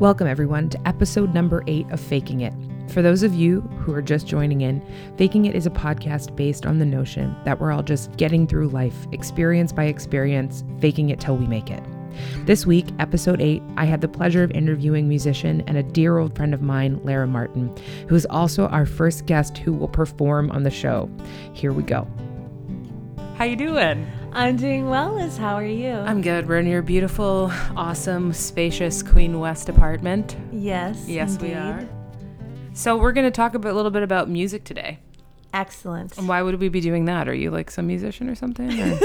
Welcome, 0.00 0.28
everyone, 0.28 0.70
to 0.70 0.88
episode 0.88 1.34
number 1.34 1.62
eight 1.66 1.86
of 1.90 2.00
Faking 2.00 2.40
It. 2.40 2.54
For 2.88 3.02
those 3.02 3.22
of 3.22 3.34
you 3.34 3.60
who 3.60 3.92
are 3.92 4.00
just 4.00 4.26
joining 4.26 4.62
in, 4.62 4.80
Faking 5.18 5.44
It 5.44 5.54
is 5.54 5.66
a 5.66 5.70
podcast 5.70 6.34
based 6.34 6.64
on 6.64 6.78
the 6.78 6.86
notion 6.86 7.36
that 7.44 7.60
we're 7.60 7.70
all 7.70 7.82
just 7.82 8.16
getting 8.16 8.46
through 8.46 8.70
life, 8.70 8.96
experience 9.12 9.72
by 9.72 9.84
experience, 9.84 10.64
faking 10.80 11.10
it 11.10 11.20
till 11.20 11.36
we 11.36 11.46
make 11.46 11.70
it. 11.70 11.82
This 12.46 12.64
week, 12.64 12.86
episode 12.98 13.42
8, 13.42 13.60
I 13.76 13.84
had 13.84 14.00
the 14.00 14.08
pleasure 14.08 14.42
of 14.42 14.50
interviewing 14.52 15.06
musician 15.06 15.62
and 15.66 15.76
a 15.76 15.82
dear 15.82 16.16
old 16.16 16.34
friend 16.34 16.54
of 16.54 16.62
mine, 16.62 16.98
Lara 17.04 17.26
Martin, 17.26 17.70
who 18.08 18.14
is 18.14 18.26
also 18.30 18.68
our 18.68 18.86
first 18.86 19.26
guest 19.26 19.58
who 19.58 19.74
will 19.74 19.86
perform 19.86 20.50
on 20.50 20.62
the 20.62 20.70
show. 20.70 21.10
Here 21.52 21.74
we 21.74 21.82
go. 21.82 22.08
How 23.36 23.44
you 23.44 23.56
doing? 23.56 24.10
I'm 24.32 24.56
doing 24.56 24.88
well, 24.88 25.14
Liz. 25.14 25.36
How 25.36 25.54
are 25.56 25.64
you? 25.64 25.90
I'm 25.92 26.22
good. 26.22 26.48
We're 26.48 26.58
in 26.60 26.66
your 26.66 26.82
beautiful, 26.82 27.50
awesome, 27.76 28.32
spacious 28.32 29.02
Queen 29.02 29.40
West 29.40 29.68
apartment. 29.68 30.36
Yes. 30.52 31.04
Yes, 31.08 31.34
indeed. 31.34 31.48
we 31.48 31.54
are. 31.54 31.88
So 32.72 32.96
we're 32.96 33.12
going 33.12 33.26
to 33.26 33.32
talk 33.32 33.54
a 33.54 33.58
bit, 33.58 33.72
little 33.72 33.90
bit 33.90 34.02
about 34.04 34.28
music 34.28 34.62
today. 34.64 34.98
Excellent. 35.52 36.16
And 36.16 36.28
why 36.28 36.42
would 36.42 36.60
we 36.60 36.68
be 36.68 36.80
doing 36.80 37.06
that? 37.06 37.28
Are 37.28 37.34
you 37.34 37.50
like 37.50 37.70
some 37.72 37.88
musician 37.88 38.28
or 38.28 38.36
something? 38.36 38.70
Or 38.80 38.96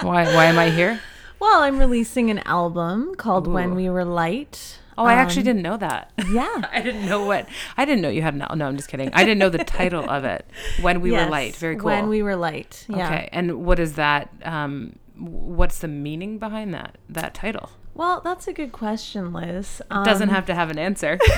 why? 0.00 0.24
Why 0.34 0.46
am 0.46 0.58
I 0.58 0.70
here? 0.70 1.00
Well, 1.40 1.62
I'm 1.62 1.78
releasing 1.78 2.32
an 2.32 2.40
album 2.40 3.14
called 3.14 3.46
Ooh. 3.46 3.52
When 3.52 3.76
We 3.76 3.88
Were 3.88 4.04
Light. 4.04 4.80
Oh, 4.98 5.04
I 5.04 5.14
actually 5.14 5.42
Um, 5.42 5.44
didn't 5.46 5.62
know 5.62 5.76
that. 5.78 6.12
Yeah. 6.30 6.62
I 6.72 6.82
didn't 6.82 7.06
know 7.08 7.24
what. 7.24 7.48
I 7.76 7.84
didn't 7.84 8.02
know 8.02 8.08
you 8.08 8.22
had 8.22 8.34
an. 8.34 8.44
No, 8.58 8.66
I'm 8.66 8.76
just 8.76 8.88
kidding. 8.88 9.10
I 9.14 9.24
didn't 9.24 9.38
know 9.38 9.48
the 9.48 9.64
title 9.64 10.08
of 10.10 10.24
it. 10.24 10.44
When 10.80 11.00
we 11.00 11.12
were 11.12 11.26
light. 11.26 11.56
Very 11.56 11.76
cool. 11.76 11.86
When 11.86 12.08
We 12.08 12.22
Were 12.22 12.36
Light. 12.36 12.84
Yeah. 12.88 13.06
Okay. 13.06 13.28
And 13.32 13.64
what 13.64 13.78
is 13.78 13.94
that? 13.94 14.30
Um, 14.42 14.98
what's 15.16 15.78
the 15.78 15.88
meaning 15.88 16.38
behind 16.38 16.74
that 16.74 16.98
that 17.08 17.32
title? 17.32 17.70
Well, 17.94 18.20
that's 18.22 18.46
a 18.46 18.52
good 18.52 18.70
question, 18.72 19.32
Liz. 19.32 19.82
Um, 19.90 20.04
Doesn't 20.04 20.28
have 20.28 20.46
to 20.46 20.54
have 20.54 20.70
an 20.70 20.78
answer. 20.78 21.18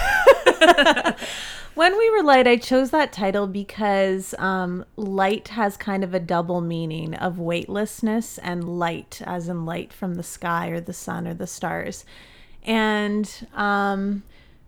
When 1.75 1.97
We 1.97 2.11
Were 2.11 2.23
Light, 2.25 2.47
I 2.49 2.57
chose 2.57 2.91
that 2.91 3.13
title 3.13 3.47
because 3.47 4.35
um, 4.39 4.85
light 4.97 5.49
has 5.49 5.77
kind 5.77 6.03
of 6.03 6.13
a 6.13 6.21
double 6.21 6.61
meaning 6.61 7.15
of 7.15 7.39
weightlessness 7.39 8.39
and 8.39 8.79
light, 8.79 9.23
as 9.25 9.49
in 9.49 9.65
light 9.65 9.93
from 9.93 10.17
the 10.17 10.23
sky 10.25 10.69
or 10.69 10.81
the 10.81 10.93
sun 10.93 11.29
or 11.29 11.33
the 11.33 11.47
stars. 11.47 12.05
And 12.65 13.31
um, 13.55 14.23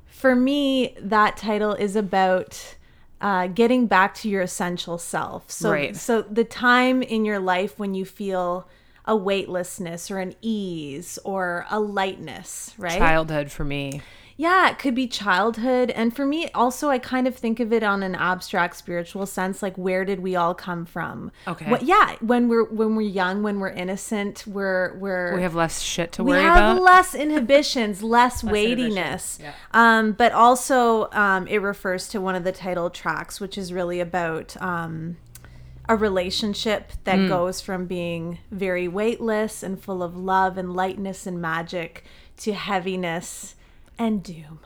for 0.07 0.35
me, 0.35 0.95
that 1.01 1.37
title 1.37 1.75
is 1.75 1.97
about 1.97 2.77
uh, 3.21 3.47
getting 3.48 3.87
back 3.87 4.15
to 4.15 4.29
your 4.29 4.43
essential 4.43 4.98
self. 4.98 5.51
So, 5.51 5.71
Right. 5.71 5.97
so 5.97 6.23
the 6.23 6.45
time 6.45 7.03
in 7.03 7.25
your 7.25 7.39
life 7.39 7.79
when 7.79 7.95
you 7.95 8.05
feel 8.05 8.69
a 9.05 9.17
weightlessness 9.17 10.11
or 10.11 10.19
an 10.19 10.35
ease 10.43 11.19
or 11.25 11.67
a 11.70 11.81
lightness, 11.81 12.75
right? 12.79 12.98
Childhood 12.98 13.51
for 13.51 13.65
me. 13.65 14.01
Yeah, 14.43 14.71
it 14.71 14.79
could 14.81 14.97
be 14.97 15.07
childhood. 15.07 15.91
And 15.93 16.15
for 16.17 16.27
me, 16.27 16.48
also, 16.53 16.89
I 16.89 16.98
kind 16.98 17.29
of 17.29 17.37
think 17.37 17.61
of 17.61 17.73
it 17.73 17.85
on 17.85 18.03
an 18.03 18.17
abstract 18.17 18.75
spiritual 18.77 19.25
sense. 19.25 19.62
Like, 19.62 19.77
where 19.77 20.05
did 20.05 20.19
we 20.19 20.35
all 20.35 20.53
come 20.53 20.85
from? 20.85 21.31
Okay. 21.47 21.71
What, 21.71 21.83
yeah, 21.85 22.17
when 22.21 22.48
we're 22.48 22.65
when 22.65 22.97
we're 22.97 23.03
young, 23.23 23.45
when 23.45 23.61
we're 23.61 23.69
innocent, 23.85 24.45
we're 24.47 24.97
we're 24.98 25.37
We 25.37 25.43
have 25.43 25.55
less 25.55 25.81
shit 25.81 26.11
to 26.15 26.25
we 26.25 26.31
worry 26.33 26.43
have 26.43 26.57
about. 26.77 26.83
less 26.83 27.15
inhibitions, 27.15 28.03
less, 28.17 28.43
inhibitions, 28.43 28.53
weightiness. 28.53 29.39
yeah. 29.41 29.53
Um, 29.73 30.11
but 30.13 30.33
also, 30.33 31.09
um, 31.13 31.47
it 31.47 31.59
refers 31.59 32.09
to 32.09 32.20
one 32.20 32.35
of 32.35 32.43
the 32.43 32.53
title 32.53 32.91
tracks, 32.91 33.39
which 33.41 33.57
is 33.57 33.73
really 33.73 34.01
about 34.01 34.61
um, 34.61 35.19
a 35.89 35.95
relationship 35.97 36.91
that 37.05 37.17
Hmm. 37.19 37.29
goes 37.29 37.61
from 37.61 37.87
being 37.87 38.39
very 38.51 38.89
weightless 38.89 39.63
and 39.63 39.81
full 39.81 40.03
of 40.03 40.17
love 40.17 40.59
and 40.59 40.75
lightness 40.75 41.29
and 41.29 41.41
magic 41.41 42.05
to 42.39 42.53
heaviness 42.55 43.55
and 44.03 44.22
doom. 44.22 44.61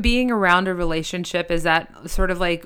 being 0.00 0.30
around 0.30 0.68
a 0.68 0.74
relationship 0.74 1.50
is 1.50 1.62
that 1.62 2.08
sort 2.08 2.30
of 2.30 2.40
like 2.40 2.64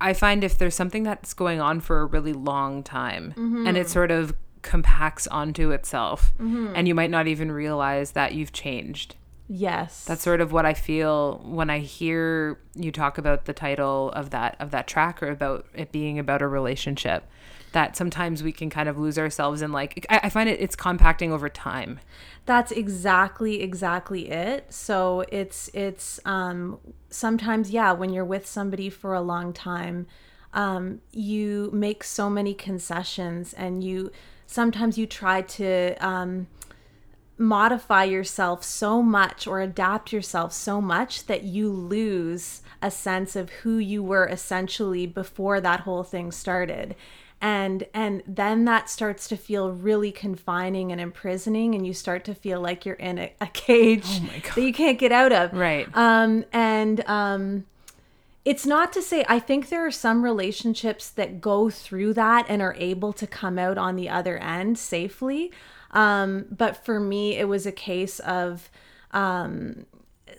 I 0.00 0.12
find 0.12 0.42
if 0.42 0.58
there's 0.58 0.74
something 0.74 1.02
that's 1.02 1.34
going 1.34 1.60
on 1.60 1.80
for 1.80 2.00
a 2.00 2.06
really 2.06 2.32
long 2.32 2.82
time 2.82 3.34
and 3.36 3.76
it 3.76 3.80
mm-hmm. 3.80 3.88
sort 3.88 4.10
of 4.10 4.34
compacts 4.62 5.26
onto 5.26 5.70
itself 5.70 6.34
mm-hmm. 6.40 6.72
and 6.74 6.88
you 6.88 6.94
might 6.94 7.10
not 7.10 7.26
even 7.26 7.52
realize 7.52 8.12
that 8.12 8.34
you've 8.34 8.52
changed. 8.52 9.16
Yes. 9.48 10.04
That's 10.04 10.22
sort 10.22 10.40
of 10.40 10.50
what 10.50 10.66
I 10.66 10.74
feel 10.74 11.40
when 11.44 11.70
I 11.70 11.78
hear 11.78 12.58
you 12.74 12.90
talk 12.90 13.16
about 13.16 13.44
the 13.44 13.52
title 13.52 14.10
of 14.10 14.30
that 14.30 14.56
of 14.58 14.72
that 14.72 14.86
track 14.88 15.22
or 15.22 15.30
about 15.30 15.66
it 15.74 15.92
being 15.92 16.18
about 16.18 16.42
a 16.42 16.48
relationship. 16.48 17.24
That 17.76 17.94
sometimes 17.94 18.42
we 18.42 18.52
can 18.52 18.70
kind 18.70 18.88
of 18.88 18.96
lose 18.96 19.18
ourselves 19.18 19.60
in 19.60 19.70
like 19.70 20.06
I, 20.08 20.20
I 20.24 20.28
find 20.30 20.48
it 20.48 20.58
it's 20.62 20.74
compacting 20.74 21.30
over 21.30 21.50
time. 21.50 22.00
That's 22.46 22.72
exactly 22.72 23.60
exactly 23.60 24.30
it. 24.30 24.72
So 24.72 25.26
it's 25.30 25.68
it's 25.74 26.18
um 26.24 26.78
sometimes 27.10 27.70
yeah, 27.70 27.92
when 27.92 28.14
you're 28.14 28.24
with 28.24 28.46
somebody 28.46 28.88
for 28.88 29.12
a 29.12 29.20
long 29.20 29.52
time, 29.52 30.06
um 30.54 31.02
you 31.12 31.68
make 31.70 32.02
so 32.02 32.30
many 32.30 32.54
concessions 32.54 33.52
and 33.52 33.84
you 33.84 34.10
sometimes 34.46 34.96
you 34.96 35.06
try 35.06 35.42
to 35.42 35.94
um 36.00 36.46
modify 37.36 38.04
yourself 38.04 38.64
so 38.64 39.02
much 39.02 39.46
or 39.46 39.60
adapt 39.60 40.14
yourself 40.14 40.50
so 40.54 40.80
much 40.80 41.26
that 41.26 41.42
you 41.42 41.70
lose 41.70 42.62
a 42.80 42.90
sense 42.90 43.36
of 43.36 43.50
who 43.50 43.76
you 43.76 44.02
were 44.02 44.26
essentially 44.26 45.06
before 45.06 45.60
that 45.60 45.80
whole 45.80 46.02
thing 46.02 46.32
started 46.32 46.96
and 47.40 47.84
and 47.92 48.22
then 48.26 48.64
that 48.64 48.88
starts 48.88 49.28
to 49.28 49.36
feel 49.36 49.70
really 49.70 50.10
confining 50.10 50.90
and 50.90 51.00
imprisoning 51.00 51.74
and 51.74 51.86
you 51.86 51.92
start 51.92 52.24
to 52.24 52.34
feel 52.34 52.60
like 52.60 52.86
you're 52.86 52.94
in 52.96 53.18
a, 53.18 53.32
a 53.40 53.46
cage 53.48 54.20
that 54.54 54.62
you 54.62 54.72
can't 54.72 54.98
get 54.98 55.12
out 55.12 55.32
of 55.32 55.52
Right. 55.52 55.86
um 55.94 56.44
and 56.52 57.06
um 57.08 57.66
it's 58.44 58.64
not 58.64 58.92
to 58.92 59.02
say 59.02 59.24
I 59.28 59.38
think 59.40 59.68
there 59.68 59.84
are 59.84 59.90
some 59.90 60.22
relationships 60.22 61.10
that 61.10 61.40
go 61.40 61.68
through 61.68 62.14
that 62.14 62.46
and 62.48 62.62
are 62.62 62.76
able 62.78 63.12
to 63.14 63.26
come 63.26 63.58
out 63.58 63.76
on 63.76 63.96
the 63.96 64.08
other 64.08 64.38
end 64.38 64.78
safely. 64.78 65.50
Um, 65.90 66.46
but 66.50 66.84
for 66.84 67.00
me, 67.00 67.36
it 67.36 67.48
was 67.48 67.66
a 67.66 67.72
case 67.72 68.20
of 68.20 68.70
um, 69.10 69.86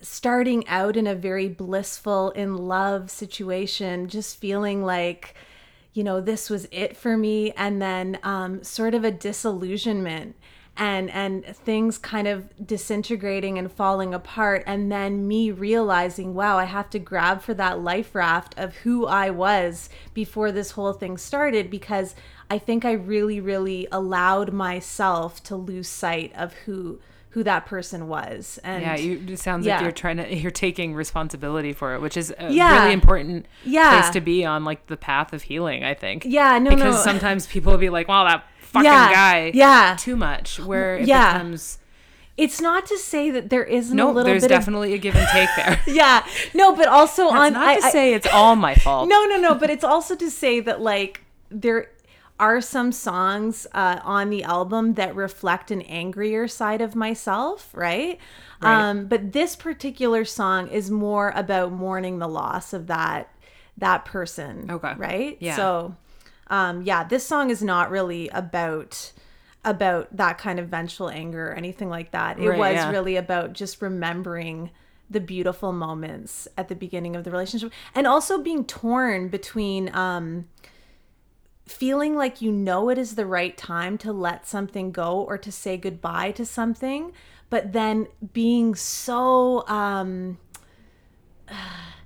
starting 0.02 0.68
out 0.70 0.96
in 0.96 1.06
a 1.06 1.16
very 1.16 1.50
blissful, 1.50 2.32
in 2.32 2.56
love 2.56 3.10
situation, 3.10 4.08
just 4.08 4.38
feeling 4.40 4.84
like, 4.84 5.36
you 5.98 6.04
know, 6.04 6.22
this 6.22 6.48
was 6.48 6.68
it 6.70 6.96
for 6.96 7.18
me, 7.18 7.52
and 7.54 7.82
then 7.82 8.20
um, 8.22 8.64
sort 8.64 8.94
of 8.94 9.04
a 9.04 9.10
disillusionment 9.10 10.36
and 10.78 11.10
and 11.10 11.44
things 11.44 11.98
kind 11.98 12.28
of 12.28 12.68
disintegrating 12.68 13.58
and 13.58 13.72
falling 13.72 14.14
apart. 14.14 14.64
And 14.68 14.92
then 14.92 15.28
me 15.28 15.50
realizing 15.50 16.36
wow 16.36 16.60
i 16.60 16.66
have 16.66 16.92
to 16.92 17.00
grab 17.00 17.42
for 17.42 17.56
that 17.56 17.80
life 17.80 18.14
raft 18.14 18.54
of 18.60 18.76
who 18.76 19.08
i 19.08 19.32
was 19.32 19.90
before 20.14 20.52
this 20.52 20.72
whole 20.72 20.94
thing 20.94 21.18
started 21.18 21.72
because 21.72 22.14
i 22.52 22.60
think 22.60 22.86
i 22.86 22.92
really 22.92 23.40
really 23.40 23.88
allowed 23.92 24.54
myself 24.54 25.42
to 25.42 25.56
lose 25.56 25.88
sight 25.88 26.32
of 26.36 26.54
who 26.66 27.00
who 27.38 27.44
that 27.44 27.68
person 27.68 28.08
was 28.08 28.60
and 28.64 28.82
Yeah, 28.82 28.96
you, 28.96 29.24
it 29.28 29.38
sounds 29.38 29.64
Yeah. 29.64 29.76
like 29.76 29.84
you're 29.84 29.92
trying 29.92 30.18
to 30.18 30.36
you're 30.42 30.50
taking 30.50 30.96
responsibility 30.96 31.72
for 31.72 31.94
it, 31.94 32.02
which 32.02 32.18
is 32.18 32.34
a 32.40 32.52
Yeah. 32.52 32.80
really 32.82 32.94
important 32.94 33.46
Yeah. 33.64 33.92
place 34.02 34.10
to 34.14 34.22
be 34.22 34.44
on 34.44 34.66
like 34.66 34.88
the 34.88 34.98
path 34.98 35.34
of 35.34 35.44
healing. 35.44 35.84
I 35.84 35.94
think. 35.94 36.24
Yeah, 36.26 36.58
no, 36.58 36.72
because 36.72 36.96
no. 36.96 37.02
sometimes 37.02 37.46
people 37.46 37.72
will 37.74 37.78
be 37.78 37.92
like, 37.92 38.08
"Well, 38.08 38.26
that 38.26 38.44
fucking 38.60 38.86
Yeah, 38.86 39.12
guy, 39.14 39.52
yeah. 39.54 39.96
too 40.00 40.16
much." 40.16 40.60
Where 40.60 40.98
it 40.98 41.08
Yeah. 41.08 41.34
becomes 41.34 41.78
it's 42.38 42.60
not 42.60 42.88
to 42.88 42.98
say 42.98 43.30
that 43.30 43.50
there 43.52 43.64
isn't 43.64 44.00
a 44.00 44.04
no, 44.04 44.24
there's 44.24 44.48
definitely 44.48 44.94
a 44.94 44.98
give 44.98 45.16
and 45.16 45.28
take 45.30 45.50
there. 45.56 45.80
yeah 45.88 46.26
no 46.56 46.76
but 46.76 46.88
also 46.88 47.24
That's 47.30 47.36
on 47.36 47.54
not 47.54 47.68
I- 47.68 47.80
to 47.80 47.86
I- 47.86 47.90
say 47.92 48.14
it's 48.16 48.28
all 48.28 48.56
my 48.56 48.74
fault. 48.74 49.08
no 49.10 49.26
no 49.26 49.38
no 49.38 49.54
but 49.54 49.70
it's 49.70 49.84
also 49.84 50.16
to 50.16 50.30
say 50.32 50.60
that 50.62 50.82
like 50.82 51.22
there 51.52 51.90
are 52.40 52.62
some 52.62 52.92
songs 52.92 53.66
uh, 53.74 54.00
on 54.04 54.30
the 54.30 54.44
album 54.44 54.94
that 54.94 55.16
reflect 55.16 55.72
an 55.72 55.82
angrier 55.84 56.48
side 56.48 56.82
of 56.82 56.96
myself 56.96 57.70
right, 57.74 58.20
Right. 58.62 58.80
um 58.80 59.08
but 59.08 59.32
this 59.34 59.56
particular 59.56 60.24
song 60.26 60.68
is 60.68 60.90
more 60.92 61.32
about 61.36 61.72
mourning 61.72 62.20
the 62.20 62.28
loss 62.28 62.74
of 62.74 62.88
that 62.88 63.30
that 63.78 64.06
person 64.06 64.68
Okay. 64.70 64.94
right 64.98 65.38
Yeah. 65.40 65.56
so 65.56 65.96
um 66.50 66.82
yeah 66.84 67.04
this 67.04 67.26
song 67.26 67.50
is 67.50 67.62
not 67.64 67.90
really 67.92 68.30
about 68.30 69.12
about 69.66 70.16
that 70.16 70.38
kind 70.38 70.60
of 70.60 70.70
vengeful 70.70 71.10
anger 71.10 71.50
or 71.52 71.54
anything 71.54 71.90
like 71.90 72.12
that 72.12 72.40
it 72.40 72.48
Right, 72.50 72.58
was 72.60 72.76
yeah. 72.76 72.90
really 72.92 73.16
about 73.18 73.54
just 73.54 73.82
remembering 73.82 74.72
the 75.10 75.20
beautiful 75.20 75.72
moments 75.72 76.48
at 76.58 76.68
the 76.68 76.76
beginning 76.76 77.16
of 77.16 77.24
the 77.24 77.32
relationship 77.32 77.72
and 77.96 78.06
also 78.08 78.38
being 78.42 78.64
torn 78.66 79.28
between 79.30 79.94
um 79.96 80.48
feeling 81.68 82.16
like 82.16 82.42
you 82.42 82.52
know 82.52 82.90
it 82.90 82.98
is 82.98 83.16
the 83.16 83.26
right 83.26 83.58
time 83.58 83.98
to 83.98 84.12
let 84.14 84.48
something 84.48 84.92
go 84.92 85.20
or 85.22 85.38
to 85.38 85.52
say 85.52 85.78
goodbye 85.78 86.32
to 86.32 86.46
something 86.46 87.12
but 87.50 87.74
then 87.74 88.08
being 88.34 88.74
so 88.76 89.68
um 89.68 90.38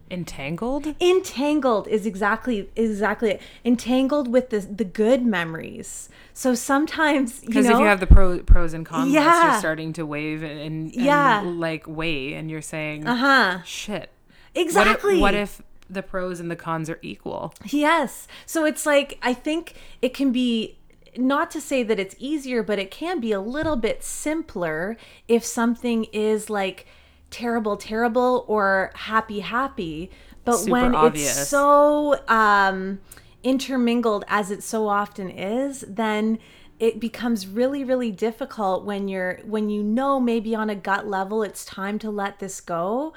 Entangled? 0.09 0.93
entangled 0.99 1.87
is 1.87 2.05
exactly 2.05 2.69
exactly 2.75 3.29
it. 3.31 3.41
entangled 3.63 4.27
with 4.27 4.49
the 4.49 4.59
the 4.59 4.83
good 4.83 5.25
memories 5.25 6.09
so 6.33 6.53
sometimes 6.53 7.41
you 7.43 7.47
Because 7.47 7.65
if 7.67 7.79
you 7.79 7.85
have 7.85 8.01
the 8.01 8.07
pro, 8.07 8.39
pros 8.39 8.73
and 8.73 8.85
cons, 8.85 9.05
list, 9.05 9.15
Yeah. 9.15 9.51
you're 9.51 9.59
starting 9.59 9.93
to 9.93 10.05
wave 10.05 10.43
and, 10.43 10.59
and, 10.59 10.85
and, 10.93 10.93
Yeah. 10.95 11.41
like 11.45 11.85
weigh, 11.87 12.33
and 12.33 12.51
you're 12.51 12.61
saying, 12.61 13.07
uh-huh 13.07 13.61
shit. 13.63 14.09
exactly 14.53 15.19
What 15.21 15.33
if, 15.33 15.59
what 15.59 15.61
if 15.61 15.61
the 15.93 16.03
pros 16.03 16.39
and 16.39 16.49
the 16.49 16.55
cons 16.55 16.89
are 16.89 16.99
equal? 17.01 17.53
Yes. 17.65 18.27
So 18.45 18.65
it's 18.65 18.85
like 18.85 19.17
I 19.21 19.33
think 19.33 19.75
it 20.01 20.13
can 20.13 20.31
be 20.31 20.77
not 21.17 21.51
to 21.51 21.61
say 21.61 21.83
that 21.83 21.99
it's 21.99 22.15
easier, 22.17 22.63
but 22.63 22.79
it 22.79 22.91
can 22.91 23.19
be 23.19 23.31
a 23.31 23.41
little 23.41 23.75
bit 23.75 24.03
simpler 24.03 24.97
if 25.27 25.43
something 25.43 26.05
is 26.05 26.49
like 26.49 26.87
terrible, 27.29 27.77
terrible 27.77 28.45
or 28.47 28.91
happy, 28.95 29.41
happy. 29.41 30.09
But 30.43 30.57
Super 30.57 30.71
when 30.71 30.95
obvious. 30.95 31.37
it's 31.37 31.49
so 31.49 32.19
um, 32.27 32.99
intermingled 33.43 34.25
as 34.27 34.51
it 34.51 34.63
so 34.63 34.87
often 34.87 35.29
is, 35.29 35.85
then 35.87 36.39
it 36.79 36.99
becomes 36.99 37.45
really 37.45 37.83
really 37.83 38.11
difficult 38.11 38.83
when 38.83 39.07
you're 39.07 39.39
when 39.45 39.69
you 39.69 39.83
know 39.83 40.19
maybe 40.19 40.55
on 40.55 40.67
a 40.67 40.75
gut 40.75 41.07
level 41.07 41.43
it's 41.43 41.63
time 41.63 41.99
to 41.99 42.09
let 42.09 42.39
this 42.39 42.59
go 42.59 43.13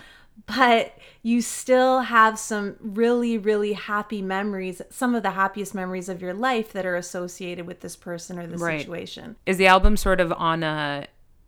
but 0.46 0.92
you 1.22 1.40
still 1.40 2.00
have 2.00 2.38
some 2.38 2.76
really 2.80 3.38
really 3.38 3.72
happy 3.72 4.20
memories 4.20 4.82
some 4.90 5.14
of 5.14 5.22
the 5.22 5.30
happiest 5.30 5.74
memories 5.74 6.08
of 6.08 6.20
your 6.20 6.34
life 6.34 6.72
that 6.72 6.84
are 6.84 6.96
associated 6.96 7.66
with 7.66 7.80
this 7.80 7.96
person 7.96 8.38
or 8.38 8.46
this 8.46 8.60
Right. 8.60 8.80
situation 8.80 9.36
Is 9.46 9.56
the 9.56 9.66
album 9.66 9.96
sort 9.96 10.20
of 10.20 10.32
on 10.32 10.62
a 10.62 11.06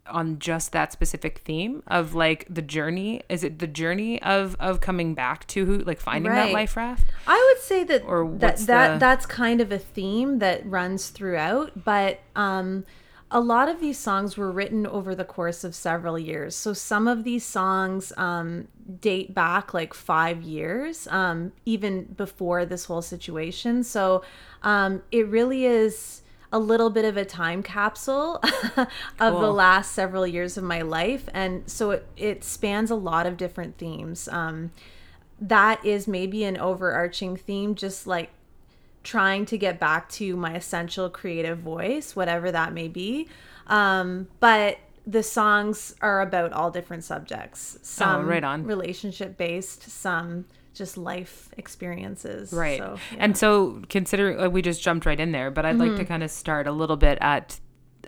on 0.09 0.39
just 0.39 0.71
that 0.71 0.93
specific 0.93 1.39
theme 1.39 1.83
of 1.85 2.15
like 2.15 2.45
the 2.49 2.61
journey? 2.61 3.21
Is 3.27 3.43
it 3.43 3.59
the 3.59 3.67
journey 3.67 4.21
of 4.21 4.55
of 4.57 4.79
coming 4.79 5.13
back 5.13 5.45
to 5.47 5.65
who 5.65 5.79
like 5.79 5.99
finding 5.99 6.31
that 6.31 6.51
life 6.51 6.77
raft? 6.77 7.03
I 7.27 7.53
would 7.53 7.61
say 7.61 7.83
that 7.83 8.03
Or 8.05 8.25
that 8.37 8.57
that 8.67 8.93
the- 8.93 8.99
that's 8.99 9.25
kind 9.25 9.59
of 9.59 9.69
a 9.71 9.77
theme 9.77 10.39
that 10.39 10.65
runs 10.65 11.09
throughout, 11.09 11.83
but 11.83 12.21
um 12.37 12.85
a 13.29 13.39
lot 13.41 13.67
of 13.67 13.81
these 13.81 13.97
songs 13.97 14.37
were 14.37 14.51
written 14.51 14.87
over 14.87 15.13
the 15.13 15.25
course 15.25 15.63
of 15.63 15.75
several 15.75 16.17
years. 16.17 16.55
So 16.55 16.71
some 16.73 17.07
of 17.07 17.25
these 17.25 17.45
songs 17.45 18.13
um, 18.15 18.69
date 19.01 19.33
back 19.33 19.73
like 19.73 19.93
five 19.93 20.41
years, 20.41 21.07
um, 21.07 21.51
even 21.65 22.05
before 22.05 22.65
this 22.65 22.85
whole 22.85 23.01
situation. 23.01 23.83
So 23.83 24.23
um, 24.63 25.03
it 25.11 25.27
really 25.27 25.65
is 25.65 26.21
a 26.53 26.59
little 26.59 26.89
bit 26.89 27.03
of 27.03 27.17
a 27.17 27.25
time 27.25 27.61
capsule 27.61 28.41
of 29.19 29.41
the 29.41 29.51
last 29.51 29.91
several 29.91 30.25
years 30.25 30.57
of 30.57 30.63
my 30.63 30.81
life. 30.81 31.27
And 31.33 31.69
so 31.69 31.91
it, 31.91 32.07
it 32.15 32.43
spans 32.45 32.89
a 32.89 32.95
lot 32.95 33.25
of 33.25 33.35
different 33.35 33.77
themes. 33.77 34.29
Um, 34.29 34.71
that 35.41 35.85
is 35.85 36.07
maybe 36.07 36.45
an 36.45 36.57
overarching 36.57 37.35
theme, 37.35 37.75
just 37.75 38.07
like 38.07 38.29
trying 39.07 39.45
to 39.45 39.57
get 39.57 39.79
back 39.79 40.09
to 40.09 40.35
my 40.35 40.53
essential 40.55 41.09
creative 41.09 41.59
voice, 41.59 42.13
whatever 42.15 42.51
that 42.51 42.73
may 42.73 42.89
be. 42.89 43.27
Um, 43.67 44.27
but 44.41 44.77
the 45.05 45.23
songs 45.23 45.95
are 46.01 46.19
about 46.21 46.51
all 46.51 46.69
different 46.71 47.03
subjects. 47.05 47.79
Some 47.81 48.25
Oh, 48.25 48.27
right 48.27 48.43
on. 48.43 48.65
relationship 48.65 49.37
based, 49.37 49.83
some 49.89 50.43
just 50.73 50.97
life 50.97 51.49
experiences. 51.57 52.51
Right. 52.51 52.77
So, 52.79 52.97
yeah. 53.13 53.17
And 53.23 53.37
so 53.37 53.81
considering 53.89 54.39
uh, 54.39 54.49
we 54.49 54.61
just 54.61 54.81
jumped 54.83 55.05
right 55.05 55.19
in 55.19 55.31
there, 55.31 55.49
but 55.51 55.65
I'd 55.65 55.77
like 55.77 55.91
to 55.91 55.95
Mm-hmm. 55.99 56.03
kind 56.07 56.23
of 56.23 56.29
start 56.31 56.67
a 56.67 56.71
little 56.73 56.97
bit 56.97 57.17
at 57.21 57.59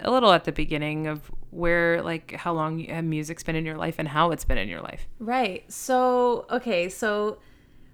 a 0.01 0.11
little 0.11 0.31
at 0.33 0.43
the 0.43 0.51
beginning 0.51 1.07
of 1.07 1.31
where 1.51 2.01
like 2.01 2.33
how 2.35 2.53
long 2.53 2.85
music's 3.09 3.43
been 3.43 3.55
in 3.55 3.65
your 3.65 3.75
life 3.77 3.95
and 3.97 4.07
how 4.09 4.31
it's 4.31 4.45
been 4.45 4.57
in 4.57 4.67
your 4.69 4.81
life. 4.81 5.07
Right. 5.19 5.63
So, 5.71 6.45
okay, 6.51 6.89
so 6.89 7.37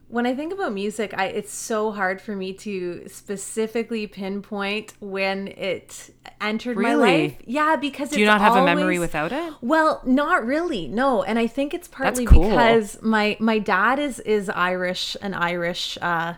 when 0.07 0.25
I 0.25 0.35
think 0.35 0.53
about 0.53 0.73
music, 0.73 1.13
I 1.17 1.25
it's 1.25 1.53
so 1.53 1.91
hard 1.91 2.21
for 2.21 2.35
me 2.35 2.53
to 2.53 3.07
specifically 3.07 4.07
pinpoint 4.07 4.93
when 4.99 5.47
it 5.47 6.13
entered 6.39 6.77
my 6.77 6.93
life. 6.95 7.35
Yeah, 7.45 7.75
because 7.75 8.09
Do 8.09 8.19
you 8.19 8.25
not 8.25 8.41
have 8.41 8.55
a 8.55 8.63
memory 8.63 8.99
without 8.99 9.31
it? 9.31 9.53
Well, 9.61 10.01
not 10.05 10.45
really. 10.45 10.87
No, 10.87 11.23
and 11.23 11.39
I 11.39 11.47
think 11.47 11.73
it's 11.73 11.87
partly 11.87 12.25
cool. 12.25 12.49
because 12.49 13.01
my 13.01 13.35
my 13.39 13.59
dad 13.59 13.99
is 13.99 14.19
is 14.19 14.49
Irish, 14.49 15.17
an 15.21 15.33
Irish 15.33 15.97
uh 16.01 16.35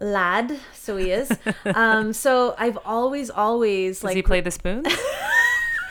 lad, 0.00 0.58
so 0.74 0.96
he 0.96 1.12
is. 1.12 1.30
um 1.74 2.12
so 2.12 2.54
I've 2.58 2.78
always 2.84 3.30
always 3.30 3.98
Does 3.98 4.04
like 4.04 4.16
he 4.16 4.22
play 4.22 4.40
the 4.40 4.50
spoons? 4.50 4.86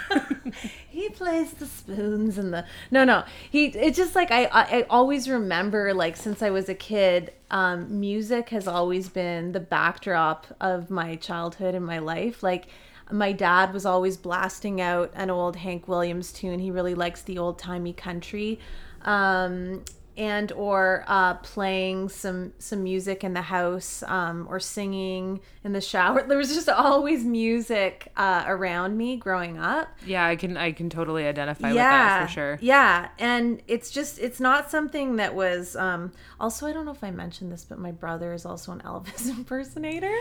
he 0.96 1.10
plays 1.10 1.52
the 1.52 1.66
spoons 1.66 2.38
and 2.38 2.54
the 2.54 2.66
no 2.90 3.04
no. 3.04 3.26
He 3.52 3.66
it's 3.66 3.98
just 3.98 4.16
like 4.16 4.32
I, 4.32 4.46
I 4.46 4.62
i 4.62 4.86
always 4.90 5.30
remember 5.30 5.94
like 5.94 6.16
since 6.16 6.42
i 6.42 6.50
was 6.50 6.70
a 6.70 6.74
kid 6.74 7.34
um 7.52 8.00
music 8.00 8.50
has 8.50 8.66
always 8.66 9.10
been 9.10 9.52
the 9.52 9.60
backdrop 9.60 10.48
of 10.62 10.90
my 10.90 11.18
childhood 11.18 11.76
and 11.76 11.86
my 11.86 12.00
life. 12.00 12.42
Like 12.42 12.68
my 13.12 13.34
dad 13.34 13.74
was 13.74 13.86
always 13.86 14.16
blasting 14.16 14.80
out 14.80 15.12
an 15.16 15.30
old 15.30 15.58
hank 15.58 15.88
williams 15.90 16.32
tune. 16.32 16.60
He 16.60 16.72
really 16.72 16.96
likes 16.96 17.22
the 17.24 17.38
old 17.38 17.60
timey 17.60 17.94
country. 17.94 18.60
Um 19.02 19.84
and 20.18 20.52
or 20.54 21.04
uh, 21.08 21.36
playing 21.36 22.10
some 22.10 22.54
some 22.60 22.84
music 22.84 23.24
in 23.24 23.34
the 23.34 23.42
house 23.42 24.04
um, 24.08 24.48
or 24.50 24.60
singing 24.60 25.42
in 25.64 25.74
the 25.74 25.82
shower. 25.82 26.24
There 26.36 26.38
was 26.38 26.54
just 26.54 26.70
always 26.70 27.24
music 27.24 28.12
uh, 28.18 28.44
around 28.48 28.98
me 28.98 29.16
growing 29.18 29.58
up 29.58 29.90
yeah, 30.06 30.26
I 30.26 30.36
can 30.36 30.58
I 30.58 30.72
can 30.72 30.90
totally 30.90 31.26
identify 31.26 31.68
with 31.68 31.78
that 31.78 32.28
for 32.28 32.32
sure. 32.34 32.60
yeah, 32.62 33.10
and 33.20 33.62
it's 33.68 33.90
just 33.90 34.20
it's 34.20 34.40
not 34.40 34.70
something 34.70 35.18
that 35.18 35.36
was 35.36 35.76
um 35.76 36.12
also 36.40 36.68
I 36.68 36.74
don't 36.74 36.86
know 36.86 36.92
if 36.92 37.04
I 37.04 37.12
mentioned 37.12 37.52
this 37.52 37.66
but 37.66 37.80
my 37.80 37.92
brother 37.92 38.34
is 38.34 38.46
also 38.46 38.72
an 38.72 38.80
Elvis 38.82 39.30
impersonator. 39.38 40.14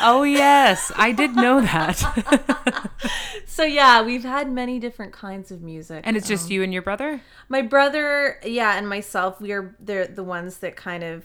Oh 0.00 0.22
yes, 0.22 0.92
I 0.96 1.12
did 1.12 1.36
know 1.36 1.60
that. 1.60 2.90
so 3.46 3.64
yeah, 3.64 4.02
we've 4.02 4.24
had 4.24 4.50
many 4.50 4.78
different 4.78 5.12
kinds 5.12 5.50
of 5.50 5.62
music. 5.62 6.02
and 6.04 6.16
it's 6.16 6.28
just 6.28 6.46
um, 6.46 6.52
you 6.52 6.62
and 6.62 6.72
your 6.72 6.82
brother? 6.82 7.20
my 7.48 7.62
brother, 7.62 8.40
yeah, 8.44 8.76
and 8.76 8.88
myself, 8.88 9.40
we 9.40 9.52
are 9.52 9.76
the 9.80 10.10
the 10.12 10.24
ones 10.24 10.58
that 10.58 10.76
kind 10.76 11.04
of 11.04 11.24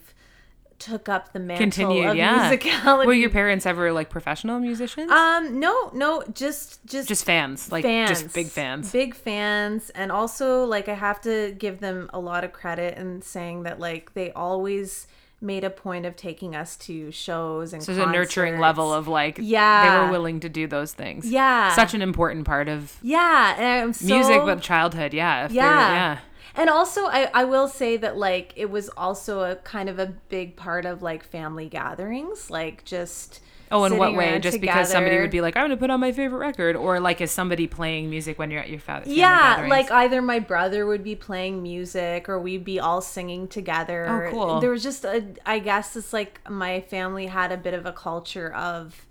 took 0.81 1.07
up 1.07 1.31
the 1.31 1.39
mantle 1.39 1.63
Continued, 1.63 2.10
of 2.10 2.16
yeah. 2.16 2.51
musicality. 2.51 3.06
Were 3.06 3.13
your 3.13 3.30
parents 3.30 3.66
ever 3.66 3.92
like 3.92 4.10
professional 4.10 4.60
musicians? 4.60 5.12
um 5.12 5.60
no, 5.60 5.92
no, 5.94 6.24
just 6.33 6.83
just 6.86 7.07
just 7.07 7.24
fans, 7.24 7.72
like 7.72 7.83
fans 7.83 8.10
just 8.10 8.33
big 8.33 8.48
fans. 8.48 8.92
big 8.92 9.16
fans 9.16 9.89
and 9.92 10.12
also 10.12 10.66
like 10.66 10.89
i 10.89 10.94
have 10.94 11.22
to 11.22 11.56
give 11.57 11.80
them 11.80 12.10
a 12.13 12.19
lot 12.19 12.44
of 12.44 12.51
credit 12.51 12.98
in 12.98 13.22
saying 13.22 13.63
that 13.63 13.80
like 13.80 14.13
they 14.13 14.31
always 14.33 15.07
made 15.44 15.63
a 15.63 15.69
point 15.69 16.06
of 16.06 16.16
taking 16.16 16.56
us 16.56 16.75
to 16.78 17.12
shows 17.12 17.74
and 17.74 17.81
So 17.81 17.95
there's 17.95 18.07
a 18.07 18.12
nurturing 18.12 18.60
level 18.60 18.94
of 18.94 19.07
like 19.07 19.39
yeah 19.42 19.89
they 19.89 20.06
were 20.06 20.12
willing 20.12 20.39
to 20.42 20.50
do 20.50 20.68
those 20.68 20.94
things. 20.94 21.30
Yeah. 21.30 21.74
Such 21.74 21.94
an 21.95 22.01
important 22.01 22.45
part 22.45 22.68
of 22.69 22.98
yeah 23.01 23.92
so, 23.92 24.06
music 24.06 24.42
but 24.45 24.61
childhood, 24.61 25.14
yeah. 25.14 25.47
yeah 25.52 25.94
yeah. 25.94 26.18
And 26.55 26.69
also 26.69 27.05
I, 27.05 27.29
I 27.33 27.43
will 27.45 27.67
say 27.67 27.97
that 27.97 28.17
like 28.17 28.53
it 28.55 28.69
was 28.69 28.89
also 28.97 29.41
a 29.41 29.55
kind 29.57 29.89
of 29.89 29.99
a 29.99 30.07
big 30.29 30.55
part 30.55 30.85
of 30.85 31.01
like 31.01 31.23
family 31.23 31.67
gatherings 31.69 32.49
like 32.49 32.83
just 32.85 33.41
Oh, 33.73 33.85
in 33.85 33.95
what 33.97 34.13
way? 34.15 34.37
Just 34.39 34.59
because 34.59 34.91
somebody 34.91 35.17
would 35.17 35.31
be 35.31 35.39
like, 35.39 35.55
I'm 35.55 35.63
gonna 35.63 35.77
put 35.77 35.89
on 35.89 36.01
my 36.01 36.11
favorite 36.11 36.39
record, 36.39 36.75
or 36.75 36.99
like 36.99 37.21
is 37.21 37.31
somebody 37.31 37.67
playing 37.67 38.09
music 38.09 38.37
when 38.37 38.51
you're 38.51 38.59
at 38.59 38.69
your 38.69 38.79
fa- 38.81 38.99
family 39.05 39.15
yeah 39.17 39.55
gatherings? 39.55 39.69
like 39.69 39.91
either 39.91 40.21
my 40.21 40.39
brother 40.39 40.85
would 40.85 41.05
be 41.05 41.15
playing 41.15 41.63
music 41.63 42.27
or 42.27 42.37
we'd 42.37 42.65
be 42.65 42.81
all 42.81 42.99
singing 42.99 43.47
together 43.47 44.27
Oh, 44.27 44.29
cool. 44.31 44.59
there 44.59 44.71
was 44.71 44.83
just 44.83 45.05
a 45.05 45.23
i 45.45 45.59
guess 45.59 45.95
it's 45.95 46.11
like 46.11 46.41
my 46.49 46.81
family 46.81 47.27
had 47.27 47.53
a 47.53 47.57
bit 47.57 47.73
of 47.73 47.85
a 47.85 47.93
culture 47.93 48.53
of 48.53 49.05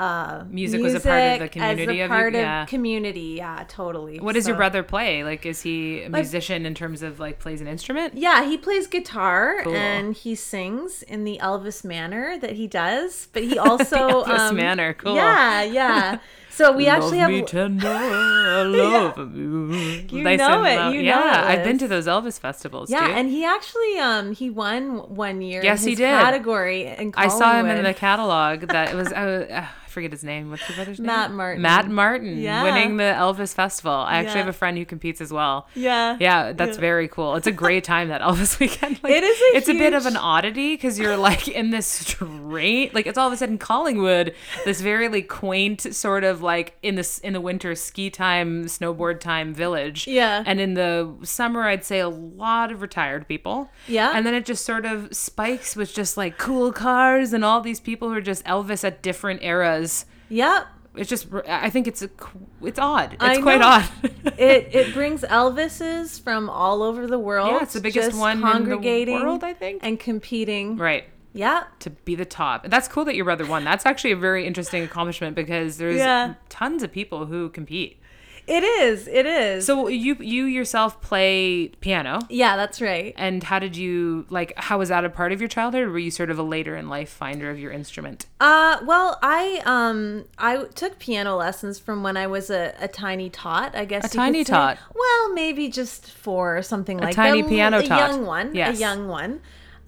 uh 0.00 0.44
Music 0.50 0.80
was 0.80 0.94
a 0.94 1.00
part 1.00 1.22
of 1.34 1.38
the 1.40 1.48
community 1.48 2.00
as 2.00 2.04
of 2.06 2.10
a 2.10 2.14
part 2.16 2.34
of 2.34 2.40
yeah. 2.40 2.64
community 2.66 3.34
yeah 3.36 3.64
totally 3.68 4.18
What 4.18 4.34
does 4.34 4.48
your 4.48 4.56
brother 4.56 4.82
play? 4.82 5.22
Like, 5.24 5.44
is 5.44 5.60
he 5.62 6.02
a 6.04 6.08
musician 6.10 6.64
in 6.64 6.74
terms 6.74 7.02
of 7.02 7.20
like 7.20 7.38
plays 7.38 7.60
an 7.60 7.66
instrument? 7.66 8.14
yeah 8.14 8.44
he 8.44 8.56
plays 8.56 8.86
guitar 8.86 9.62
Cool. 9.62 9.74
and 9.76 10.14
he 10.14 10.34
sings 10.34 11.02
in 11.02 11.24
the 11.24 11.38
elvis 11.42 11.84
manner 11.84 12.38
that 12.38 12.52
he 12.52 12.66
does 12.66 13.28
but 13.32 13.42
he 13.44 13.58
also 13.68 14.24
Elvis 14.24 14.38
um, 14.50 14.56
manner, 14.56 14.94
cool. 14.94 15.14
yeah 15.16 15.62
yeah 15.62 16.18
so 16.50 16.72
we 16.72 16.86
actually 16.88 17.18
have 17.18 17.30
me 17.30 17.42
tender, 17.42 17.86
I 17.88 18.62
love 18.62 19.16
you. 19.36 19.72
You 20.10 20.22
Nice 20.24 20.38
know 20.38 20.64
it, 20.64 20.94
you 20.94 21.02
know 21.02 21.08
yeah, 21.24 21.42
it, 21.52 21.58
I've 21.58 21.64
been 21.64 21.78
to 21.78 21.88
those 21.88 22.06
Elvis 22.06 22.38
festivals. 22.40 22.90
Yeah, 22.90 23.06
dude. 23.06 23.16
and 23.16 23.28
he 23.30 23.44
actually 23.44 23.98
um 23.98 24.32
he 24.32 24.50
won 24.50 24.98
one 25.14 25.40
year 25.40 25.62
Yes, 25.62 25.82
in 25.84 25.90
he 25.90 25.94
did. 25.94 26.08
category 26.08 26.86
in 26.86 27.12
I 27.16 27.28
saw 27.28 27.54
him 27.58 27.66
in 27.66 27.84
the 27.84 27.94
catalog. 27.94 28.62
That 28.62 28.90
it 28.92 28.96
was 28.96 29.08
uh, 29.12 29.46
uh, 29.50 29.64
I 29.64 29.79
forget 29.90 30.10
his 30.12 30.24
name. 30.24 30.50
What's 30.50 30.68
your 30.68 30.76
brother's 30.76 30.98
name? 30.98 31.06
Matt 31.06 31.32
Martin. 31.32 31.62
Matt 31.62 31.88
Martin 31.88 32.38
Yeah. 32.38 32.62
winning 32.64 32.96
the 32.96 33.04
Elvis 33.04 33.54
Festival. 33.54 33.92
I 33.92 34.16
actually 34.16 34.34
Yeah. 34.34 34.38
have 34.46 34.48
a 34.48 34.52
friend 34.52 34.78
who 34.78 34.84
competes 34.84 35.20
as 35.20 35.32
well. 35.32 35.68
Yeah. 35.74 36.16
Yeah, 36.20 36.52
that's 36.52 36.76
Yeah. 36.76 36.80
very 36.80 37.08
cool. 37.08 37.36
It's 37.36 37.46
a 37.46 37.52
great 37.52 37.84
time 37.84 38.08
that 38.08 38.20
Elvis 38.20 38.58
weekend. 38.60 39.00
Like, 39.02 39.12
It 39.12 39.24
is 39.24 39.40
a 39.40 39.56
It's 39.56 39.68
a 39.68 39.74
bit 39.74 39.92
of 39.94 40.06
an 40.06 40.16
oddity 40.16 40.74
because 40.74 40.98
you're 40.98 41.16
like 41.16 41.48
in 41.48 41.70
this 41.70 41.86
straight, 41.86 42.94
like 42.94 43.06
it's 43.06 43.18
all 43.18 43.26
of 43.26 43.32
a 43.32 43.36
sudden 43.36 43.58
Collingwood, 43.58 44.34
this 44.64 44.80
very 44.80 45.08
like 45.08 45.28
quaint 45.28 45.80
sort 45.94 46.24
of 46.24 46.42
like 46.42 46.76
in 46.82 46.94
this 46.94 47.18
in 47.18 47.32
the 47.32 47.40
winter 47.40 47.74
ski 47.74 48.10
time, 48.10 48.64
snowboard 48.66 49.20
time 49.20 49.52
village. 49.54 50.06
Yeah. 50.06 50.42
And 50.46 50.60
in 50.60 50.74
the 50.74 51.14
summer, 51.22 51.62
I'd 51.66 51.84
say 51.84 52.00
a 52.00 52.08
lot 52.08 52.70
of 52.72 52.82
retired 52.82 53.26
people. 53.28 53.70
Yeah. 53.86 54.12
And 54.14 54.26
then 54.26 54.34
it 54.34 54.44
just 54.44 54.64
sort 54.64 54.84
of 54.86 55.08
spikes 55.14 55.76
with 55.76 55.92
just 55.94 56.16
like 56.16 56.38
cool 56.38 56.72
cars 56.72 57.32
and 57.32 57.44
all 57.44 57.60
these 57.60 57.80
people 57.80 58.08
who 58.08 58.14
are 58.14 58.20
just 58.20 58.44
Elvis 58.44 58.84
at 58.84 59.02
different 59.02 59.42
eras. 59.42 59.79
Yep. 60.28 60.66
It's 60.96 61.08
just, 61.08 61.28
I 61.48 61.70
think 61.70 61.86
it's 61.86 62.02
a, 62.02 62.10
it's 62.62 62.78
odd. 62.78 63.12
It's 63.14 63.22
I 63.22 63.40
quite 63.40 63.60
know. 63.60 63.66
odd. 63.68 63.88
it 64.38 64.74
it 64.74 64.92
brings 64.92 65.22
Elvises 65.22 66.20
from 66.20 66.50
all 66.50 66.82
over 66.82 67.06
the 67.06 67.18
world. 67.18 67.50
Yeah, 67.52 67.62
it's 67.62 67.74
the 67.74 67.80
biggest 67.80 68.12
one 68.18 68.38
in 68.44 68.68
the 68.80 69.12
world, 69.12 69.44
I 69.44 69.52
think. 69.54 69.80
and 69.84 69.98
competing. 70.00 70.76
right. 70.76 71.04
Yeah. 71.32 71.64
to 71.78 71.90
be 71.90 72.16
the 72.16 72.24
top. 72.24 72.68
That's 72.68 72.88
cool 72.88 73.04
that 73.04 73.14
your 73.14 73.24
brother 73.24 73.46
won. 73.46 73.62
That's 73.62 73.86
actually 73.86 74.10
a 74.10 74.16
very 74.16 74.44
interesting 74.48 74.82
accomplishment 74.82 75.36
because 75.36 75.76
there's 75.76 75.98
Yeah. 75.98 76.34
tons 76.48 76.82
of 76.82 76.90
people 76.90 77.26
who 77.26 77.50
compete. 77.50 77.99
It 78.50 78.64
is. 78.64 79.06
It 79.06 79.26
is. 79.26 79.64
So 79.64 79.86
you 79.86 80.16
you 80.18 80.46
yourself 80.46 81.00
play 81.00 81.68
piano. 81.80 82.18
yeah, 82.28 82.56
that's 82.56 82.80
right. 82.80 83.14
And 83.16 83.42
how 83.44 83.60
did 83.60 83.76
you 83.76 84.26
like 84.28 84.52
how 84.56 84.78
was 84.78 84.88
that 84.88 85.04
a 85.04 85.08
part 85.08 85.30
of 85.30 85.40
your 85.40 85.48
childhood 85.48 85.82
or 85.84 85.90
were 85.90 86.00
you 86.00 86.10
sort 86.10 86.30
of 86.30 86.38
a 86.38 86.42
later 86.42 86.74
in 86.76 86.88
life 86.88 87.10
finder 87.10 87.48
of 87.48 87.60
your 87.60 87.70
instrument? 87.70 88.26
Uh, 88.40 88.78
well, 88.84 89.18
I 89.22 89.62
um 89.66 90.24
I 90.36 90.64
took 90.74 90.98
piano 90.98 91.36
lessons 91.36 91.78
from 91.78 92.02
when 92.02 92.16
I 92.16 92.26
was 92.26 92.50
a, 92.50 92.74
a 92.80 92.88
tiny 92.88 93.30
tot. 93.30 93.76
I 93.76 93.84
guess 93.84 94.04
A 94.12 94.16
tiny 94.16 94.42
tot? 94.42 94.78
Well, 94.94 95.32
maybe 95.32 95.68
just 95.68 96.10
four 96.10 96.58
or 96.58 96.62
something 96.62 96.98
like 96.98 97.12
a 97.12 97.14
tiny 97.14 97.42
that. 97.42 97.48
piano 97.48 97.78
a 97.78 97.86
tot. 97.86 97.98
young 98.10 98.26
one. 98.26 98.54
Yes. 98.54 98.76
A 98.76 98.80
young 98.80 99.06
one. 99.06 99.40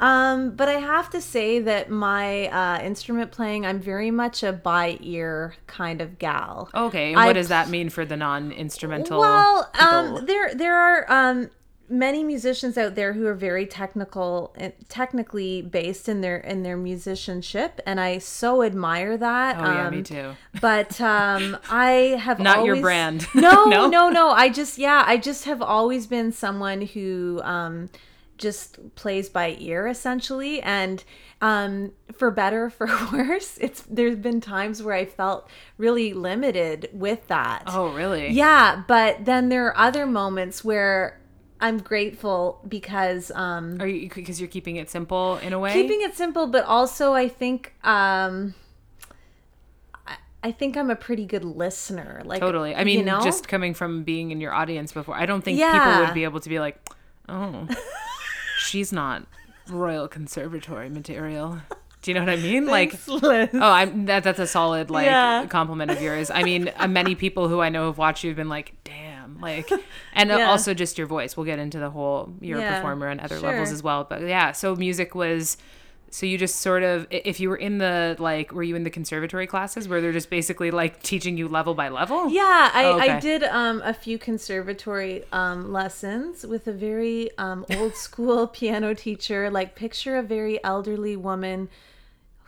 Um, 0.02 0.56
but 0.56 0.68
I 0.68 0.80
have 0.80 1.10
to 1.10 1.20
say 1.20 1.60
that 1.60 1.88
my 1.88 2.48
uh, 2.48 2.82
instrument 2.82 3.30
playing, 3.30 3.64
I'm 3.64 3.78
very 3.78 4.10
much 4.10 4.42
a 4.42 4.52
by 4.52 4.98
ear 5.00 5.54
kind 5.68 6.00
of 6.00 6.18
gal. 6.18 6.68
Okay, 6.74 7.12
and 7.12 7.20
I 7.20 7.26
what 7.26 7.34
does 7.34 7.48
that 7.48 7.68
mean 7.68 7.88
for 7.88 8.04
the 8.04 8.16
non-instrumental 8.16 9.20
Well, 9.20 9.70
um, 9.78 10.26
there 10.26 10.52
there 10.56 10.76
are 10.76 11.06
um, 11.08 11.50
many 11.88 12.24
musicians 12.24 12.76
out 12.76 12.96
there 12.96 13.12
who 13.12 13.26
are 13.28 13.34
very 13.34 13.64
technical, 13.64 14.52
and 14.56 14.72
technically 14.88 15.62
based 15.62 16.08
in 16.08 16.20
their 16.20 16.38
in 16.38 16.64
their 16.64 16.76
musicianship, 16.76 17.80
and 17.86 18.00
I 18.00 18.18
so 18.18 18.64
admire 18.64 19.16
that. 19.16 19.56
oh 19.56 19.72
yeah, 19.72 19.88
me 19.88 19.98
um, 19.98 20.02
too. 20.02 20.32
But 20.60 21.00
um, 21.00 21.56
I 21.70 22.18
have 22.20 22.40
Not 22.40 22.64
your 22.64 22.80
brand. 22.80 23.28
No, 23.36 23.64
No? 23.66 23.86
no, 23.86 24.08
no, 24.08 24.30
I 24.30 24.48
just 24.48 24.78
yeah, 24.78 25.04
I 25.06 25.16
just 25.16 25.44
have 25.44 25.62
always 25.62 26.08
been 26.08 26.32
someone 26.32 26.80
who 26.82 27.40
um, 27.44 27.88
just 28.38 28.94
plays 28.94 29.28
by 29.28 29.56
ear 29.58 29.86
essentially, 29.86 30.60
and 30.62 31.04
um, 31.40 31.92
for 32.12 32.30
better 32.30 32.70
for 32.70 32.86
worse, 33.12 33.58
it's 33.60 33.82
there's 33.82 34.16
been 34.16 34.40
times 34.40 34.82
where 34.82 34.94
I 34.94 35.04
felt 35.04 35.48
really 35.76 36.12
limited 36.12 36.88
with 36.92 37.26
that. 37.28 37.64
Oh, 37.66 37.92
really? 37.92 38.30
Yeah, 38.30 38.82
but 38.86 39.24
then 39.24 39.48
there 39.48 39.66
are 39.66 39.76
other 39.76 40.06
moments 40.06 40.64
where 40.64 41.20
I'm 41.60 41.78
grateful 41.78 42.60
because 42.66 43.30
um, 43.30 43.80
Are 43.80 43.86
you 43.86 44.10
because 44.12 44.40
you're 44.40 44.48
keeping 44.48 44.76
it 44.76 44.90
simple 44.90 45.36
in 45.38 45.52
a 45.52 45.58
way? 45.58 45.72
keeping 45.72 46.02
it 46.02 46.16
simple, 46.16 46.48
but 46.48 46.64
also 46.64 47.12
I 47.12 47.28
think 47.28 47.72
um, 47.84 48.54
I, 50.42 50.50
think 50.50 50.76
I'm 50.76 50.90
a 50.90 50.96
pretty 50.96 51.24
good 51.24 51.44
listener. 51.44 52.22
Like 52.24 52.40
Totally. 52.40 52.74
I 52.74 52.82
mean, 52.82 52.98
you 52.98 53.04
know? 53.04 53.20
just 53.22 53.46
coming 53.46 53.74
from 53.74 54.02
being 54.02 54.32
in 54.32 54.40
your 54.40 54.52
audience 54.52 54.92
before, 54.92 55.14
I 55.14 55.24
don't 55.24 55.42
think 55.42 55.58
people 55.58 56.04
would 56.04 56.14
be 56.14 56.24
able 56.24 56.40
to 56.40 56.48
be 56.48 56.58
like, 56.58 56.84
oh, 57.28 57.68
she's 58.62 58.92
not 58.92 59.24
Royal 59.68 60.08
Conservatory 60.08 60.88
material. 60.88 61.58
Do 62.02 62.10
you 62.10 62.14
know 62.16 62.20
what 62.20 62.30
I 62.30 62.36
mean? 62.36 62.66
Like, 62.78 62.92
Liz. 63.06 63.50
oh, 63.54 63.60
I'm 63.60 64.06
that. 64.06 64.24
That's 64.24 64.38
a 64.40 64.46
solid 64.46 64.90
like 64.90 65.06
Yeah. 65.06 65.46
compliment 65.46 65.90
of 65.90 66.02
yours. 66.02 66.30
I 66.30 66.42
mean, 66.42 66.70
uh, 66.76 66.88
many 66.88 67.14
people 67.14 67.48
who 67.48 67.60
I 67.60 67.68
know 67.68 67.86
have 67.86 67.98
watched 67.98 68.24
you 68.24 68.30
have 68.30 68.36
been 68.36 68.48
like, 68.48 68.74
damn, 68.82 69.40
like, 69.40 69.70
and 70.14 70.30
Yeah. 70.30 70.50
also 70.50 70.74
just 70.74 70.98
your 70.98 71.06
voice. 71.06 71.36
We'll 71.36 71.46
get 71.46 71.58
into 71.60 71.78
the 71.78 71.90
whole 71.90 72.32
you're 72.40 72.58
a 72.58 72.68
performer 72.74 73.06
and 73.08 73.20
other 73.20 73.38
sure. 73.38 73.50
levels 73.50 73.70
as 73.70 73.82
well. 73.84 74.04
But 74.08 74.22
yeah, 74.22 74.50
so 74.52 74.74
music 74.74 75.14
was. 75.14 75.56
So 76.14 76.26
you 76.26 76.36
just 76.36 76.56
sort 76.56 76.82
of, 76.82 77.06
if 77.10 77.40
you 77.40 77.48
were 77.48 77.56
in 77.56 77.78
the 77.78 78.16
like, 78.18 78.52
were 78.52 78.62
you 78.62 78.76
in 78.76 78.84
the 78.84 78.90
conservatory 78.90 79.46
classes 79.46 79.88
where 79.88 80.02
they're 80.02 80.12
just 80.12 80.28
basically 80.28 80.70
like 80.70 81.02
teaching 81.02 81.38
you 81.38 81.48
level 81.48 81.72
by 81.74 81.88
level? 81.88 82.28
Yeah, 82.30 82.70
I, 82.72 82.84
Oh, 82.84 82.96
okay. 83.00 83.10
I 83.12 83.18
did 83.20 83.42
um, 83.44 83.80
a 83.82 83.94
few 83.94 84.18
conservatory 84.18 85.24
um, 85.32 85.72
lessons 85.72 86.46
with 86.46 86.66
a 86.66 86.72
very 86.72 87.30
um, 87.38 87.64
old 87.70 87.96
school 87.96 88.46
piano 88.58 88.94
teacher. 88.94 89.48
Like, 89.48 89.74
picture 89.74 90.18
a 90.18 90.22
very 90.22 90.62
elderly 90.62 91.16
woman. 91.16 91.70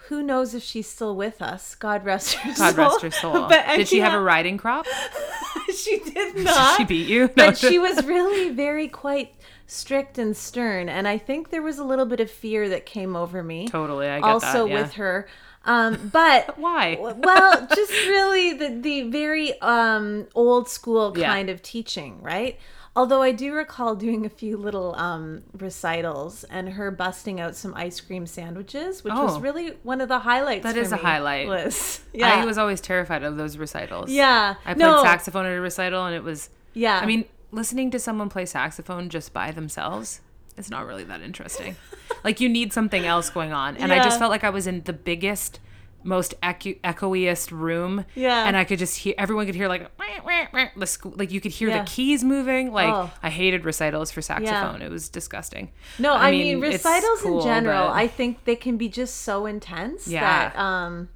Who 0.09 0.23
knows 0.23 0.55
if 0.55 0.63
she's 0.63 0.87
still 0.87 1.17
with 1.17 1.41
us? 1.41 1.75
God 1.75 2.05
rest 2.05 2.35
her 2.35 2.55
soul. 2.55 2.67
God 2.67 2.77
rest 2.77 3.01
her 3.01 3.11
soul. 3.11 3.33
But 3.49 3.65
Did 3.77 3.89
she 3.89 4.01
have 4.01 4.13
a 4.13 4.21
riding 4.21 4.59
crop? 4.59 4.85
she 5.75 6.01
did 6.01 6.35
Did 6.37 6.45
not. 6.45 6.77
she 6.77 6.85
beat 6.85 7.09
you? 7.09 7.21
No. 7.29 7.33
but 7.35 7.57
she 7.57 7.79
was 7.79 8.05
really 8.05 8.51
very 8.51 8.89
quite 8.89 9.33
strict 9.67 10.19
and 10.19 10.37
stern, 10.37 10.89
and 10.89 11.07
I 11.09 11.19
think 11.19 11.51
there 11.51 11.63
was 11.63 11.79
a 11.79 11.85
little 11.85 12.07
bit 12.07 12.21
of 12.21 12.31
fear 12.31 12.69
that 12.69 12.87
came 12.87 13.17
over 13.17 13.43
me. 13.43 13.69
totally. 13.69 14.09
I 14.09 14.21
get 14.21 14.25
also 14.29 14.65
that. 14.67 14.71
Yeah. 14.73 14.83
with 14.83 14.93
her. 14.95 15.27
Um, 15.67 16.11
but 16.13 16.59
Why? 16.59 16.97
well, 17.01 17.67
just 17.75 17.93
really 18.07 18.53
the 18.53 18.69
the 18.81 19.03
very 19.11 19.59
um, 19.61 20.27
old 20.35 20.69
school 20.69 21.17
Yeah. 21.17 21.33
kind 21.33 21.49
of 21.51 21.63
teaching, 21.63 22.21
right? 22.23 22.59
Although 22.97 23.23
I 23.23 23.33
do 23.33 23.53
recall 23.53 23.97
doing 23.97 24.25
a 24.25 24.29
few 24.29 24.57
little 24.57 24.95
um, 24.95 25.43
recitals 25.59 26.45
and 26.45 26.69
her 26.75 26.93
busting 26.93 27.41
out 27.41 27.57
some 27.57 27.75
ice 27.75 28.01
cream 28.01 28.25
sandwiches, 28.27 29.03
which 29.03 29.13
was 29.13 29.37
Oh. 29.37 29.41
really 29.41 29.71
one 29.83 30.01
of 30.01 30.09
the 30.09 30.21
highlights. 30.21 30.63
That 30.63 30.77
is 30.77 30.93
a 30.93 30.97
highlight. 30.97 31.49
Was 31.49 32.01
yeah, 32.13 32.33
I 32.35 32.45
was 32.45 32.57
always 32.57 32.81
terrified 32.81 33.25
of 33.25 33.37
those 33.37 33.57
recitals. 33.57 34.11
yeah. 34.11 34.55
I 34.65 34.75
played 34.75 34.79
no, 34.79 35.03
saxophone 35.03 35.47
at 35.47 35.57
a 35.57 35.61
recital, 35.61 36.05
and 36.07 36.15
it 36.15 36.23
was. 36.23 36.51
Yeah, 36.77 36.99
I 36.99 37.07
mean, 37.07 37.25
listening 37.55 37.91
to 37.93 37.99
someone 37.99 38.29
play 38.29 38.47
saxophone 38.47 39.09
just 39.09 39.33
by 39.33 39.51
themselves, 39.51 40.21
it's 40.57 40.71
not 40.71 40.87
really 40.87 41.05
that 41.05 41.21
interesting. 41.23 41.77
like 42.25 42.41
you 42.41 42.49
need 42.49 42.73
something 42.73 43.05
else 43.05 43.31
going 43.31 43.53
on, 43.53 43.77
and 43.77 43.93
I 43.93 44.03
just 44.03 44.19
felt 44.19 44.31
like 44.31 44.45
I 44.45 44.51
was 44.51 44.67
in 44.67 44.83
the 44.83 44.93
biggest, 44.93 45.61
most 46.03 46.35
echo- 46.43 46.75
echoiest 46.85 47.51
room. 47.51 48.05
Yeah. 48.15 48.47
And 48.47 48.57
I 48.57 48.65
could 48.65 48.79
just 48.79 48.99
hear 48.99 49.15
everyone 49.17 49.47
could 49.47 49.55
hear 49.55 49.69
like 49.69 49.91
the 50.77 50.87
sc- 50.87 51.17
like 51.17 51.31
you 51.33 51.41
could 51.41 51.53
hear 51.53 51.69
Yeah. 51.71 51.83
the 51.83 51.91
keys 51.91 52.23
moving. 52.23 52.73
Like 52.73 52.93
Oh. 52.93 53.11
I 53.23 53.31
hated 53.31 53.65
recitals 53.65 54.11
for 54.11 54.21
saxophone. 54.23 54.83
It 54.83 54.91
was 54.91 55.09
disgusting. 55.09 55.71
No, 55.99 56.15
I, 56.15 56.31
mean, 56.31 56.63
it's 56.63 56.85
recitals 56.85 57.21
cool, 57.23 57.39
in 57.39 57.45
general, 57.45 57.89
but- 57.89 57.95
I 57.95 58.07
think 58.09 58.45
they 58.45 58.57
can 58.57 58.77
be 58.77 58.89
just 58.89 59.23
so 59.23 59.47
intense 59.47 60.07
Yeah. 60.07 60.21
that 60.21 60.59
um 60.59 61.09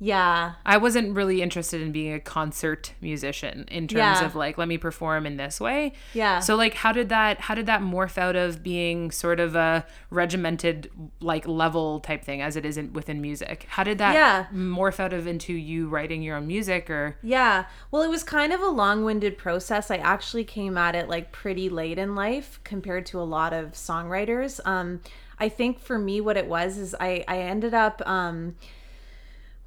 yeah. 0.00 0.52
I 0.64 0.76
wasn't 0.76 1.16
really 1.16 1.42
interested 1.42 1.80
in 1.82 1.90
being 1.90 2.12
a 2.12 2.20
concert 2.20 2.92
musician 3.00 3.66
in 3.70 3.88
terms 3.88 3.98
Yeah. 4.20 4.24
of 4.24 4.34
like 4.36 4.56
let 4.56 4.68
me 4.68 4.78
perform 4.78 5.26
in 5.26 5.36
this 5.36 5.60
way. 5.60 5.92
Yeah. 6.14 6.38
So 6.40 6.54
like 6.54 6.74
how 6.74 6.92
did 6.92 7.08
that 7.08 7.40
how 7.40 7.54
did 7.54 7.66
that 7.66 7.80
morph 7.82 8.16
out 8.16 8.36
of 8.36 8.62
being 8.62 9.10
sort 9.10 9.40
of 9.40 9.56
a 9.56 9.84
regimented 10.10 10.90
like 11.20 11.46
level 11.48 12.00
type 12.00 12.22
thing 12.22 12.42
as 12.42 12.54
it 12.56 12.64
is 12.64 12.76
in, 12.76 12.92
within 12.92 13.20
music? 13.20 13.66
How 13.70 13.82
did 13.82 13.98
that 13.98 14.14
Yeah. 14.14 14.46
morph 14.52 15.00
out 15.00 15.12
of 15.12 15.26
into 15.26 15.52
you 15.52 15.88
writing 15.88 16.22
your 16.22 16.36
own 16.36 16.46
music 16.46 16.88
or 16.90 17.16
Yeah. 17.22 17.64
Well, 17.90 18.02
it 18.02 18.08
was 18.10 18.22
kind 18.22 18.52
of 18.52 18.60
a 18.60 18.68
long-winded 18.68 19.38
process. 19.38 19.90
I 19.90 19.96
actually 19.96 20.44
came 20.44 20.76
at 20.78 20.94
it 20.94 21.08
like 21.08 21.32
pretty 21.32 21.68
late 21.68 21.98
in 21.98 22.14
life 22.14 22.60
compared 22.64 23.06
to 23.06 23.20
a 23.20 23.24
lot 23.24 23.52
of 23.52 23.72
songwriters. 23.72 24.60
Um 24.64 25.00
I 25.40 25.48
think 25.48 25.80
for 25.80 25.98
me 25.98 26.20
what 26.20 26.36
it 26.36 26.46
was 26.46 26.78
is 26.78 26.94
I 27.00 27.24
I 27.26 27.38
ended 27.38 27.74
up 27.74 28.02
um 28.06 28.56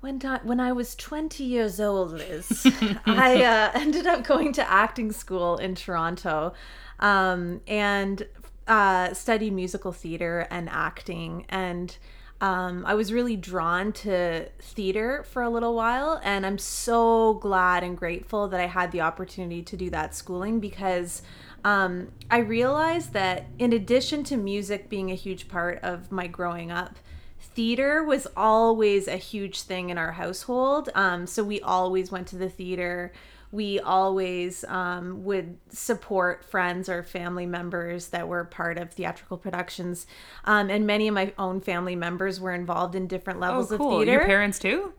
when 0.02 0.20
when 0.44 0.60
I 0.60 0.72
was 0.72 0.96
20 0.96 1.44
years 1.44 1.80
old, 1.80 2.12
Liz, 2.12 2.66
I 3.06 3.44
uh, 3.44 3.80
ended 3.80 4.08
up 4.08 4.24
going 4.24 4.52
to 4.54 4.70
acting 4.70 5.12
school 5.12 5.58
in 5.58 5.76
Toronto 5.76 6.54
um, 7.00 7.62
and 7.68 8.28
uh, 8.68 9.14
studied 9.14 9.54
musical 9.54 9.92
theater 9.92 10.48
and 10.50 10.70
acting. 10.70 11.46
And 11.50 11.96
um, 12.42 12.84
I 12.88 12.96
was 12.96 13.14
really 13.14 13.36
drawn 13.36 13.92
to 13.94 14.50
theater 14.60 15.24
for 15.30 15.44
a 15.44 15.50
little 15.50 15.76
while. 15.76 16.20
And 16.24 16.46
I'm 16.48 16.58
so 16.58 17.36
glad 17.36 17.84
and 17.84 17.96
grateful 17.96 18.48
that 18.48 18.60
I 18.60 18.66
had 18.66 18.92
the 18.92 19.02
opportunity 19.02 19.62
to 19.62 19.78
do 19.78 19.92
that 19.92 20.16
schooling 20.16 20.60
because 20.60 21.22
um, 21.64 22.08
I 22.32 22.40
realized 22.40 23.14
that 23.14 23.46
in 23.60 23.72
addition 23.72 24.24
to 24.26 24.38
music 24.38 24.90
being 24.90 25.12
a 25.12 25.16
huge 25.16 25.48
part 25.48 25.80
of 25.84 26.12
my 26.12 26.26
growing 26.26 26.72
up, 26.72 26.98
theater 27.42 28.04
was 28.04 28.28
always 28.38 29.08
a 29.08 29.18
huge 29.18 29.64
thing 29.64 29.90
in 29.90 29.98
our 29.98 30.14
household. 30.14 30.90
Um, 30.96 31.28
so 31.28 31.44
we 31.44 31.60
always 31.62 32.12
went 32.12 32.28
to 32.28 32.38
the 32.38 32.50
theater. 32.50 33.12
We 33.52 33.80
always 33.80 34.64
um, 34.66 35.26
would 35.26 35.58
support 35.70 36.46
friends 36.46 36.88
or 36.88 37.04
family 37.04 37.46
members 37.46 38.08
that 38.10 38.28
were 38.28 38.46
part 38.46 38.78
of 38.78 38.92
theatrical 38.92 39.38
productions. 39.38 40.08
Um, 40.46 40.70
and 40.70 40.88
many 40.88 41.10
of 41.10 41.14
my 41.14 41.34
own 41.38 41.60
family 41.60 41.96
members 41.96 42.40
were 42.40 42.54
involved 42.54 42.96
in 42.96 43.08
different 43.08 43.40
oh 43.40 43.42
levels 43.42 43.70
cool 43.70 44.00
of 44.00 44.06
theater. 44.06 44.20
your 44.20 44.26
parents 44.26 44.58
too? 44.58 44.94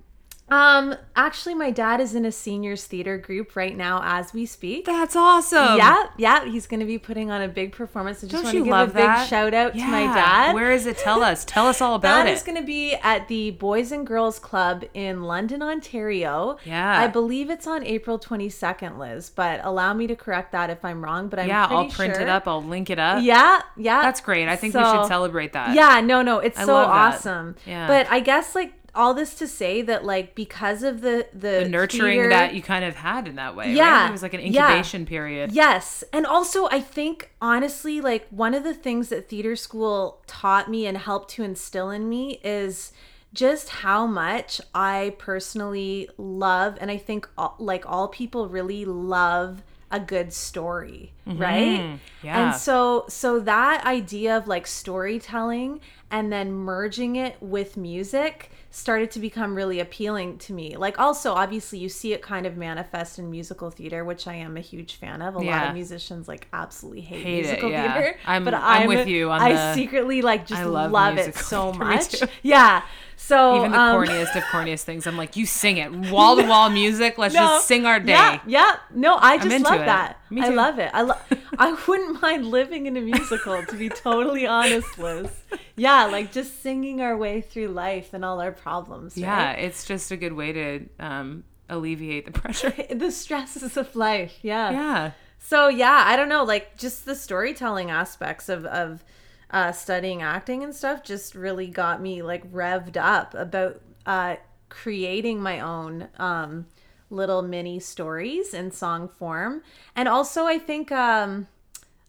Um, 0.53 0.95
actually, 1.17 1.55
my 1.55 1.71
dad 1.71 1.99
is 1.99 2.15
in 2.15 2.27
a 2.27 2.31
seniors 2.33 2.85
theater 2.85 3.17
group 3.17 3.57
right 3.57 3.75
now 3.75 4.03
as 4.05 4.35
we 4.35 4.45
speak. 4.45 4.85
That's 4.85 5.17
awesome. 5.17 5.79
Yeah, 5.79 6.05
yeah, 6.19 6.45
he's 6.45 6.67
going 6.67 6.81
to 6.81 6.87
be 6.87 6.99
putting 6.99 7.31
on 7.31 7.41
a 7.41 7.49
big 7.49 7.73
performance. 7.73 8.19
I 8.19 8.27
just 8.27 8.33
Don't 8.33 8.45
want 8.45 8.57
to 8.59 8.65
give 8.65 8.71
love 8.71 8.91
a 8.91 8.93
big 8.93 9.03
that? 9.05 9.29
shout 9.29 9.55
out 9.55 9.75
Yeah. 9.75 9.87
to 9.87 9.91
my 9.91 10.03
dad. 10.13 10.55
Where 10.55 10.71
is 10.71 10.85
it? 10.85 10.99
Tell 10.99 11.23
us. 11.23 11.47
Tell 11.47 11.67
us 11.69 11.81
all 11.81 11.95
about 12.03 12.25
That 12.25 12.29
it. 12.29 12.33
is 12.35 12.43
going 12.43 12.59
to 12.59 12.65
be 12.67 12.93
at 12.97 13.29
the 13.29 13.53
Boys 13.53 13.93
and 13.93 14.07
Girls 14.07 14.39
Club 14.39 14.85
in 14.93 15.23
London, 15.23 15.63
Ontario. 15.63 16.59
Yeah. 16.67 17.01
I 17.01 17.07
believe 17.07 17.49
it's 17.49 17.67
on 17.67 17.83
April 17.87 18.19
22nd, 18.19 18.99
Liz, 18.99 19.31
but 19.31 19.61
allow 19.65 19.95
me 19.95 20.07
to 20.07 20.15
correct 20.15 20.53
that 20.53 20.69
if 20.69 20.85
I'm 20.85 21.03
wrong, 21.03 21.29
but 21.29 21.39
I'm 21.39 21.49
yeah, 21.49 21.67
I'll 21.71 21.89
print 21.89 22.13
sure. 22.15 22.23
it 22.23 22.29
up. 22.29 22.47
I'll 22.47 22.63
link 22.63 22.91
it 22.91 22.99
up. 22.99 23.23
Yeah, 23.23 23.63
yeah. 23.79 24.03
That's 24.03 24.21
great. 24.21 24.49
I 24.49 24.57
think 24.57 24.75
we 24.75 24.81
should 24.85 25.07
celebrate 25.07 25.55
that. 25.55 25.75
Yeah, 25.75 26.03
no, 26.03 26.21
no, 26.21 26.41
it's 26.41 26.59
I 26.59 26.65
so 26.67 26.75
love 26.75 26.89
that. 26.89 27.15
awesome. 27.15 27.57
Yeah. 27.67 27.87
But 27.87 28.07
I 28.11 28.21
guess 28.21 28.55
like 28.55 28.75
all 28.95 29.15
this 29.15 29.35
to 29.37 29.49
say 29.49 29.81
that 29.83 30.05
like 30.05 30.35
because 30.35 30.83
of 30.83 31.01
the 31.01 31.27
the, 31.33 31.61
The 31.65 31.69
nurturing 31.69 32.19
theater- 32.19 32.29
that 32.31 32.55
you 32.55 32.61
kind 32.63 32.85
of 32.85 32.95
had 32.97 33.27
in 33.27 33.37
that 33.37 33.57
way. 33.57 33.73
Yeah. 33.73 34.03
Right? 34.03 34.09
It 34.09 34.13
was 34.13 34.23
like 34.23 34.35
an 34.35 34.41
Yeah. 34.41 34.67
incubation 34.69 35.07
period. 35.07 35.53
Yes. 35.53 36.05
And 36.13 36.27
also, 36.27 36.67
I 36.67 36.81
think, 36.81 37.31
honestly, 37.41 38.01
like 38.01 38.27
one 38.31 38.53
of 38.55 38.65
the 38.65 38.75
things 38.75 39.09
that 39.09 39.29
theater 39.29 39.57
school 39.57 40.23
taught 40.27 40.71
me 40.71 40.87
and 40.87 40.99
helped 40.99 41.31
to 41.31 41.43
instill 41.43 41.91
in 41.91 42.09
me 42.09 42.39
is 42.45 42.93
just 43.33 43.71
how 43.71 44.07
much 44.07 44.61
I 44.75 45.15
personally 45.19 46.11
love. 46.19 46.77
And 46.81 46.91
I 46.91 46.99
think, 46.99 47.27
all, 47.39 47.57
like, 47.59 47.85
all 47.91 48.09
people 48.09 48.47
really 48.49 48.85
love 48.85 49.63
a 49.91 50.01
good 50.01 50.33
story, 50.35 51.13
right? 51.27 51.81
Mm-hmm. 51.81 51.97
yeah. 52.23 52.47
And 52.53 52.55
so, 52.61 53.05
so 53.09 53.41
that 53.41 53.85
idea 53.87 54.37
of 54.37 54.49
like 54.49 54.67
storytelling 54.67 55.81
and 56.11 56.33
then 56.33 56.53
merging 56.53 57.17
it 57.17 57.37
with 57.43 57.77
music 57.77 58.51
started 58.75 59.11
to 59.11 59.21
become 59.21 59.55
really 59.55 59.79
appealing 59.81 60.39
to 60.39 60.53
me. 60.55 60.77
Like 60.77 60.99
also 60.99 61.33
obviously 61.35 61.79
you 61.79 61.91
see 61.91 62.15
it 62.15 62.23
kind 62.23 62.47
of 62.47 62.57
manifest 62.57 63.19
in 63.19 63.31
musical 63.31 63.71
theater, 63.71 64.03
which 64.03 64.27
I 64.27 64.35
am 64.35 64.57
a 64.57 64.61
huge 64.61 64.95
fan 64.95 65.21
of. 65.21 65.35
A 65.35 65.39
lot 65.39 65.69
of 65.69 65.75
musicians 65.75 66.27
like 66.27 66.49
absolutely 66.55 67.03
hate, 67.03 67.23
Hate 67.23 67.39
it, 67.41 67.43
musical 67.49 67.71
yeah. 67.71 67.93
theater. 67.93 68.19
I'm- 68.27 68.45
but 68.45 68.55
I'm 68.55 68.63
I'm 68.83 68.89
with 68.89 69.07
you 69.07 69.31
on 69.31 69.43
I 69.43 69.53
the- 69.53 69.75
secretly 69.75 70.23
like 70.23 70.47
just 70.47 70.63
I 70.63 70.65
love 70.65 70.91
love, 70.91 71.19
it 71.19 71.35
so 71.37 71.73
much. 71.75 72.17
Yeah. 72.43 72.83
So 73.25 73.59
Even 73.59 73.71
the 73.71 73.79
um, 73.79 73.97
corniest 73.97 74.35
of 74.35 74.43
corniest 74.45 74.83
things. 74.83 75.07
I'm 75.07 75.17
like, 75.17 75.37
you 75.37 75.47
sing 75.47 75.77
it. 75.77 75.93
Wall 76.11 76.37
to 76.37 76.43
wall 76.43 76.71
music. 76.71 77.19
Let's 77.19 77.35
no, 77.35 77.41
just 77.41 77.69
sing 77.69 77.87
our 77.87 78.01
day. 78.01 78.13
Yeah, 78.13 78.41
yeah. 78.47 78.77
No, 78.93 79.17
I 79.17 79.39
just 79.39 79.65
love 79.65 79.81
it. 79.81 79.87
that. 79.87 80.19
Me 80.29 80.43
I 80.43 80.49
love 80.49 80.81
it. 80.81 80.91
I 80.93 81.03
I 81.59 81.79
wouldn't 81.87 82.21
mind 82.21 82.47
living 82.47 82.87
in 82.87 82.97
a 82.97 83.01
musical, 83.01 83.65
to 83.65 83.77
be 83.77 83.89
totally 83.89 84.45
honest, 84.45 84.99
Liz. 84.99 85.31
Yeah, 85.77 86.07
like 86.07 86.33
just 86.33 86.63
singing 86.63 87.01
our 87.01 87.17
way 87.17 87.41
through 87.41 87.69
life 87.69 88.13
and 88.13 88.25
all 88.25 88.41
our 88.41 88.51
problems. 88.51 89.17
Yeah, 89.17 89.53
it's 89.53 89.85
just 89.85 90.11
a 90.11 90.17
good 90.17 90.33
way 90.33 90.53
to 90.53 90.89
um, 90.99 91.45
alleviate 91.69 92.27
the 92.27 92.33
pressure. 92.33 92.75
the 92.91 93.13
stresses 93.13 93.77
of 93.77 93.95
life. 93.95 94.41
Yeah. 94.43 94.71
yeah. 94.73 95.11
So 95.39 95.69
yeah, 95.69 96.03
I 96.07 96.17
don't 96.17 96.29
know, 96.29 96.43
like 96.43 96.77
just 96.77 97.05
the 97.05 97.15
storytelling 97.15 97.89
aspects 97.89 98.49
of 98.49 98.67
of 98.67 99.05
uh, 99.53 99.73
studying 99.73 100.23
acting 100.23 100.65
and 100.65 100.75
stuff 100.75 101.05
just 101.05 101.35
really 101.35 101.67
got 101.67 102.01
me 102.01 102.23
like 102.23 102.51
revved 102.51 102.97
up 102.97 103.35
about 103.35 103.81
uh, 104.07 104.37
creating 104.69 105.41
my 105.41 105.61
own 105.61 106.09
um, 106.19 106.67
little 107.11 107.43
mini 107.43 107.79
stories 107.79 108.55
in 108.55 108.71
song 108.71 109.09
form, 109.09 109.63
and 109.95 110.09
also 110.09 110.47
I 110.47 110.59
think 110.59 110.91
um, 110.91 111.47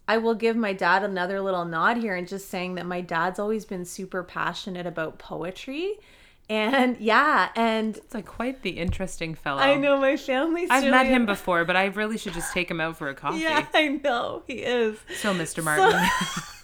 I 0.08 0.18
will 0.18 0.36
give 0.36 0.56
my 0.56 0.74
dad 0.74 1.04
another 1.04 1.42
little 1.42 1.66
nod 1.66 1.98
here 1.98 2.16
and 2.16 2.28
just 2.28 2.50
saying 2.50 2.76
that 2.76 2.86
my 2.86 3.02
dad's 3.02 3.40
always 3.40 3.66
been 3.66 3.86
super 3.86 4.24
passionate 4.24 4.86
about 4.86 5.20
poetry. 5.20 6.00
And 6.50 6.98
yeah, 7.00 7.50
and 7.56 7.96
It's 7.96 8.14
like 8.14 8.26
quite 8.26 8.64
the 8.64 8.72
interesting 8.72 9.34
fellow. 9.34 9.62
I 9.62 9.76
know 9.76 9.98
my 9.98 10.18
family's 10.18 10.70
I've 10.70 10.90
met 10.92 11.06
him 11.06 11.26
before, 11.36 11.64
but 11.64 11.78
I 11.78 11.86
really 11.86 12.18
should 12.18 12.34
just 12.34 12.54
take 12.54 12.70
him 12.70 12.82
out 12.82 12.98
for 12.98 13.08
a 13.08 13.16
coffee. 13.16 13.40
Yeah, 13.40 13.66
I 13.74 13.88
know 14.04 14.44
he 14.46 14.56
is. 14.56 14.98
So, 15.16 15.34
Mr. 15.34 15.64
Martin, 15.64 15.86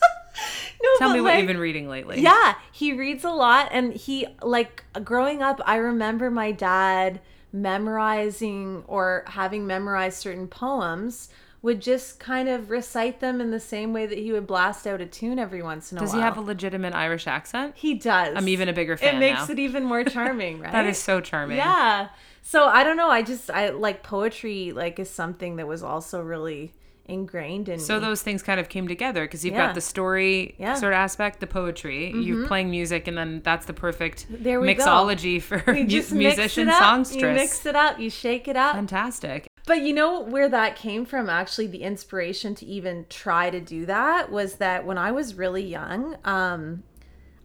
No, 0.81 0.89
tell 0.97 1.13
me 1.13 1.19
what 1.19 1.31
like, 1.31 1.39
you've 1.39 1.47
been 1.47 1.57
reading 1.57 1.89
lately. 1.89 2.21
Yeah, 2.21 2.55
he 2.71 2.93
reads 2.93 3.25
a 3.25 3.31
lot, 3.31 3.67
and 3.73 3.93
he 3.93 4.25
like 4.41 4.85
growing 5.03 5.41
up. 5.41 5.59
I 5.65 5.75
remember 5.75 6.31
my 6.31 6.53
dad 6.53 7.19
memorizing 7.51 8.83
or 8.87 9.23
having 9.27 9.67
memorized 9.67 10.17
certain 10.19 10.47
poems. 10.47 11.29
Would 11.61 11.81
just 11.81 12.21
kind 12.21 12.47
of 12.47 12.69
recite 12.69 13.19
them 13.19 13.41
in 13.41 13.51
the 13.51 13.59
same 13.59 13.91
way 13.91 14.05
that 14.05 14.17
he 14.17 14.31
would 14.31 14.47
blast 14.47 14.87
out 14.87 15.01
a 15.01 15.05
tune 15.05 15.37
every 15.37 15.61
once 15.61 15.91
in 15.91 15.97
a 15.97 15.99
Does 15.99 16.11
while. 16.11 16.15
Does 16.15 16.21
he 16.21 16.23
have 16.23 16.37
a 16.37 16.41
legitimate 16.41 16.93
Irish 16.93 17.27
accent? 17.27 17.73
He 17.75 17.95
does. 17.95 18.33
I'm 18.37 18.47
even 18.47 18.69
a 18.69 18.73
bigger 18.73 18.95
fan 18.95 19.17
It 19.17 19.19
makes 19.19 19.49
now. 19.49 19.51
it 19.51 19.59
even 19.59 19.83
more 19.83 20.03
charming, 20.05 20.61
right? 20.61 20.71
That 20.71 20.85
is 20.85 20.97
so 20.97 21.19
charming. 21.19 21.57
Yeah. 21.57 22.07
So 22.43 22.63
I 22.67 22.85
don't 22.85 22.95
know. 22.95 23.09
I 23.09 23.23
just 23.23 23.49
I 23.51 23.71
like 23.71 24.03
poetry. 24.03 24.71
Like 24.71 24.99
is 24.99 25.09
something 25.09 25.57
that 25.57 25.67
was 25.67 25.83
also 25.83 26.21
really 26.21 26.71
ingrained 27.09 27.67
in 27.69 27.79
So 27.79 27.95
me. 27.95 28.01
those 28.05 28.21
things 28.21 28.41
kind 28.43 28.59
of 28.59 28.69
came 28.69 28.87
together 28.87 29.25
because 29.25 29.43
you've 29.43 29.55
Yeah. 29.55 29.67
got 29.67 29.75
the 29.75 29.81
story 29.81 30.55
Yeah. 30.57 30.71
Mm-hmm. 30.73 30.79
sort 30.79 30.93
of 30.93 30.97
aspect, 30.97 31.39
the 31.39 31.47
poetry, 31.47 32.11
you're 32.11 32.47
playing 32.47 32.69
music, 32.69 33.07
and 33.07 33.17
then 33.17 33.41
that's 33.43 33.65
the 33.65 33.73
perfect 33.73 34.27
There 34.29 34.59
we 34.59 34.73
go. 34.73 34.83
mixology 34.85 35.41
for 35.41 35.57
You 35.73 35.85
just 35.85 36.11
mix 36.11 36.37
musician 36.37 36.69
up. 36.69 36.81
songstress. 36.81 37.21
You 37.21 37.33
mix 37.35 37.65
it 37.65 37.75
up. 37.75 37.99
You 37.99 38.09
shake 38.09 38.47
it 38.47 38.55
up. 38.55 38.75
Fantastic. 38.75 39.47
But 39.65 39.81
you 39.81 39.93
know 39.93 40.21
where 40.21 40.49
that 40.49 40.75
came 40.75 41.05
from? 41.05 41.29
Actually, 41.29 41.67
the 41.67 41.83
inspiration 41.83 42.55
to 42.55 42.65
even 42.65 43.05
try 43.09 43.49
to 43.49 43.59
do 43.59 43.85
that 43.85 44.31
was 44.31 44.55
that 44.55 44.85
when 44.85 44.97
I 44.97 45.11
was 45.11 45.35
really 45.35 45.63
young, 45.63 46.15
um, 46.25 46.83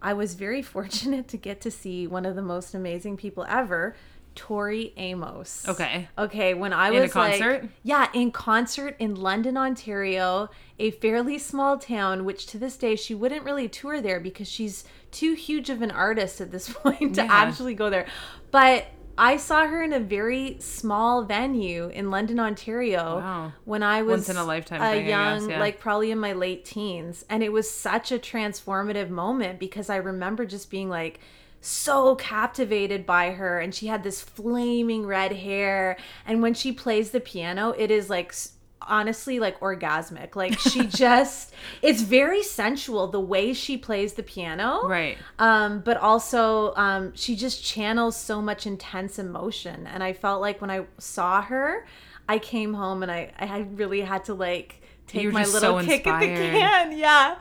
I 0.01 0.12
was 0.15 0.35
very 0.35 0.62
fortunate 0.77 1.29
to 1.29 1.37
get 1.37 1.61
to 1.62 1.71
see 1.71 2.07
one 2.07 2.25
of 2.25 2.35
the 2.37 2.43
most 2.43 2.75
amazing 2.75 3.17
people 3.19 3.45
ever, 3.49 3.95
Tori 4.35 4.92
Amos. 4.97 5.64
Okay. 5.68 6.09
Okay, 6.18 6.55
when 6.55 6.73
I 6.73 6.90
was 6.90 6.97
In 6.97 7.03
a 7.03 7.07
was 7.07 7.14
like- 7.14 7.38
concert? 7.40 7.68
yeah, 7.83 8.09
in 8.12 8.31
concert 8.33 8.97
in 8.99 9.14
London, 9.14 9.57
Ontario, 9.57 10.49
a 10.79 10.90
fairly 10.90 11.38
small 11.38 11.79
town, 11.79 12.25
which 12.25 12.47
to 12.47 12.59
this 12.59 12.77
day 12.77 12.97
she 12.97 13.14
wouldn't 13.14 13.44
really 13.44 13.68
tour 13.68 14.01
there 14.01 14.20
because 14.20 14.49
she's 14.49 14.85
too 15.11 15.35
huge 15.35 15.70
of 15.70 15.83
an 15.83 15.90
artist 15.90 16.40
at 16.40 16.51
this 16.51 16.68
point 16.73 17.14
to 17.14 17.23
Yeah. 17.23 17.29
actually 17.31 17.75
go 17.75 17.90
there. 17.90 18.07
But 18.51 18.87
I 19.16 19.37
saw 19.37 19.68
her 19.68 19.81
in 19.81 19.92
a 19.92 20.01
very 20.01 20.57
small 20.59 21.23
venue 21.23 21.87
in 21.88 22.11
London, 22.11 22.40
Ontario, 22.40 23.18
Wow. 23.20 23.53
when 23.64 23.85
I 23.85 24.03
was 24.03 24.23
Once 24.23 24.29
in 24.31 24.37
a 24.37 24.44
lifetime 24.44 24.83
a 24.83 24.90
thing, 24.90 25.07
young, 25.09 25.38
guess, 25.40 25.49
yeah. 25.51 25.61
like 25.61 25.79
probably 25.79 26.11
in 26.11 26.18
my 26.18 26.33
late 26.33 26.64
teens, 26.64 27.25
and 27.31 27.44
it 27.44 27.53
was 27.53 27.70
such 27.70 28.11
a 28.11 28.18
transformative 28.18 29.11
moment 29.11 29.61
because 29.61 29.88
I 29.88 29.97
remember 29.97 30.44
just 30.44 30.68
being 30.68 30.88
like 30.88 31.20
so 31.64 32.14
captivated 32.16 33.07
by 33.07 33.31
her 33.31 33.59
and 33.59 33.74
she 33.74 33.87
had 33.87 34.03
this 34.03 34.20
flaming 34.20 35.07
red 35.07 35.33
hair. 35.33 35.96
And 36.27 36.42
when 36.42 36.53
she 36.53 36.72
plays 36.72 37.11
the 37.11 37.20
piano 37.20 37.74
it 37.79 37.90
is 37.90 38.11
like 38.11 38.35
honestly 38.83 39.40
like 39.40 39.59
orgasmic. 39.61 40.37
Like 40.37 40.59
she 40.59 40.87
just 40.87 41.55
it's 41.81 42.03
very 42.03 42.42
sensual 42.42 43.09
the 43.09 43.20
way 43.20 43.55
she 43.55 43.79
plays 43.79 44.12
the 44.12 44.22
piano. 44.22 44.87
Right. 44.87 45.16
um 45.38 45.81
but 45.81 45.96
also 45.96 46.74
um 46.74 47.14
she 47.14 47.35
just 47.35 47.64
channels 47.64 48.14
so 48.14 48.42
much 48.42 48.66
intense 48.66 49.18
emotion. 49.18 49.87
And 49.87 50.03
i 50.03 50.12
felt 50.12 50.42
like 50.42 50.61
when 50.61 50.70
i 50.70 50.85
saw 50.98 51.40
her 51.40 51.87
i 52.29 52.38
came 52.38 52.74
home 52.74 53.03
and 53.03 53.11
i 53.11 53.33
i 53.38 53.61
really 53.74 54.03
had 54.03 54.27
to 54.27 54.35
like 54.35 54.83
take 55.07 55.33
my 55.33 55.44
little 55.44 55.81
so 55.81 55.85
kick 55.85 56.07
at 56.07 56.20
the 56.20 56.27
can. 56.27 56.92
Yeah. 56.98 57.37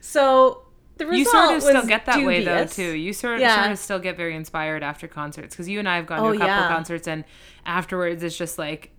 So 0.00 0.63
the 0.96 1.06
result 1.06 1.18
You 1.18 1.24
sort 1.24 1.56
of 1.56 1.62
still 1.80 1.86
get 1.86 2.06
that 2.06 2.24
way 2.24 2.44
though 2.44 2.66
too. 2.66 2.92
You 2.94 3.12
sort 3.12 3.34
of, 3.34 3.40
Yeah. 3.40 3.60
sort 3.62 3.72
of 3.72 3.78
still 3.78 3.98
get 3.98 4.16
very 4.16 4.34
inspired 4.36 4.82
after 4.82 5.08
concerts 5.08 5.54
because 5.54 5.68
you 5.68 5.78
and 5.78 5.88
I 5.88 5.96
have 5.96 6.06
gone 6.06 6.18
to 6.18 6.24
Oh, 6.24 6.28
a 6.28 6.32
couple 6.32 6.46
yeah. 6.46 6.68
concerts 6.68 7.08
and 7.08 7.24
afterwards 7.66 8.22
it's 8.22 8.36
just 8.36 8.58
like 8.58 8.90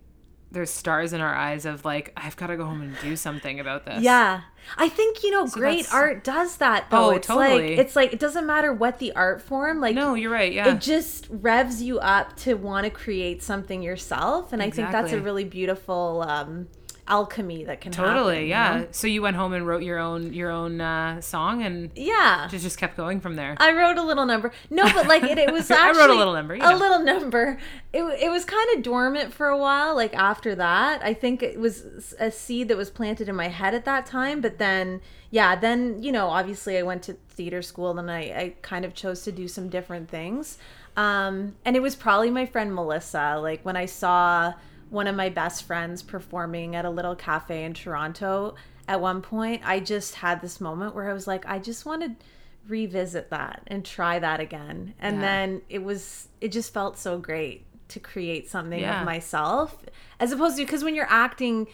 there's 0.52 0.70
stars 0.70 1.12
in 1.12 1.20
our 1.20 1.34
eyes 1.34 1.66
of 1.66 1.84
like 1.84 2.12
I've 2.16 2.36
got 2.36 2.46
to 2.48 2.56
go 2.56 2.64
home 2.66 2.80
and 2.80 2.96
do 3.02 3.16
something 3.16 3.58
about 3.60 3.84
this. 3.84 4.02
Yeah. 4.02 4.42
I 4.78 4.88
think, 4.88 5.22
you 5.24 5.30
know, 5.32 5.46
great 5.46 5.92
art 5.92 6.22
does 6.22 6.58
that 6.58 6.88
though. 6.90 7.06
Oh, 7.06 7.10
it's 7.10 7.26
totally. 7.26 7.70
like 7.70 7.78
it's 7.78 7.96
like 7.96 8.12
it 8.12 8.18
doesn't 8.20 8.46
matter 8.46 8.72
what 8.72 8.98
the 9.00 9.12
art 9.16 9.42
form, 9.42 9.80
like 9.80 9.94
No, 9.96 10.14
you're 10.14 10.30
right. 10.30 10.52
Yeah. 10.52 10.74
it 10.74 10.80
just 10.80 11.26
revs 11.30 11.82
you 11.82 11.98
up 11.98 12.36
to 12.38 12.54
want 12.54 12.84
to 12.84 12.90
create 12.90 13.42
something 13.42 13.82
yourself. 13.82 14.52
And 14.52 14.62
I 14.62 14.70
think 14.70 14.92
that's 14.92 15.12
a 15.12 15.20
really 15.20 15.44
beautiful 15.44 16.24
um 16.26 16.68
alchemy 17.08 17.64
that 17.64 17.80
can 17.80 17.92
totally. 17.92 18.34
happen, 18.34 18.42
you 18.44 18.48
yeah. 18.50 18.78
know? 18.78 18.86
So 18.90 19.06
you 19.06 19.22
went 19.22 19.36
home 19.36 19.52
and 19.52 19.66
wrote 19.66 19.82
your 19.82 19.98
own 19.98 20.32
your 20.32 20.50
own 20.50 20.80
uh, 20.80 21.20
song 21.20 21.62
and 21.62 21.90
Yeah. 21.94 22.48
just 22.50 22.64
just 22.64 22.78
kept 22.78 22.96
going 22.96 23.20
from 23.20 23.36
there. 23.36 23.56
I 23.58 23.72
wrote 23.72 23.96
a 23.96 24.02
little 24.02 24.26
number. 24.26 24.52
No, 24.70 24.84
but 24.92 25.06
like 25.06 25.22
it, 25.22 25.38
it 25.38 25.52
was 25.52 25.70
I 25.70 25.90
wrote 25.92 26.10
a 26.10 26.14
little 26.14 26.32
number, 26.34 26.56
you 26.56 26.62
A 26.64 26.74
little 26.76 27.00
number. 27.00 27.58
It, 27.92 28.02
it 28.02 28.30
was 28.30 28.44
kind 28.44 28.76
of 28.76 28.82
dormant 28.82 29.32
for 29.32 29.46
a 29.46 29.56
while. 29.58 29.94
Like 29.94 30.14
after 30.14 30.54
that, 30.56 31.02
I 31.02 31.14
think 31.14 31.42
it 31.42 31.58
was 31.58 32.14
a 32.18 32.30
seed 32.30 32.68
that 32.68 32.76
was 32.76 32.90
planted 32.90 33.28
in 33.28 33.36
my 33.36 33.48
head 33.48 33.74
at 33.74 33.84
that 33.84 34.06
time. 34.06 34.40
But 34.40 34.58
then, 34.58 35.00
yeah, 35.30 35.56
then 35.56 36.02
you 36.02 36.12
know, 36.12 36.28
obviously, 36.28 36.76
I 36.78 36.82
went 36.82 37.02
to 37.04 37.14
theater 37.30 37.62
school 37.62 37.98
and 37.98 38.10
I, 38.10 38.18
I 38.18 38.54
kind 38.62 38.84
of 38.84 38.94
chose 38.94 39.22
to 39.22 39.32
do 39.32 39.46
some 39.48 39.68
different 39.68 40.08
things. 40.08 40.58
Um, 40.96 41.56
and 41.64 41.76
it 41.76 41.80
was 41.82 41.94
probably 41.94 42.30
my 42.30 42.46
friend 42.46 42.74
Melissa. 42.74 43.38
Like 43.40 43.62
when 43.64 43.76
I 43.76 43.86
saw 43.86 44.54
one 44.90 45.06
of 45.06 45.16
my 45.16 45.28
best 45.28 45.64
friends 45.64 46.02
performing 46.02 46.74
at 46.76 46.84
a 46.84 46.90
little 46.90 47.16
cafe 47.16 47.64
in 47.64 47.74
Toronto 47.74 48.54
at 48.88 49.00
one 49.00 49.20
point, 49.20 49.62
I 49.64 49.80
just 49.80 50.14
had 50.16 50.40
this 50.40 50.60
moment 50.60 50.94
where 50.94 51.10
I 51.10 51.12
was 51.12 51.26
like, 51.26 51.44
I 51.46 51.58
just 51.58 51.84
want 51.84 52.02
to 52.02 52.24
revisit 52.68 53.30
that 53.30 53.62
and 53.66 53.84
try 53.84 54.18
that 54.18 54.40
again. 54.40 54.94
And 54.98 55.16
Yeah. 55.16 55.22
then 55.22 55.62
it 55.68 55.82
was 55.82 56.28
it 56.40 56.52
just 56.52 56.72
felt 56.72 56.98
so 56.98 57.18
great 57.18 57.66
to 57.88 58.00
create 58.00 58.48
something 58.50 58.80
Yeah. 58.80 59.00
of 59.00 59.04
myself 59.04 59.76
as 60.18 60.32
opposed 60.32 60.56
to 60.56 60.64
because 60.64 60.82
when 60.82 60.94
you're 60.94 61.10
acting 61.10 61.68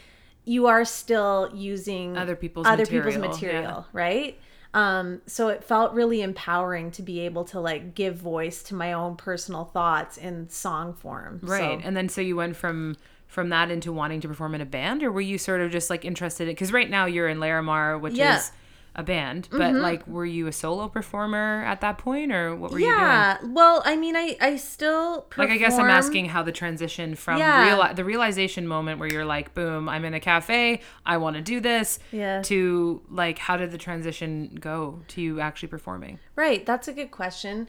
you 0.44 0.66
are 0.66 0.84
still 0.84 1.50
using 1.54 2.16
Other 2.16 2.36
people's 2.36 2.66
other 2.66 2.84
people's 2.84 3.16
material, 3.16 3.28
material, 3.30 3.86
right? 3.92 4.38
Um, 4.74 5.20
so 5.26 5.48
it 5.48 5.62
felt 5.62 5.92
really 5.92 6.22
empowering 6.22 6.90
to 6.92 7.02
be 7.02 7.20
able 7.20 7.44
to 7.46 7.60
like 7.60 7.94
give 7.94 8.16
voice 8.16 8.62
to 8.64 8.74
my 8.74 8.92
own 8.94 9.16
personal 9.16 9.64
thoughts 9.66 10.16
in 10.16 10.48
song 10.48 10.94
form. 10.94 11.40
Right. 11.42 11.80
So- 11.80 11.86
And 11.86 11.96
then 11.96 12.08
so 12.08 12.20
you 12.20 12.36
went 12.36 12.56
from 12.56 12.96
from 13.26 13.48
that 13.48 13.70
into 13.70 13.92
wanting 13.92 14.20
to 14.20 14.28
perform 14.28 14.54
in 14.54 14.60
a 14.60 14.66
band 14.66 15.02
or 15.02 15.10
were 15.10 15.20
you 15.20 15.38
sort 15.38 15.62
of 15.62 15.70
just 15.70 15.88
like 15.88 16.04
interested 16.04 16.48
in 16.48 16.54
cuz 16.56 16.70
right 16.70 16.90
now 16.90 17.06
you're 17.06 17.28
in 17.28 17.40
Laramar 17.40 17.98
which 17.98 18.12
Yeah. 18.14 18.36
Is 18.36 18.50
a 18.94 19.02
band, 19.02 19.48
but 19.50 19.72
like 19.74 20.06
were 20.06 20.26
you 20.26 20.46
a 20.48 20.52
solo 20.52 20.86
performer 20.86 21.64
at 21.64 21.80
that 21.80 21.96
point 21.96 22.30
or 22.30 22.54
what 22.54 22.70
were 22.70 22.78
you 22.78 22.84
doing? 22.86 22.98
yeah. 22.98 23.38
Well, 23.42 23.80
I 23.86 23.96
mean, 23.96 24.16
I 24.16 24.36
I 24.40 24.56
still 24.56 25.26
Like 25.38 25.48
I 25.50 25.56
guess 25.56 25.78
I'm 25.78 25.88
asking 25.88 26.26
how 26.26 26.42
the 26.42 26.52
transition 26.52 27.14
from 27.14 27.38
Yeah. 27.38 27.64
real 27.64 27.94
the 27.94 28.04
realization 28.04 28.66
moment 28.66 28.98
where 29.00 29.08
you're 29.08 29.24
like, 29.24 29.54
boom, 29.54 29.88
I'm 29.88 30.04
in 30.04 30.12
a 30.12 30.20
cafe, 30.20 30.82
I 31.06 31.16
want 31.16 31.36
to 31.36 31.42
do 31.42 31.58
this, 31.60 31.98
Yeah. 32.10 32.42
to 32.42 33.00
like 33.08 33.38
how 33.38 33.56
did 33.56 33.70
the 33.70 33.78
transition 33.78 34.58
go 34.60 35.00
to 35.08 35.22
you 35.22 35.40
actually 35.40 35.68
performing? 35.68 36.18
Right. 36.36 36.66
That's 36.66 36.86
a 36.88 36.92
good 36.92 37.10
question. 37.10 37.68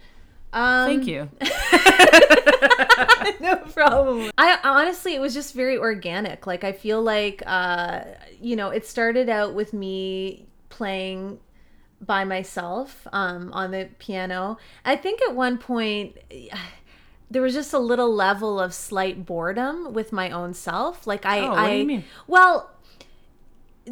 Um, 0.51 0.88
Thank 0.88 1.07
you. 1.07 1.29
no 3.39 3.55
problem. 3.73 4.31
I 4.38 4.59
honestly, 4.63 5.15
it 5.15 5.21
was 5.21 5.33
just 5.33 5.53
very 5.53 5.77
organic. 5.77 6.45
Like 6.47 6.63
I 6.63 6.71
feel 6.71 7.01
like, 7.01 7.41
uh, 7.45 8.01
you 8.39 8.55
know, 8.55 8.69
it 8.69 8.86
started 8.86 9.29
out 9.29 9.53
with 9.53 9.73
me 9.73 10.47
playing 10.77 11.39
by 12.01 12.23
myself 12.25 13.07
um, 13.13 13.51
on 13.53 13.71
the 13.71 13.89
piano. 13.99 14.57
I 14.83 14.95
think 14.95 15.21
at 15.21 15.36
one 15.36 15.57
point. 15.57 16.17
There 17.31 17.41
was 17.41 17.55
just 17.55 17.73
a 17.73 17.79
little 17.79 18.13
level 18.13 18.59
of 18.59 18.75
slight 18.75 19.25
boredom 19.25 19.91
with 19.91 20.12
my 20.12 20.29
own 20.29 20.53
self. 20.53 21.07
Like 21.07 21.25
I, 21.25 21.39
Oh, 21.39 21.49
what 21.49 21.57
I, 21.57 21.71
do 21.71 21.77
you 21.79 21.86
mean? 21.88 22.03
well, 22.27 22.69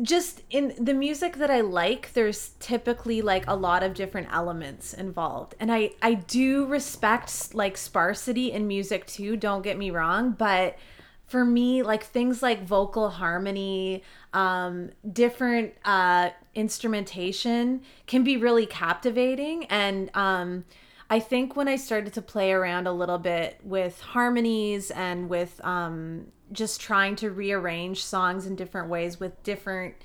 just 0.01 0.43
in 0.49 0.73
the 0.79 0.93
music 0.93 1.37
that 1.37 1.49
I 1.51 1.61
like, 1.61 2.13
there's 2.13 2.51
typically 2.59 3.21
like 3.21 3.45
a 3.47 3.55
lot 3.55 3.81
of 3.83 3.93
different 3.93 4.27
elements 4.31 4.93
involved. 4.93 5.55
And 5.59 5.71
I 5.71 5.91
I 6.01 6.13
do 6.13 6.65
respect 6.67 7.55
like 7.55 7.77
sparsity 7.77 8.51
in 8.51 8.67
music 8.67 9.05
too, 9.07 9.35
don't 9.35 9.63
get 9.63 9.75
me 9.77 9.89
wrong, 9.91 10.31
but 10.31 10.77
for 11.25 11.43
me 11.43 11.81
like 11.83 12.03
things 12.03 12.43
like 12.43 12.63
vocal 12.65 13.09
harmony, 13.09 14.03
um 14.33 14.91
different 15.11 15.73
uh 15.83 16.29
instrumentation 16.53 17.81
can 18.07 18.23
be 18.23 18.37
really 18.37 18.65
captivating 18.65 19.65
and 19.65 20.09
um 20.15 20.65
I 21.11 21.19
think 21.19 21.57
when 21.57 21.67
I 21.67 21.75
started 21.75 22.13
to 22.13 22.21
play 22.21 22.53
around 22.53 22.87
a 22.87 22.93
little 22.93 23.17
bit 23.17 23.59
with 23.65 23.99
harmonies 23.99 24.91
and 24.91 25.27
with 25.27 25.59
um, 25.61 26.27
just 26.53 26.79
trying 26.79 27.17
to 27.17 27.29
rearrange 27.29 28.01
songs 28.01 28.45
in 28.45 28.55
different 28.55 28.87
ways 28.87 29.19
with 29.19 29.43
different 29.43 29.95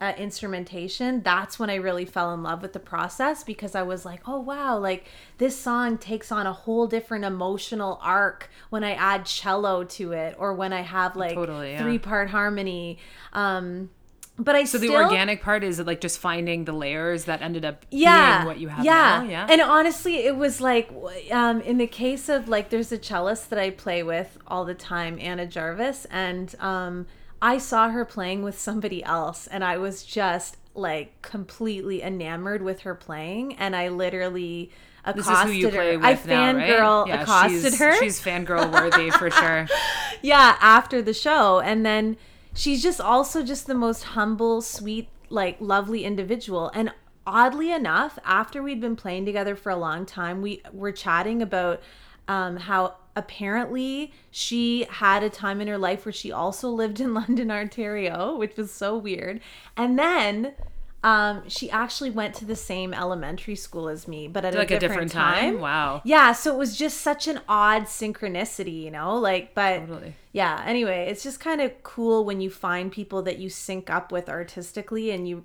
uh, 0.00 0.12
instrumentation, 0.18 1.22
that's 1.22 1.60
when 1.60 1.70
I 1.70 1.76
really 1.76 2.04
fell 2.04 2.34
in 2.34 2.42
love 2.42 2.62
with 2.62 2.72
the 2.72 2.80
process 2.80 3.44
because 3.44 3.76
I 3.76 3.82
was 3.82 4.04
like, 4.04 4.22
oh 4.26 4.40
wow, 4.40 4.76
like 4.76 5.04
this 5.38 5.56
song 5.56 5.98
takes 5.98 6.32
on 6.32 6.48
a 6.48 6.52
whole 6.52 6.88
different 6.88 7.24
emotional 7.24 8.00
arc 8.02 8.50
when 8.70 8.82
I 8.82 8.94
add 8.94 9.24
cello 9.24 9.84
to 9.84 10.12
it 10.12 10.34
or 10.36 10.52
when 10.52 10.72
I 10.72 10.80
have 10.80 11.14
like 11.14 11.34
Totally, 11.34 11.72
yeah. 11.72 11.82
three 11.82 12.00
part 12.00 12.30
harmony. 12.30 12.98
Um, 13.32 13.90
but 14.38 14.54
I 14.54 14.64
So 14.64 14.78
still, 14.78 14.90
the 14.92 14.96
organic 14.96 15.42
part 15.42 15.64
is 15.64 15.80
like 15.80 16.00
just 16.00 16.18
finding 16.18 16.64
the 16.64 16.72
layers 16.72 17.24
that 17.24 17.42
ended 17.42 17.64
up 17.64 17.86
yeah 17.90 18.38
being 18.38 18.46
what 18.46 18.58
you 18.58 18.68
have 18.68 18.84
yeah. 18.84 19.22
now. 19.22 19.22
Yeah. 19.22 19.46
and 19.48 19.60
honestly 19.60 20.16
it 20.16 20.36
was 20.36 20.60
like 20.60 20.90
um 21.30 21.60
in 21.62 21.78
the 21.78 21.86
case 21.86 22.28
of 22.28 22.48
like 22.48 22.70
there's 22.70 22.92
a 22.92 22.98
cellist 22.98 23.48
that 23.48 23.58
i 23.58 23.70
play 23.70 24.02
with 24.02 24.38
all 24.46 24.64
the 24.64 24.74
time 24.74 25.18
anna 25.20 25.46
jarvis 25.46 26.06
and 26.10 26.54
um 26.60 27.06
i 27.40 27.56
saw 27.56 27.88
her 27.88 28.04
playing 28.04 28.42
with 28.42 28.58
somebody 28.58 29.02
else 29.04 29.46
and 29.46 29.64
i 29.64 29.78
was 29.78 30.04
just 30.04 30.58
like 30.74 31.20
completely 31.22 32.02
enamored 32.02 32.60
with 32.60 32.80
her 32.80 32.94
playing 32.94 33.54
and 33.54 33.74
i 33.74 33.88
literally 33.88 34.70
accosted 35.06 35.34
is 35.34 35.42
who 35.44 35.50
you 35.52 35.68
play 35.70 35.92
her 35.92 35.98
with 35.98 36.06
i 36.06 36.28
now, 36.28 36.54
right? 36.54 36.68
fangirl 36.68 37.06
Yeah, 37.06 37.22
accosted 37.22 37.62
she's, 37.62 37.78
her 37.78 37.98
She's 37.98 38.20
fangirl 38.20 38.70
worthy 38.70 39.10
for 39.10 39.30
sure. 39.30 39.66
yeah 40.22 40.56
after 40.60 41.00
the 41.00 41.14
show 41.14 41.60
and 41.60 41.86
then 41.86 42.18
she's 42.56 42.82
just 42.82 43.00
also 43.00 43.42
just 43.42 43.66
the 43.66 43.74
most 43.74 44.02
humble 44.02 44.60
sweet 44.62 45.08
like 45.28 45.56
lovely 45.60 46.04
individual. 46.04 46.70
And 46.74 46.92
oddly 47.26 47.72
enough 47.72 48.18
after 48.24 48.62
we'd 48.62 48.80
been 48.80 48.96
playing 48.96 49.26
together 49.26 49.56
for 49.56 49.70
a 49.70 49.76
long 49.76 50.06
time 50.06 50.42
we 50.42 50.62
were 50.72 50.92
chatting 50.92 51.42
about 51.42 51.82
um, 52.28 52.56
how 52.56 52.94
apparently 53.16 54.12
she 54.30 54.86
had 54.90 55.22
a 55.22 55.30
time 55.30 55.60
in 55.60 55.66
her 55.68 55.78
life 55.78 56.04
where 56.04 56.12
she 56.12 56.30
also 56.30 56.68
lived 56.68 57.00
in 57.00 57.14
london 57.14 57.50
ontario 57.50 58.36
which 58.36 58.56
was 58.56 58.70
so 58.70 58.96
weird. 58.96 59.40
And 59.76 59.98
then 59.98 60.54
um, 61.04 61.48
she 61.48 61.70
actually 61.70 62.10
went 62.10 62.34
to 62.36 62.44
the 62.44 62.56
same 62.56 62.92
elementary 62.92 63.54
school 63.54 63.88
as 63.88 64.08
me 64.08 64.26
but 64.28 64.44
at 64.44 64.54
like 64.54 64.70
a 64.70 64.76
a 64.76 64.80
different, 64.80 65.10
different 65.10 65.12
time. 65.12 65.52
time. 65.54 65.60
Wow. 65.60 66.00
Yeah, 66.04 66.32
so 66.32 66.52
it 66.52 66.58
was 66.58 66.76
just 66.76 67.00
such 67.00 67.28
an 67.28 67.40
odd 67.48 67.82
synchronicity, 67.84 68.82
you 68.82 68.90
know? 68.90 69.16
Like, 69.16 69.54
but 69.54 69.80
Totally. 69.86 70.14
yeah, 70.32 70.62
anyway, 70.66 71.06
it's 71.08 71.22
just 71.22 71.38
kind 71.40 71.60
of 71.60 71.82
cool 71.82 72.24
when 72.24 72.40
you 72.40 72.50
find 72.50 72.90
people 72.90 73.22
that 73.22 73.38
you 73.38 73.48
sync 73.50 73.88
up 73.90 74.10
with 74.10 74.28
artistically 74.28 75.10
and 75.10 75.28
you 75.28 75.44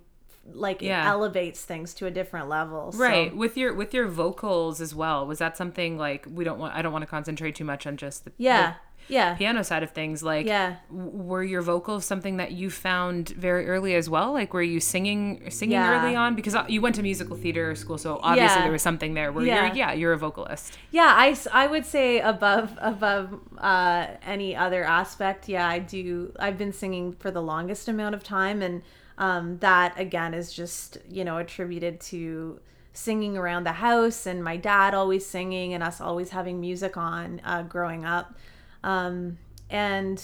like 0.54 0.82
Yeah. 0.82 1.04
it 1.06 1.10
elevates 1.10 1.64
things 1.64 1.94
to 1.96 2.08
a 2.08 2.12
different 2.12 2.50
level. 2.50 2.92
So- 2.92 2.98
Right. 2.98 3.36
With 3.36 3.56
your 3.56 3.74
with 3.76 3.94
your 3.94 4.08
vocals 4.08 4.82
as 4.82 4.96
well. 4.96 5.28
Was 5.28 5.38
that 5.38 5.56
something 5.56 5.98
like 6.00 6.26
we 6.34 6.44
don't 6.44 6.58
want 6.58 6.74
I 6.76 6.82
don't 6.82 6.92
want 6.92 7.04
to 7.04 7.08
concentrate 7.08 7.54
too 7.56 7.64
much 7.66 7.86
on 7.86 7.96
just 7.96 8.26
the, 8.26 8.32
Yeah. 8.38 8.72
the 8.72 8.76
Yeah. 9.08 9.36
piano 9.36 9.64
side 9.64 9.84
of 9.84 9.92
things. 9.92 10.24
Like 10.24 10.46
Yeah. 10.46 10.76
were 10.90 11.44
your 11.44 11.62
vocals 11.62 12.06
something 12.06 12.38
that 12.38 12.52
you 12.52 12.70
found 12.70 13.30
very 13.30 13.68
early 13.68 13.96
as 13.96 14.10
well? 14.10 14.32
Like 14.34 14.54
were 14.54 14.62
you 14.62 14.80
singing 14.80 15.50
singing 15.50 15.74
Yeah. 15.74 16.02
early 16.04 16.16
on 16.16 16.36
because 16.36 16.56
uh, 16.56 16.66
you 16.68 16.82
went 16.82 16.96
to 16.96 17.04
musical 17.04 17.36
theater 17.36 17.76
school 17.76 17.98
so 17.98 18.20
obviously 18.24 18.58
Yeah. 18.58 18.64
there 18.64 18.72
was 18.72 18.82
something 18.82 19.14
there 19.14 19.32
where 19.32 19.46
Yeah. 19.46 19.68
you're 19.68 19.76
yeah, 19.76 19.94
you're 19.94 20.14
a 20.14 20.18
vocalist. 20.18 20.78
Yeah, 20.92 21.14
I, 21.16 21.36
I 21.52 21.68
would 21.68 21.86
say 21.86 22.20
above 22.20 22.78
above 22.80 23.40
uh, 23.58 24.08
any 24.26 24.56
other 24.56 24.84
aspect. 24.84 25.50
Yeah, 25.50 25.68
I 25.68 25.80
do. 25.80 26.34
I've 26.40 26.58
been 26.58 26.74
singing 26.74 27.14
for 27.14 27.32
the 27.32 27.42
longest 27.42 27.88
amount 27.88 28.16
of 28.16 28.24
time, 28.24 28.62
and 28.62 28.82
um, 29.18 29.58
that 29.60 30.00
again 30.00 30.34
is 30.34 30.52
just 30.54 30.98
you 31.10 31.24
know 31.24 31.38
attributed 31.38 32.00
to 32.12 32.60
singing 32.94 33.38
around 33.38 33.64
the 33.64 33.72
house 33.72 34.26
and 34.26 34.44
my 34.44 34.58
dad 34.58 34.94
always 34.94 35.26
singing 35.26 35.74
and 35.74 35.82
us 35.82 36.02
always 36.02 36.32
having 36.32 36.60
music 36.60 36.98
on 36.98 37.40
uh, 37.46 37.62
growing 37.64 38.04
up, 38.04 38.36
um, 38.84 39.38
and 39.70 40.22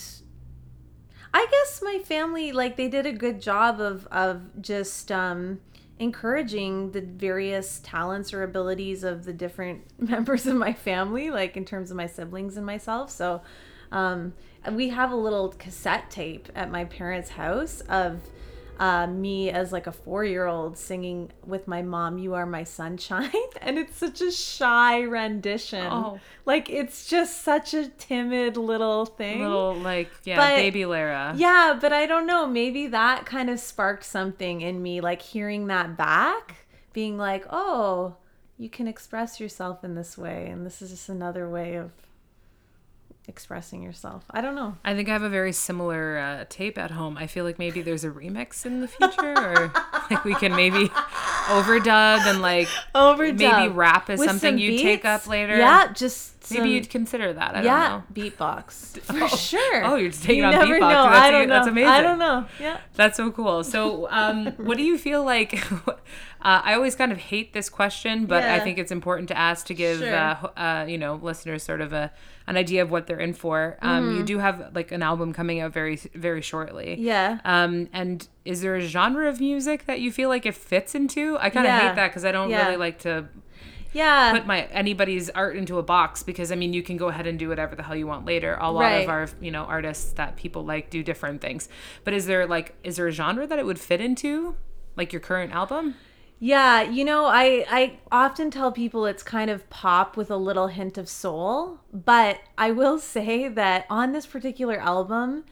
I 1.34 1.46
guess 1.50 1.82
my 1.84 2.00
family 2.00 2.52
like 2.52 2.78
they 2.78 2.88
did 2.88 3.06
a 3.06 3.14
good 3.14 3.42
job 3.42 3.80
of 3.80 4.08
of 4.08 4.62
just 4.62 5.12
um 5.12 5.60
encouraging 6.00 6.92
the 6.92 7.02
various 7.02 7.80
talents 7.80 8.34
or 8.34 8.44
abilities 8.44 9.04
of 9.04 9.26
the 9.26 9.34
different 9.34 9.84
members 10.00 10.46
of 10.48 10.56
my 10.56 10.74
family 10.74 11.30
like 11.30 11.58
in 11.58 11.66
terms 11.66 11.92
of 11.92 11.98
my 11.98 12.08
siblings 12.08 12.58
and 12.58 12.66
myself. 12.66 13.10
So 13.12 13.42
um 13.92 14.34
we 14.72 14.90
have 14.90 15.12
a 15.12 15.16
little 15.16 15.50
cassette 15.50 16.10
tape 16.10 16.50
at 16.56 16.72
my 16.72 16.86
parents' 16.86 17.30
house 17.30 17.82
of 17.82 18.22
uh, 18.80 19.08
me 19.08 19.50
as 19.50 19.72
like 19.72 19.88
a 19.88 19.92
four-year-old 19.92 20.78
singing 20.78 21.32
with 21.46 21.68
my 21.68 21.82
mom 21.82 22.18
"You 22.18 22.34
Are 22.36 22.46
My 22.46 22.64
Sunshine," 22.64 23.32
and 23.62 23.78
it's 23.78 23.98
such 23.98 24.22
a 24.22 24.32
shy 24.32 25.02
rendition. 25.02 25.86
Oh. 25.86 26.20
Like 26.46 26.70
it's 26.70 27.08
just 27.08 27.42
such 27.44 27.74
a 27.74 27.88
timid 27.88 28.58
little 28.58 29.06
thing. 29.06 29.42
Little 29.42 29.76
like 29.76 30.10
yeah, 30.24 30.38
But- 30.38 30.56
baby 30.56 30.86
Lara. 30.86 31.34
Yeah, 31.36 31.78
but 31.80 31.92
I 31.94 32.06
don't 32.06 32.28
know. 32.28 32.48
Maybe 32.48 32.88
that 32.88 33.26
kind 33.26 33.50
of 33.50 33.60
sparked 33.60 34.06
something 34.06 34.62
in 34.62 34.82
me, 34.82 35.02
like 35.02 35.22
hearing 35.22 35.68
that 35.68 35.98
back, 35.98 36.68
being 36.94 37.18
like, 37.18 37.46
oh, 37.50 38.16
you 38.58 38.70
can 38.70 38.88
express 38.88 39.40
yourself 39.40 39.84
in 39.84 39.96
this 39.96 40.18
way. 40.18 40.48
And 40.48 40.66
this 40.66 40.82
is 40.82 40.90
just 40.90 41.10
another 41.10 41.50
way 41.50 41.76
of 41.76 41.92
expressing 43.28 43.84
yourself. 43.84 44.24
I 44.32 44.42
don't 44.42 44.56
know. 44.56 44.78
I 44.86 44.96
think 44.96 45.10
I 45.10 45.14
have 45.14 45.24
a 45.24 45.30
very 45.30 45.52
similar 45.52 46.18
uh, 46.18 46.46
tape 46.50 46.78
at 46.78 46.92
home. 46.92 47.18
I 47.18 47.28
feel 47.28 47.44
like 47.44 47.60
maybe 47.60 47.82
there's 47.82 48.04
a 48.04 48.10
remix 48.10 48.66
in 48.66 48.82
the 48.82 48.88
future, 48.88 49.34
or 49.38 49.74
like 50.12 50.24
we 50.24 50.34
can 50.36 50.56
maybe 50.56 50.88
overdub 51.48 52.26
and 52.26 52.42
like 52.42 52.68
Overdub. 52.96 53.38
maybe 53.38 53.74
rap 53.74 54.10
is 54.10 54.20
With 54.20 54.30
something 54.30 54.54
some 54.54 54.60
you 54.60 54.78
take 54.80 55.06
up 55.06 55.28
later. 55.28 55.58
Yeah, 55.58 55.92
just 55.94 56.37
maybe 56.52 56.62
some- 56.62 56.68
you'd 56.68 56.90
consider 56.90 57.34
that. 57.34 57.56
I 57.58 57.62
yeah, 57.64 57.90
don't 57.90 58.18
know. 58.18 58.30
beatbox 58.30 59.00
for 59.02 59.28
sure. 59.38 59.84
Oh, 59.86 59.96
you're 59.96 60.10
just 60.12 60.24
taking 60.24 60.44
you 60.44 60.46
on 60.46 60.54
beatbox. 60.54 60.80
know. 60.80 61.04
That's 61.10 61.26
I 61.26 61.32
don't 61.32 61.48
know. 61.48 61.54
that's 61.56 61.68
amazing. 61.68 61.90
I 61.90 62.02
don't 62.02 62.20
know. 62.20 62.46
Yeah. 62.60 62.78
That's 62.96 63.18
so 63.18 63.32
cool. 63.32 63.64
So, 63.64 64.08
um, 64.12 64.48
what 64.58 64.78
do 64.78 64.84
you 64.84 64.98
feel 64.98 65.24
like? 65.24 65.62
Uh, 66.40 66.62
I 66.64 66.76
always 66.76 66.96
kind 66.96 67.12
of 67.12 67.18
hate 67.18 67.52
this 67.54 67.68
question, 67.68 68.28
but 68.28 68.44
I 68.44 68.60
think 68.60 68.78
it's 68.78 68.92
important 68.92 69.28
to 69.30 69.38
ask 69.38 69.66
to 69.66 69.74
give 69.74 69.98
Sure. 70.00 70.16
uh, 70.16 70.48
uh, 70.56 70.86
you 70.88 70.98
know 71.00 71.16
listeners 71.16 71.64
sort 71.64 71.82
of 71.82 71.94
a 71.94 72.12
an 72.46 72.56
idea 72.56 72.84
of 72.84 72.92
what 72.92 73.08
they're 73.08 73.20
in 73.20 73.34
for. 73.34 73.78
Um, 73.82 74.16
You 74.16 74.24
do 74.24 74.38
have 74.38 74.70
like 74.76 74.92
an 74.92 75.02
album 75.02 75.34
coming 75.34 75.60
out 75.62 75.74
very 75.74 75.96
very 76.14 76.42
shortly. 76.44 76.90
Mm-hmm. 76.94 77.04
Yeah. 77.04 77.40
Um, 77.44 77.90
and 77.92 78.28
is 78.46 78.62
there 78.62 78.76
a 78.76 78.82
genre 78.82 79.28
of 79.28 79.40
music 79.42 79.88
that 79.88 80.00
you 80.00 80.12
feel 80.12 80.30
like 80.30 80.46
it 80.46 80.54
fits 80.54 80.94
into? 80.94 81.38
I 81.40 81.50
kind 81.50 81.66
of 81.66 81.72
Yeah. 81.72 81.80
hate 81.90 81.96
that 81.96 82.10
because 82.12 82.24
I 82.24 82.32
don't 82.32 82.52
Yeah. 82.52 82.66
really 82.68 82.78
like 82.78 83.00
to 83.00 83.26
Yeah. 83.94 84.32
put 84.34 84.46
my 84.46 84.64
anybody's 84.66 85.30
art 85.30 85.56
into 85.58 85.78
a 85.80 85.84
box 85.84 86.24
because 86.24 86.52
I 86.52 86.56
mean 86.56 86.74
you 86.74 86.84
can 86.84 86.98
go 86.98 87.08
ahead 87.08 87.26
and 87.28 87.38
do 87.40 87.50
whatever 87.50 87.76
the 87.76 87.84
hell 87.84 87.96
you 87.96 88.08
want 88.08 88.26
later. 88.26 88.58
A 88.60 88.72
lot 88.72 88.82
Right. 88.82 89.04
of 89.04 89.10
our 89.10 89.28
you 89.42 89.52
know 89.52 89.64
artists 89.64 90.12
that 90.14 90.36
people 90.36 90.64
like 90.66 90.90
do 90.90 91.04
different 91.04 91.42
things. 91.42 91.70
But 92.04 92.14
is 92.14 92.26
there 92.26 92.46
like 92.46 92.76
is 92.84 92.98
there 92.98 93.08
a 93.08 93.12
genre 93.12 93.48
that 93.48 93.60
it 93.60 93.66
would 93.66 93.80
fit 93.80 94.02
into? 94.02 94.56
Like 94.96 95.14
your 95.14 95.20
current 95.20 95.54
album? 95.54 95.96
Yeah, 96.40 96.84
you 96.84 97.04
know, 97.04 97.26
I 97.26 97.66
I 97.70 98.00
often 98.12 98.52
tell 98.52 98.72
people 98.72 99.06
it's 99.08 99.24
kind 99.24 99.50
of 99.50 99.68
pop 99.72 100.16
with 100.16 100.30
a 100.30 100.38
little 100.38 100.68
hint 100.68 100.98
of 101.00 101.10
soul, 101.10 101.80
but 101.92 102.40
I 102.58 102.72
will 102.72 103.00
say 103.16 103.48
that 103.48 103.86
on 103.90 104.12
this 104.12 104.28
particular 104.28 104.80
album, 104.80 105.46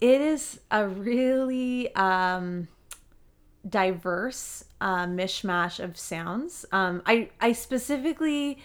it 0.00 0.20
is 0.20 0.58
a 0.70 0.88
really 0.88 1.94
um 1.94 2.66
diverse 3.68 4.64
uh, 4.82 5.06
mishmash 5.06 5.82
of 5.82 5.96
sounds. 5.96 6.66
Um, 6.72 7.02
I 7.06 7.30
I 7.40 7.52
specifically 7.52 8.58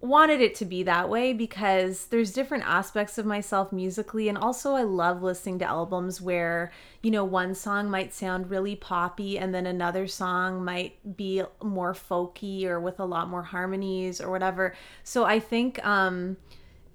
wanted 0.00 0.40
it 0.40 0.54
to 0.56 0.64
be 0.64 0.82
that 0.82 1.08
way 1.08 1.32
because 1.32 2.06
there's 2.06 2.32
different 2.32 2.64
aspects 2.66 3.18
of 3.18 3.26
myself 3.26 3.72
musically 3.72 4.28
and 4.28 4.36
also 4.36 4.74
I 4.74 4.82
love 4.82 5.22
listening 5.22 5.60
to 5.60 5.64
albums 5.64 6.20
where 6.20 6.72
you 7.02 7.10
know 7.12 7.24
one 7.24 7.54
song 7.54 7.88
might 7.88 8.12
sound 8.12 8.50
really 8.50 8.74
poppy 8.74 9.38
and 9.38 9.54
then 9.54 9.64
another 9.64 10.08
song 10.08 10.64
might 10.64 11.16
be 11.16 11.42
more 11.62 11.92
folky 11.92 12.64
or 12.64 12.80
with 12.80 12.98
a 12.98 13.04
lot 13.04 13.28
more 13.28 13.44
harmonies 13.44 14.20
or 14.20 14.28
whatever. 14.28 14.74
So 15.04 15.24
I 15.24 15.38
think 15.38 15.84
um 15.86 16.36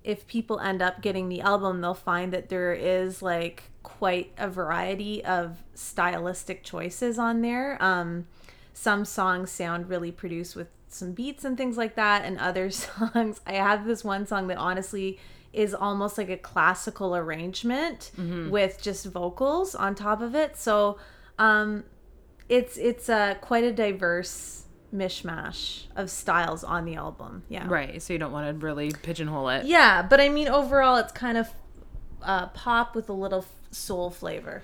if 0.04 0.28
people 0.28 0.60
end 0.60 0.82
up 0.82 1.02
getting 1.02 1.30
the 1.30 1.42
album 1.42 1.80
they'll 1.80 1.94
find 1.94 2.34
that 2.34 2.50
there 2.50 2.74
is 2.74 3.22
like 3.22 3.72
quite 3.84 4.34
a 4.38 4.50
variety 4.50 5.24
of 5.24 5.64
stylistic 5.76 6.62
choices 6.62 7.18
on 7.18 7.42
there. 7.42 7.82
Um 7.82 8.28
some 8.80 9.04
songs 9.06 9.50
sound 9.50 9.90
really 9.90 10.12
produced 10.12 10.56
with 10.56 10.68
some 10.88 11.12
beats 11.12 11.44
and 11.44 11.58
things 11.58 11.78
like 11.78 11.96
that 11.96 12.24
and 12.24 12.38
other 12.38 12.70
songs 12.86 13.42
i 13.48 13.54
have 13.54 13.86
this 13.88 14.04
one 14.04 14.26
song 14.28 14.48
that 14.48 14.58
honestly 14.58 15.18
is 15.52 15.74
almost 15.74 16.16
like 16.16 16.30
a 16.30 16.38
classical 16.38 17.16
arrangement 17.16 18.12
with 18.52 18.80
just 18.80 19.06
vocals 19.08 19.74
on 19.74 19.96
top 19.96 20.22
of 20.22 20.36
it 20.36 20.56
so 20.56 20.98
um 21.40 21.84
it's 22.50 22.78
it's 22.78 23.10
uh, 23.10 23.34
quite 23.42 23.64
a 23.64 23.72
diverse 23.74 24.66
mishmash 24.94 25.86
of 25.96 26.10
styles 26.12 26.64
on 26.64 26.86
the 26.86 26.94
album 26.96 27.44
yeah 27.50 27.66
Right. 27.68 28.00
So 28.02 28.14
you 28.14 28.20
don't 28.20 28.32
want 28.32 28.48
to 28.60 28.66
really 28.66 28.92
pigeonhole 28.92 29.50
it. 29.50 29.66
yeah 29.66 30.04
but 30.04 30.22
i 30.22 30.30
mean 30.30 30.48
overall 30.48 30.98
it's 30.98 31.12
kind 31.12 31.38
of 31.38 31.48
uh, 32.22 32.48
pop 32.48 32.96
with 32.96 33.10
a 33.10 33.14
little 33.14 33.44
soul 33.72 34.10
flavor 34.12 34.62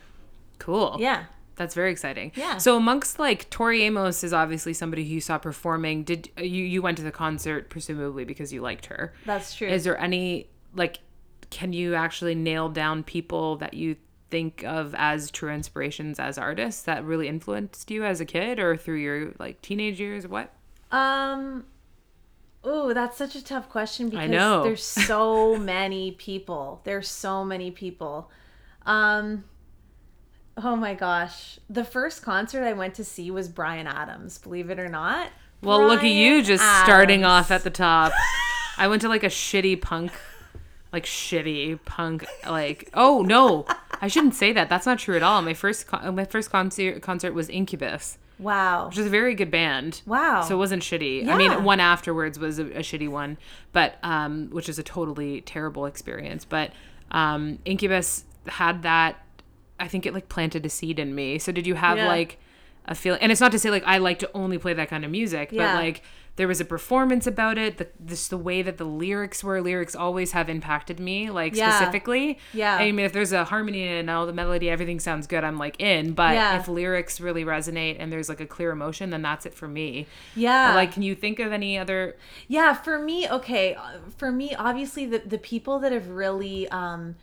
Cool. 0.60 0.98
yeah 1.00 1.26
That's 1.56 1.76
very 1.76 1.92
exciting. 1.92 2.32
Yeah. 2.36 2.58
So 2.58 2.76
amongst 2.78 3.20
like 3.20 3.50
Tori 3.50 3.84
Amos 3.84 4.24
is 4.24 4.34
obviously 4.34 4.74
somebody 4.74 5.04
who 5.08 5.14
you 5.16 5.22
saw 5.22 5.38
performing. 5.38 6.04
Did 6.04 6.30
you 6.38 6.64
you 6.64 6.82
went 6.82 6.98
to 6.98 7.04
the 7.04 7.12
concert 7.12 7.70
presumably 7.70 8.26
because 8.26 8.52
you 8.52 8.62
liked 8.62 8.88
her? 8.88 9.14
that's 9.26 9.54
true 9.56 9.68
Is 9.68 9.84
there 9.84 9.98
any 10.00 10.50
like 10.74 11.00
can 11.50 11.72
you 11.74 11.94
actually 11.94 12.34
nail 12.34 12.70
down 12.70 13.04
people 13.04 13.58
that 13.58 13.76
you 13.76 13.96
think 14.32 14.64
of 14.64 14.96
as 14.98 15.30
true 15.30 15.52
inspirations 15.54 16.20
as 16.20 16.40
artists 16.40 16.82
that 16.84 17.04
really 17.06 17.28
influenced 17.28 17.92
you 17.92 18.04
as 18.04 18.20
a 18.20 18.26
kid 18.26 18.58
or 18.58 18.76
through 18.76 18.98
your 18.98 19.34
like 19.38 19.62
teenage 19.62 20.00
years? 20.00 20.28
What? 20.28 20.52
Um 20.92 21.66
Oh, 22.66 22.94
that's 22.94 23.18
such 23.18 23.36
a 23.36 23.44
tough 23.44 23.70
question 23.70 24.10
because 24.10 24.30
there's 24.64 24.84
so 24.84 25.58
many 25.60 26.12
people. 26.14 26.82
There's 26.86 27.10
so 27.10 27.44
many 27.46 27.70
people. 27.72 28.32
Um 28.88 29.44
Oh 30.58 30.76
my 30.76 30.94
gosh. 30.94 31.60
The 31.70 31.84
first 31.84 32.22
concert 32.22 32.64
I 32.64 32.74
went 32.74 32.94
to 32.96 33.04
see 33.04 33.32
was 33.32 33.48
Bryan 33.48 33.88
Adams, 33.88 34.38
believe 34.38 34.70
it 34.70 34.80
or 34.80 34.90
not. 34.90 35.30
Well, 35.62 35.88
look 35.88 36.04
at 36.04 36.12
you 36.12 36.44
just 36.44 36.64
starting 36.84 37.24
off 37.24 37.50
at 37.50 37.64
the 37.64 37.70
top. 37.70 38.12
I 38.78 38.88
went 38.88 39.02
to 39.04 39.08
like 39.10 39.24
a 39.24 39.28
shitty 39.28 39.82
punk, 39.82 40.12
like 40.92 41.06
shitty 41.06 41.80
punk, 41.86 42.26
like 42.48 42.90
oh 42.94 43.22
no, 43.22 43.66
I 44.02 44.08
shouldn't 44.08 44.36
say 44.36 44.52
that. 44.54 44.68
That's 44.70 44.86
not 44.86 45.00
true 45.00 45.16
at 45.16 45.24
all. 45.24 45.42
My 45.42 45.54
first 45.54 45.88
con- 45.88 46.16
my 46.16 46.26
first 46.26 46.52
concert 46.52 47.02
concert 47.02 47.34
was 47.34 47.50
Incubus, 47.50 48.18
Wow. 48.40 48.88
which 48.88 48.98
is 48.98 49.06
a 49.06 49.10
very 49.10 49.36
good 49.36 49.50
band. 49.52 50.02
Wow. 50.06 50.42
So 50.42 50.56
it 50.56 50.58
wasn't 50.58 50.84
shitty. 50.84 51.24
Yeah. 51.26 51.34
I 51.34 51.38
mean, 51.38 51.64
one 51.64 51.80
afterwards 51.80 52.38
was 52.38 52.60
a, 52.60 52.66
a 52.66 52.80
shitty 52.80 53.10
one, 53.10 53.38
but 53.72 53.96
um, 54.04 54.50
which 54.52 54.68
is 54.68 54.78
a 54.78 54.84
totally 54.84 55.42
terrible 55.42 55.86
experience. 55.86 56.44
But 56.46 56.72
um, 57.12 57.60
Incubus 57.66 58.26
had 58.48 58.82
that. 58.84 59.18
I 59.80 59.88
think 59.88 60.06
it 60.06 60.14
like 60.14 60.30
planted 60.30 60.66
a 60.66 60.70
seed 60.70 61.00
in 61.00 61.14
me. 61.16 61.40
So 61.40 61.52
did 61.52 61.66
you 61.68 61.76
have 61.76 61.98
Yeah. 61.98 62.08
like 62.08 62.40
a 62.86 62.96
feeling? 62.96 63.20
And 63.22 63.32
it's 63.32 63.42
not 63.42 63.52
to 63.54 63.60
say 63.60 63.70
like 63.72 63.84
I 63.86 63.98
like 63.98 64.20
to 64.20 64.30
only 64.34 64.58
play 64.58 64.74
that 64.74 64.90
kind 64.90 65.04
of 65.06 65.12
music, 65.12 65.50
Yeah. 65.52 65.76
but 65.76 65.84
like 65.84 66.04
there 66.36 66.48
was 66.48 66.60
a 66.60 66.66
performance 66.66 67.28
about 67.28 67.60
it. 67.60 67.78
The 67.78 67.88
this 68.00 68.28
the 68.28 68.40
way 68.40 68.64
that 68.64 68.78
the 68.78 68.86
lyrics 68.86 69.44
were. 69.44 69.62
Lyrics 69.62 69.96
always 69.96 70.32
have 70.32 70.50
impacted 70.50 71.00
me, 71.00 71.30
like 71.30 71.56
Yeah. 71.56 71.70
specifically. 71.76 72.40
Yeah. 72.54 72.76
I 72.76 72.92
mean, 72.92 73.06
if 73.06 73.14
there's 73.14 73.32
a 73.34 73.44
harmony 73.46 73.88
and 73.88 74.10
all 74.10 74.26
the 74.26 74.34
melody, 74.34 74.68
everything 74.70 75.00
sounds 75.00 75.28
good. 75.28 75.44
I'm 75.44 75.60
like 75.60 75.80
in. 75.80 76.14
But 76.14 76.36
if 76.60 76.68
lyrics 76.68 77.22
really 77.22 77.46
resonate 77.46 77.98
and 78.00 78.12
there's 78.12 78.30
like 78.30 78.42
a 78.42 78.48
clear 78.48 78.72
emotion, 78.72 79.12
then 79.12 79.22
that's 79.22 79.46
it 79.46 79.54
for 79.54 79.68
me. 79.68 80.08
Yeah. 80.36 80.70
But, 80.72 80.76
like, 80.76 80.92
can 80.92 81.04
you 81.04 81.14
think 81.14 81.38
of 81.40 81.52
any 81.52 81.78
other? 81.78 82.16
Yeah, 82.48 82.74
for 82.74 82.98
me, 82.98 83.30
okay. 83.30 83.76
uh, 83.76 84.00
For 84.18 84.32
me, 84.32 84.56
obviously, 84.56 85.06
the 85.06 85.20
the 85.20 85.38
people 85.38 85.78
that 85.80 85.92
have 85.92 86.10
really 86.10 86.68
um, 86.70 87.16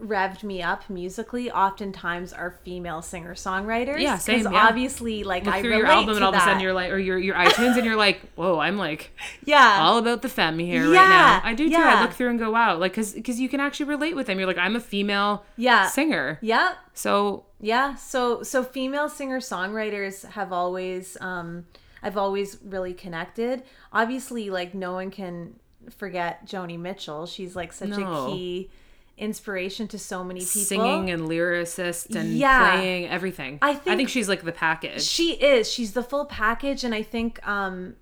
revved 0.00 0.42
me 0.42 0.62
up 0.62 0.90
musically 0.90 1.50
oftentimes 1.50 2.30
are 2.32 2.50
female 2.64 3.00
singer 3.00 3.34
songwriters. 3.34 3.98
Yeah, 3.98 4.18
same, 4.18 4.42
'cause 4.44 4.52
yeah. 4.52 4.66
obviously, 4.68 5.24
like 5.24 5.46
Look 5.46 5.54
I 5.54 5.60
through 5.62 5.76
your 5.78 5.86
album, 5.86 6.16
and 6.16 6.24
all 6.24 6.32
that. 6.32 6.38
of 6.38 6.42
a 6.42 6.46
sudden 6.46 6.60
you're 6.62 6.74
like, 6.74 6.90
or 6.90 6.98
your 6.98 7.16
your 7.18 7.34
iTunes, 7.34 7.76
and 7.76 7.84
you're 7.86 7.96
like, 7.96 8.20
whoa, 8.34 8.58
I'm 8.58 8.76
like 8.76 9.10
yeah, 9.44 9.78
all 9.80 9.96
about 9.96 10.20
the 10.22 10.28
femme 10.28 10.58
here 10.58 10.84
right 10.84 10.92
now. 10.92 11.40
I 11.42 11.54
do 11.54 11.68
too. 11.68 11.76
I 11.76 12.02
look 12.02 12.12
through 12.12 12.28
and 12.30 12.38
go, 12.38 12.50
wow, 12.50 12.76
like 12.76 12.92
because 12.92 13.14
because 13.14 13.40
you 13.40 13.48
can 13.48 13.58
actually 13.60 13.86
relate 13.86 14.14
with 14.14 14.26
them. 14.26 14.38
You're 14.38 14.46
like, 14.46 14.58
I'm 14.58 14.76
a 14.76 14.80
female 14.80 15.44
Yeah. 15.56 15.86
singer, 15.88 16.38
yeah, 16.42 16.74
so 16.92 17.44
yeah. 17.60 17.94
So 17.94 18.42
so 18.42 18.62
female 18.62 19.08
singer 19.08 19.40
songwriters 19.40 20.26
have 20.32 20.52
always 20.52 21.16
um, 21.22 21.64
I've 22.02 22.18
always 22.18 22.58
really 22.62 22.92
connected. 22.92 23.62
Obviously, 23.94 24.50
like 24.50 24.74
no 24.74 24.92
one 24.92 25.10
can 25.10 25.54
forget 25.96 26.46
Joni 26.46 26.78
Mitchell. 26.78 27.24
She's 27.26 27.56
like 27.56 27.72
such 27.72 27.88
No. 27.90 28.26
a 28.26 28.30
key 28.30 28.70
inspiration 29.18 29.88
to 29.88 29.98
so 29.98 30.22
many 30.22 30.40
people. 30.40 30.60
singing 30.62 31.10
and 31.10 31.22
lyricist 31.22 32.14
and 32.14 32.34
Yeah. 32.36 32.72
playing 32.76 33.06
everything. 33.08 33.58
I 33.62 33.70
I 33.70 33.74
think- 33.74 33.96
think 33.96 34.08
she's 34.08 34.28
like 34.28 34.42
the 34.42 34.52
package. 34.52 35.02
She 35.02 35.32
is. 35.32 35.70
She's 35.72 35.92
the 35.92 36.02
full 36.02 36.26
package, 36.26 36.84
and 36.84 36.94
I 36.94 37.02
think 37.02 37.46
um, 37.48 37.94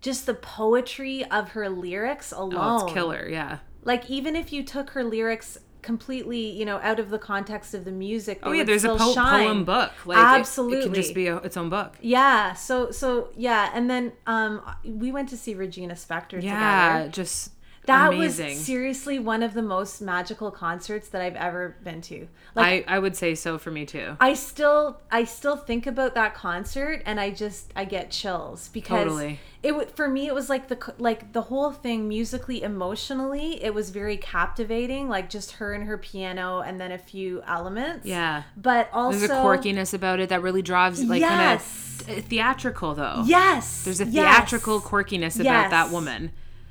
just 0.00 0.26
the 0.26 0.34
poetry 0.34 1.24
of 1.30 1.50
her 1.50 1.68
lyrics 1.68 2.32
alone. 2.32 2.54
oh, 2.80 2.84
it's 2.84 2.92
killer. 2.94 3.28
Yeah. 3.28 3.58
Like 3.84 4.08
even 4.10 4.34
if 4.34 4.52
you 4.52 4.62
took 4.64 4.90
her 4.90 5.04
lyrics 5.04 5.58
completely, 5.82 6.50
you 6.50 6.64
know, 6.64 6.78
out 6.82 6.98
of 6.98 7.10
the 7.10 7.18
context 7.18 7.72
of 7.72 7.84
the 7.84 7.92
music, 7.92 8.40
Oh 8.42 8.50
yeah, 8.50 8.64
there's 8.64 8.82
a 8.84 8.96
po- 8.96 9.14
poem 9.14 9.64
book. 9.64 9.92
Like 10.04 10.40
it- 10.40 10.58
It, 10.72 10.82
can 10.82 10.94
just 10.94 11.14
be 11.14 11.28
a, 11.28 11.36
its 11.38 11.56
own 11.56 11.68
book. 11.68 11.94
Yeah. 12.00 12.54
So 12.54 12.90
so 12.90 13.28
yeah, 13.36 13.70
and 13.74 13.88
then 13.88 14.12
um, 14.26 14.62
we 14.84 15.12
went 15.12 15.28
to 15.28 15.36
see 15.36 15.54
Regina 15.54 15.94
Spektor 15.94 16.42
Yeah, 16.42 16.94
together. 17.04 17.10
just 17.12 17.52
That 17.86 18.12
amazing. 18.12 18.48
was 18.56 18.64
seriously 18.64 19.18
one 19.18 19.42
of 19.42 19.54
the 19.54 19.62
most 19.62 20.00
magical 20.00 20.50
concerts 20.50 21.08
that 21.08 21.22
I've 21.22 21.36
ever 21.36 21.76
been 21.82 22.00
to. 22.02 22.28
Like 22.54 22.86
I 22.88 22.96
I 22.96 22.98
would 22.98 23.16
say 23.16 23.34
so 23.34 23.58
for 23.58 23.70
me 23.70 23.86
too. 23.86 24.16
I 24.20 24.34
still 24.34 25.00
I 25.10 25.24
still 25.24 25.56
think 25.56 25.86
about 25.86 26.14
that 26.14 26.34
concert 26.34 27.02
and 27.06 27.20
I 27.20 27.30
just 27.30 27.72
I 27.76 27.84
get 27.84 28.10
chills 28.10 28.68
because 28.68 29.04
Totally. 29.04 29.38
it 29.62 29.94
for 29.96 30.08
me 30.08 30.26
it 30.26 30.34
was 30.34 30.48
like 30.48 30.68
the 30.68 30.94
like 30.98 31.32
the 31.32 31.42
whole 31.42 31.70
thing 31.72 32.08
musically 32.08 32.62
emotionally 32.62 33.62
it 33.62 33.72
was 33.74 33.90
very 33.90 34.16
captivating 34.16 35.08
like 35.08 35.28
just 35.30 35.52
her 35.52 35.72
and 35.74 35.84
her 35.84 35.98
piano 35.98 36.60
and 36.60 36.80
then 36.80 36.92
a 36.92 36.98
few 36.98 37.42
elements 37.46 38.06
Yeah. 38.06 38.44
but 38.56 38.88
also 38.92 39.18
There's 39.18 39.30
a 39.30 39.34
quirkiness 39.34 39.94
about 39.94 40.20
it 40.20 40.28
that 40.30 40.42
really 40.42 40.62
drives 40.62 41.02
like 41.04 41.20
Yes. 41.20 42.02
kind 42.06 42.18
of 42.18 42.24
theatrical 42.24 42.94
though. 42.94 43.22
yes 43.26 43.84
There's 43.84 44.00
a 44.00 44.06
yes. 44.06 44.36
theatrical 44.36 44.80
quirkiness 44.80 45.36
about 45.40 45.70
that 45.70 45.84
Yes. 45.86 45.92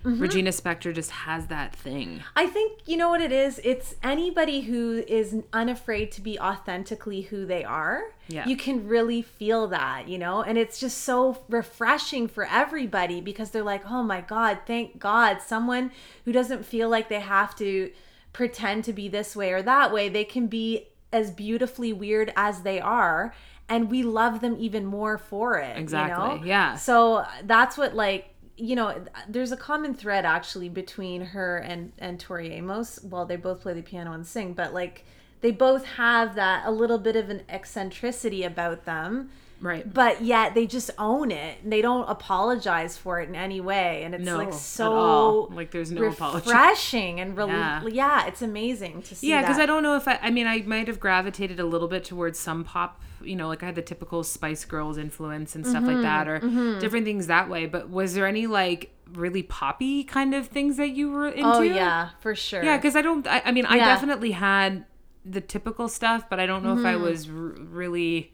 Woman. 0.06 0.20
Regina 0.20 0.52
Spektor 0.52 0.94
just 0.94 1.12
has 1.12 1.48
that 1.48 1.76
thing. 1.76 2.24
I 2.36 2.48
think 2.48 2.82
you 2.86 2.96
know 2.98 3.10
what 3.10 3.22
it 3.22 3.32
is. 3.32 3.60
It's 3.64 3.96
anybody 4.04 4.62
who 4.62 5.04
is 5.08 5.36
unafraid 5.52 6.12
to 6.14 6.22
be 6.22 6.40
authentically 6.40 7.22
who 7.22 7.46
they 7.46 7.64
are. 7.64 8.04
Yeah. 8.28 8.48
You 8.48 8.56
can 8.58 8.88
really 8.88 9.22
feel 9.22 9.68
that, 9.68 10.08
you 10.08 10.18
know? 10.18 10.42
And 10.42 10.58
it's 10.58 10.80
just 10.80 11.00
so 11.00 11.44
refreshing 11.50 12.28
for 12.28 12.48
everybody 12.50 13.22
because 13.22 13.52
they're 13.52 13.64
like, 13.64 13.90
"Oh 13.90 14.04
my 14.04 14.22
god, 14.22 14.60
thank 14.66 15.00
God, 15.00 15.42
someone 15.42 15.92
who 16.24 16.32
doesn't 16.32 16.66
feel 16.66 16.90
like 16.90 17.10
they 17.10 17.20
have 17.20 17.56
to 17.58 17.92
pretend 18.34 18.84
to 18.86 18.94
be 18.94 19.08
this 19.08 19.36
way 19.36 19.52
or 19.52 19.62
that 19.62 19.92
way. 19.92 20.10
They 20.10 20.26
can 20.26 20.48
be 20.48 20.88
as 21.12 21.32
beautifully 21.32 21.94
weird 21.94 22.32
as 22.36 22.62
they 22.62 22.80
are." 22.80 23.34
and 23.68 23.90
we 23.90 24.04
love 24.04 24.42
them 24.42 24.56
even 24.60 24.86
more 24.86 25.18
for 25.18 25.58
it. 25.58 25.76
Exactly, 25.76 26.34
You 26.36 26.40
know? 26.42 26.46
yeah. 26.46 26.76
So 26.76 27.26
that's 27.46 27.78
what 27.78 27.96
like 27.96 28.35
you 28.58 28.76
know, 28.76 29.04
there's 29.28 29.52
a 29.52 29.58
common 29.58 29.94
thread 29.94 30.26
actually 30.26 30.70
between 30.70 31.22
her 31.22 31.58
and 31.58 31.92
and 31.98 32.20
Tori 32.20 32.52
Amos. 32.54 33.00
Well, 33.04 33.26
they 33.26 33.36
both 33.36 33.62
play 33.62 33.74
the 33.74 33.82
piano 33.82 34.14
and 34.14 34.26
sing, 34.26 34.54
but 34.54 34.74
like 34.74 35.06
they 35.42 35.52
both 35.52 35.86
have 35.86 36.36
that 36.36 36.66
a 36.66 36.72
little 36.72 36.98
bit 36.98 37.16
of 37.16 37.30
an 37.30 37.44
eccentricity 37.50 38.44
about 38.44 38.86
them. 38.86 39.30
Right. 39.62 39.92
But 39.92 40.22
yet 40.22 40.54
they 40.54 40.68
just 40.68 40.92
own 41.00 41.32
it. 41.32 41.58
They 41.68 41.82
don't 41.82 42.08
apologize 42.10 42.98
for 42.98 43.20
it 43.22 43.30
in 43.30 43.36
any 43.36 43.62
way, 43.62 44.04
and 44.04 44.14
it's 44.14 44.24
No, 44.24 44.38
like 44.38 44.54
so. 44.54 45.50
Like, 45.54 45.72
there's 45.72 45.92
no 45.92 46.06
apology. 46.06 46.48
refreshing 46.50 47.20
and 47.20 47.36
really 47.38 47.52
Yeah. 47.54 47.82
yeah. 47.88 48.26
it's 48.28 48.42
amazing 48.42 49.02
to 49.04 49.16
see. 49.16 49.30
Yeah, 49.30 49.42
because. 49.42 49.58
I 49.60 49.66
don't 49.66 49.82
know 49.84 49.96
if 49.96 50.08
I. 50.08 50.20
I 50.22 50.30
mean, 50.30 50.46
I 50.48 50.62
might 50.62 50.88
have 50.88 51.00
gravitated 51.00 51.60
a 51.60 51.66
little 51.66 51.88
bit 51.88 52.04
towards 52.04 52.38
some 52.38 52.64
pop. 52.64 53.02
You 53.24 53.36
know, 53.36 53.48
like 53.48 53.64
I 53.64 53.68
had 53.68 53.76
the 53.76 53.82
typical 53.82 54.24
Spice 54.24 54.66
Girls 54.66 54.98
influence 54.98 55.56
and 55.56 55.66
stuff 55.66 55.84
Mm-hmm, 55.84 55.94
like 55.94 56.02
that, 56.04 56.28
or 56.28 56.80
different 56.80 57.06
things 57.06 57.28
that 57.28 57.50
way. 57.50 57.66
But 57.66 57.90
was 57.90 58.14
there 58.14 58.28
any 58.28 58.46
like 58.48 58.92
really 59.14 59.42
poppy 59.42 60.04
kind 60.04 60.36
of 60.36 60.48
things 60.48 60.78
that 60.78 60.90
you 60.90 61.10
were 61.10 61.30
into? 61.30 61.48
Oh 61.48 61.62
yeah, 61.62 62.10
for 62.20 62.36
sure. 62.36 62.64
Yeah, 62.64 62.78
because 62.78 62.96
I 62.96 63.02
don't. 63.02 63.26
I, 63.26 63.42
I 63.46 63.52
mean, 63.52 63.66
I 63.66 63.78
Yeah. 63.78 63.86
definitely 63.86 64.32
had 64.32 64.86
the 65.24 65.42
typical 65.42 65.88
stuff, 65.88 66.30
but 66.30 66.40
I 66.40 66.46
don't 66.46 66.64
know 66.64 66.78
if 66.78 66.86
I 66.86 66.98
was 66.98 67.28
r- 67.28 67.34
really. 67.34 68.34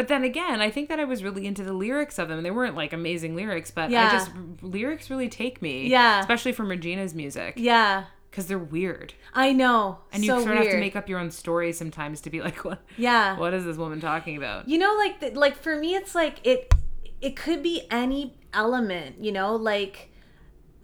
But 0.00 0.08
then 0.08 0.24
again, 0.24 0.62
I 0.62 0.70
think 0.70 0.88
that 0.88 0.98
I 0.98 1.04
was 1.04 1.22
really 1.22 1.46
into 1.46 1.62
the 1.62 1.74
lyrics 1.74 2.18
of 2.18 2.28
them. 2.28 2.42
They 2.42 2.50
weren't 2.50 2.74
like 2.74 2.94
amazing 2.94 3.36
lyrics, 3.36 3.70
but 3.70 3.90
I 3.90 3.92
Yeah. 3.92 4.10
just 4.12 4.30
lyrics 4.62 5.10
really 5.10 5.28
take 5.28 5.60
me. 5.60 5.88
Yeah. 5.88 6.20
especially 6.20 6.52
from 6.52 6.70
Regina's 6.70 7.14
music 7.14 7.52
yeah, 7.58 8.04
because 8.30 8.46
they're 8.46 8.58
weird, 8.58 9.12
I 9.34 9.52
know. 9.52 9.98
and 10.10 10.24
you 10.24 10.30
so 10.30 10.40
sort 10.42 10.56
of 10.56 10.62
have 10.62 10.72
to 10.72 10.80
make 10.80 10.96
up 10.96 11.06
your 11.06 11.18
own 11.18 11.30
story 11.30 11.74
sometimes 11.74 12.22
to 12.22 12.30
be 12.30 12.40
like, 12.40 12.64
what? 12.64 12.80
Yeah. 12.96 13.36
What 13.36 13.52
is 13.52 13.66
this 13.66 13.76
woman 13.76 14.00
talking 14.00 14.38
about? 14.38 14.66
You 14.70 14.78
know, 14.78 14.94
like 14.96 15.36
like 15.36 15.56
for 15.56 15.76
me, 15.76 15.94
it's 15.96 16.14
like 16.14 16.38
it. 16.46 16.72
It 17.20 17.36
could 17.36 17.62
be 17.62 17.86
any 17.90 18.38
element. 18.54 19.16
You 19.20 19.32
know, 19.32 19.54
like 19.54 20.09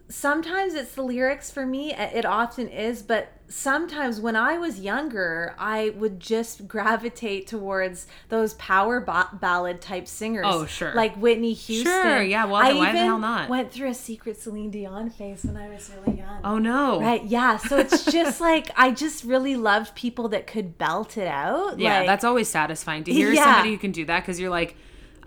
sometimes 0.09 0.73
it's 0.73 0.95
the 0.95 1.01
lyrics 1.03 1.51
for 1.51 1.65
me. 1.65 1.93
It 1.93 2.25
often 2.25 2.67
is, 2.69 3.01
but 3.01 3.31
sometimes 3.49 4.19
when 4.19 4.35
I 4.35 4.57
was 4.57 4.79
younger, 4.79 5.55
I 5.57 5.91
would 5.91 6.19
just 6.19 6.67
gravitate 6.67 7.47
towards 7.47 8.07
those 8.29 8.53
power 8.55 8.99
ba- 8.99 9.29
ballad 9.33 9.79
type 9.81 10.07
singers. 10.07 10.45
Oh, 10.47 10.65
sure. 10.65 10.93
like 10.93 11.15
Whitney 11.15 11.53
Houston. 11.53 11.91
sure 11.91 12.21
yeah, 12.21 12.45
why- 12.45 12.69
I 12.69 12.73
why 12.73 12.91
the 12.91 12.99
hell 12.99 13.19
not? 13.19 13.49
Went 13.49 13.71
through 13.71 13.89
a 13.89 13.93
secret 13.93 14.39
Celine 14.39 14.71
Dion 14.71 15.09
phase 15.09 15.43
when 15.43 15.57
I 15.57 15.69
was 15.69 15.89
really 16.05 16.17
young. 16.19 16.41
Oh 16.43 16.57
no! 16.57 16.99
Right, 17.01 17.23
yeah. 17.23 17.57
So 17.57 17.77
it's 17.77 18.05
just 18.05 18.41
like 18.49 18.69
I 18.75 18.91
just 18.91 19.23
really 19.23 19.55
loved 19.55 19.95
people 19.95 20.29
that 20.29 20.47
could 20.47 20.77
belt 20.77 21.17
it 21.17 21.27
out. 21.27 21.79
Yeah, 21.79 21.99
like, 21.99 22.07
that's 22.07 22.23
always 22.23 22.47
satisfying 22.49 23.03
to 23.05 23.13
hear 23.13 23.31
Yeah. 23.31 23.43
somebody 23.45 23.71
who 23.71 23.77
can 23.77 23.91
do 23.91 24.05
that 24.05 24.21
because 24.21 24.39
you're 24.39 24.49
like, 24.49 24.75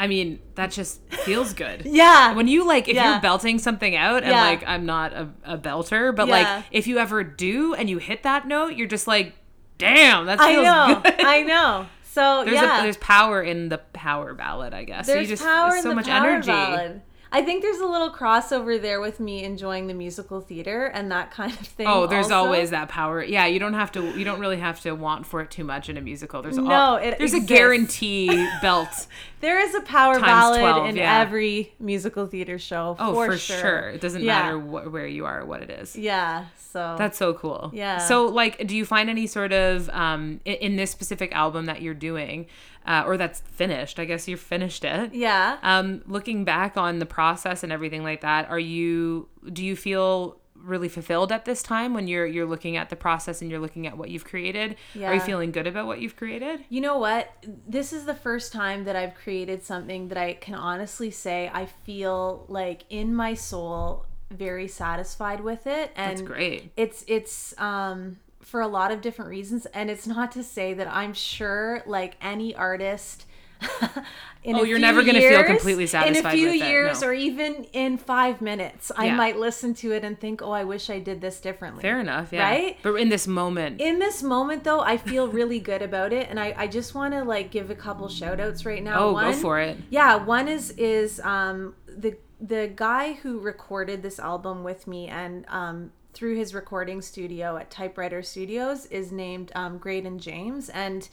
I 0.00 0.06
mean, 0.06 0.40
that 0.54 0.70
just 0.70 1.02
feels 1.10 1.52
good. 1.52 1.82
yeah. 1.84 2.32
when 2.32 2.48
you 2.48 2.66
like 2.66 2.88
if 2.88 2.94
Yeah. 2.94 3.12
you're 3.12 3.20
belting 3.20 3.58
something 3.58 3.94
out 3.94 4.22
and 4.22 4.32
Yeah. 4.32 4.42
like 4.44 4.64
i'm 4.66 4.86
not 4.86 5.12
a, 5.12 5.28
a 5.44 5.58
belter 5.58 6.16
but 6.16 6.26
Yeah. 6.26 6.34
like 6.56 6.64
if 6.70 6.86
you 6.86 6.98
ever 6.98 7.22
do 7.22 7.74
and 7.74 7.88
you 7.90 7.98
hit 7.98 8.22
that 8.22 8.48
note 8.48 8.74
you're 8.76 8.88
just 8.88 9.06
like 9.06 9.34
damn 9.78 10.24
that 10.26 10.38
feels 10.38 10.66
I 10.66 10.88
know. 10.94 11.00
good 11.02 11.14
I 11.20 11.42
know. 11.42 11.86
So 12.04 12.44
there's 12.44 12.54
yeah, 12.56 12.80
a, 12.80 12.82
there's 12.82 12.96
power 12.96 13.42
in 13.42 13.68
the 13.68 13.78
power 13.92 14.34
ballad 14.34 14.72
i 14.74 14.84
guess 14.84 15.06
so 15.06 15.12
there's 15.14 15.28
you 15.28 15.36
just 15.36 15.44
power 15.44 15.70
there's 15.70 15.82
so 15.82 15.90
in 15.90 15.96
the 15.96 16.02
much 16.02 16.06
power 16.10 16.28
energy 16.30 16.46
ballad. 16.48 17.02
I 17.33 17.43
think 17.43 17.62
there's 17.62 17.79
a 17.79 17.87
little 17.87 18.11
crossover 18.11 18.81
there 18.81 19.01
with 19.01 19.21
me 19.21 19.45
enjoying 19.45 19.87
the 19.87 19.95
musical 19.95 20.40
theater 20.40 20.87
and 20.87 21.12
that 21.12 21.31
kind 21.31 21.53
of 21.53 21.59
thing. 21.59 21.87
Oh, 21.87 22.07
there's 22.07 22.27
also. 22.31 22.47
always 22.47 22.71
that 22.71 22.88
power. 22.88 23.23
Yeah, 23.23 23.47
you 23.47 23.61
don't 23.61 23.75
have 23.75 23.93
to. 23.93 24.19
You 24.19 24.25
don't 24.25 24.40
really 24.40 24.59
have 24.59 24.81
to 24.81 24.93
want 24.93 25.27
for 25.27 25.40
it 25.40 25.51
too 25.51 25.62
much 25.62 25.88
in 25.88 25.97
a 25.97 26.01
musical. 26.01 26.43
There's 26.43 26.59
No, 26.59 26.71
all, 26.71 26.97
it 26.97 27.19
there's 27.19 27.33
exists. 27.33 27.51
a 27.51 27.55
guarantee 27.55 28.49
belt. 28.61 29.07
there 29.40 29.61
is 29.61 29.75
a 29.75 29.81
power 29.83 30.19
ballad 30.19 30.61
12, 30.61 30.88
in 30.88 30.97
yeah. 30.97 31.21
every 31.21 31.73
musical 31.79 32.27
theater 32.27 32.59
show. 32.59 32.97
Oh, 32.99 33.14
for, 33.14 33.33
for, 33.33 33.38
sure. 33.38 33.90
It 33.90 34.01
doesn't 34.01 34.23
Yeah. 34.23 34.43
matter 34.43 34.59
wh- 34.59 34.93
where 34.93 35.07
you 35.07 35.25
are 35.25 35.43
or 35.43 35.47
what 35.47 35.62
it 35.62 35.71
is. 35.71 35.95
Yeah. 35.95 36.47
So 36.57 36.95
That's 36.99 37.19
so 37.19 37.35
cool. 37.35 37.71
Yeah. 37.75 37.99
So, 37.99 38.27
like, 38.27 38.66
do 38.66 38.77
you 38.77 38.85
find 38.85 39.11
any 39.11 39.27
sort 39.27 39.53
of 39.53 39.88
um 39.90 40.40
in, 40.45 40.55
in 40.55 40.77
this 40.77 40.90
specific 40.90 41.33
album 41.33 41.66
that 41.66 41.83
you're 41.83 41.95
doing, 41.95 42.47
uh, 42.87 43.05
or 43.07 43.16
that's 43.16 43.40
finished? 43.40 43.99
I 43.99 44.05
guess 44.05 44.27
you 44.29 44.37
finished 44.37 44.85
it. 44.85 45.14
yeah. 45.14 45.59
Um, 45.62 46.03
looking 46.07 46.45
back 46.45 46.77
on 46.77 46.99
the 46.99 47.07
process 47.07 47.62
and 47.62 47.73
everything 47.73 48.03
like 48.03 48.21
that, 48.23 48.49
are 48.51 48.59
you 48.59 49.29
do 49.53 49.64
you 49.64 49.77
feel 49.77 50.38
really 50.62 50.90
fulfilled 50.90 51.33
at 51.33 51.47
this 51.47 51.62
time 51.62 51.95
when 51.95 52.07
you're 52.07 52.27
you're 52.27 52.45
looking 52.45 52.77
at 52.77 52.90
the 52.90 52.97
process 52.97 53.40
and 53.40 53.51
you're 53.51 53.61
looking 53.61 53.87
at 53.87 53.97
what 53.97 54.11
you've 54.11 54.25
created? 54.27 54.77
Yeah. 54.95 55.11
Are 55.11 55.14
you 55.14 55.21
feeling 55.21 55.53
good 55.53 55.66
about 55.66 55.87
what 55.87 56.01
you've 56.01 56.16
created? 56.16 56.64
You 56.69 56.83
know 56.83 56.99
what? 56.99 57.33
This 57.66 57.93
is 57.95 58.05
the 58.05 58.14
first 58.14 58.53
time 58.53 58.85
that 58.85 58.95
I've 58.97 59.14
created 59.14 59.62
something 59.62 60.09
that 60.09 60.19
I 60.19 60.35
can 60.35 60.55
honestly 60.55 61.11
say 61.11 61.51
I 61.53 61.64
feel 61.66 62.45
like 62.49 62.85
in 62.90 63.14
my 63.14 63.33
soul 63.35 64.05
very 64.31 64.69
satisfied 64.69 65.40
with 65.40 65.66
it 65.66 65.90
and 65.97 66.11
That's 66.12 66.23
great. 66.23 66.71
it's 66.77 67.05
it's 67.09 67.53
um 67.59 68.19
for 68.40 68.61
a 68.61 68.66
lot 68.68 68.90
of 68.90 69.00
different 69.00 69.31
reasons 69.31 69.66
and 69.66 69.90
it's 69.90 70.07
not 70.07 70.33
to 70.33 70.42
say 70.42 70.74
that 70.74 70.88
I'm 70.88 71.12
sure 71.14 71.83
like 71.87 72.16
any 72.22 72.55
artist 72.55 73.26
in 74.42 74.57
Oh, 74.57 74.62
a 74.62 74.66
you're 74.66 74.79
few 74.79 74.79
never 74.79 75.03
gonna 75.03 75.20
feel 75.20 75.31
years- 75.33 75.46
completely 75.46 75.83
in 75.85 75.88
satisfied 75.88 76.33
a 76.33 76.37
few 76.37 76.48
years 76.48 77.03
no. 77.03 77.09
or 77.09 77.12
even 77.12 77.64
in 77.74 77.98
5 77.98 78.40
minutes 78.40 78.90
I 78.96 79.11
might 79.14 79.37
listen 79.38 79.74
to 79.74 79.92
it 79.92 80.03
and 80.03 80.18
think 80.18 80.40
oh 80.40 80.50
I 80.50 80.64
wish 80.64 80.88
I 80.88 80.98
did 80.98 81.20
this 81.20 81.40
differently 81.40 81.83
Fair 81.83 82.00
enough. 82.00 82.33
Yeah. 82.33 82.48
Right? 82.48 82.79
But 82.83 82.94
in 82.94 83.11
this 83.11 83.26
moment, 83.26 83.81
in 83.81 83.98
this 83.98 84.22
moment 84.22 84.64
though 84.64 84.81
i 84.81 84.96
feel 84.96 85.29
really 85.29 85.61
good 85.61 85.83
about 85.83 86.12
it 86.14 86.29
and 86.31 86.40
i, 86.40 86.55
I 86.57 86.66
just 86.66 86.94
want 86.94 87.12
to 87.12 87.22
like 87.22 87.50
give 87.50 87.70
a 87.70 87.74
couple 87.74 88.09
shout 88.09 88.40
outs 88.40 88.64
right 88.64 88.83
now 88.83 88.98
oh, 89.00 89.12
one, 89.12 89.33
go 89.33 89.37
for 89.38 89.61
it. 89.61 89.76
yeah 89.90 90.16
one 90.16 90.48
is 90.48 90.70
is 90.72 91.20
um 91.20 91.74
the 91.87 92.16
the 92.40 92.72
guy 92.74 93.12
who 93.12 93.38
recorded 93.38 94.03
this 94.03 94.18
album 94.18 94.64
with 94.64 94.87
me 94.87 95.07
and 95.09 95.44
um 95.48 95.92
through 96.12 96.37
his 96.37 96.55
recording 96.55 97.01
studio 97.03 97.57
at 97.57 97.70
typewriter 97.70 98.23
studios 98.23 98.87
is 98.87 99.12
named 99.12 99.53
um 99.55 99.79
graydon 99.79 100.18
james. 100.18 100.68
And 100.68 101.09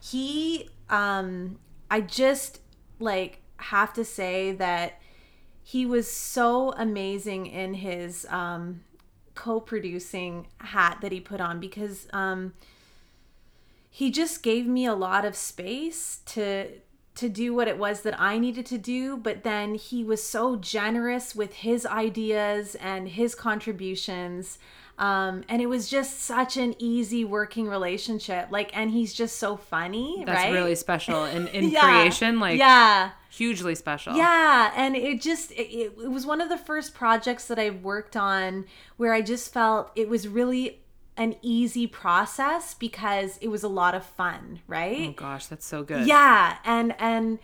he 0.00 0.70
um 0.88 1.58
i 1.90 2.00
just 2.00 2.60
like 2.98 3.40
have 3.56 3.92
to 3.92 4.04
say 4.04 4.52
that 4.52 5.00
he 5.62 5.84
was 5.84 6.10
so 6.10 6.72
amazing 6.72 7.46
in 7.46 7.74
his 7.74 8.26
um 8.30 8.82
co-producing 9.34 10.46
hat 10.58 10.98
that 11.00 11.12
he 11.12 11.20
put 11.20 11.40
on 11.40 11.60
because 11.60 12.08
um 12.12 12.52
he 13.90 14.10
just 14.10 14.42
gave 14.42 14.66
me 14.66 14.86
a 14.86 14.94
lot 14.94 15.24
of 15.24 15.34
space 15.36 16.20
to 16.26 16.68
to 17.18 17.28
do 17.28 17.54
what 17.54 17.68
it 17.68 17.78
was 17.78 18.00
that 18.02 18.18
I 18.20 18.38
needed 18.38 18.66
to 18.66 18.78
do 18.78 19.16
but 19.16 19.42
then 19.44 19.74
he 19.74 20.02
was 20.04 20.22
so 20.22 20.56
generous 20.56 21.34
with 21.34 21.52
his 21.52 21.84
ideas 21.86 22.74
and 22.76 23.08
his 23.08 23.34
contributions 23.34 24.58
um 24.98 25.44
and 25.48 25.62
it 25.62 25.66
was 25.66 25.88
just 25.88 26.20
such 26.20 26.56
an 26.56 26.74
easy 26.78 27.24
working 27.24 27.68
relationship 27.68 28.48
like 28.50 28.76
and 28.76 28.90
he's 28.90 29.14
just 29.14 29.36
so 29.38 29.56
funny 29.56 30.22
That's 30.26 30.44
right 30.44 30.52
really 30.52 30.74
special 30.74 31.24
in, 31.24 31.46
in 31.56 31.70
Yeah. 31.70 31.80
creation. 31.82 32.40
Like 32.40 32.58
yeah 32.58 33.10
hugely 33.30 33.74
special. 33.76 34.16
yeah, 34.16 34.72
and 34.74 34.96
it 34.96 35.20
just 35.20 35.52
it, 35.52 35.68
it, 35.70 35.92
it 36.02 36.10
was 36.10 36.26
one 36.26 36.40
of 36.40 36.48
the 36.48 36.58
first 36.58 36.92
projects 36.92 37.44
that 37.46 37.58
I 37.58 37.70
worked 37.70 38.16
on 38.16 38.64
where 38.96 39.12
I 39.12 39.20
just 39.20 39.52
felt 39.52 39.92
it 39.94 40.08
was 40.08 40.26
really 40.26 40.80
an 41.18 41.34
easy 41.42 41.86
process 41.86 42.74
because 42.74 43.36
it 43.42 43.48
was 43.48 43.62
a 43.62 43.68
lot 43.68 43.94
of 43.94 44.04
fun, 44.04 44.60
right? 44.66 45.08
Oh 45.08 45.12
gosh, 45.12 45.46
that's 45.46 45.66
so 45.66 45.82
good. 45.82 46.06
yeah, 46.06 46.58
and 46.64 46.94
and 46.98 47.38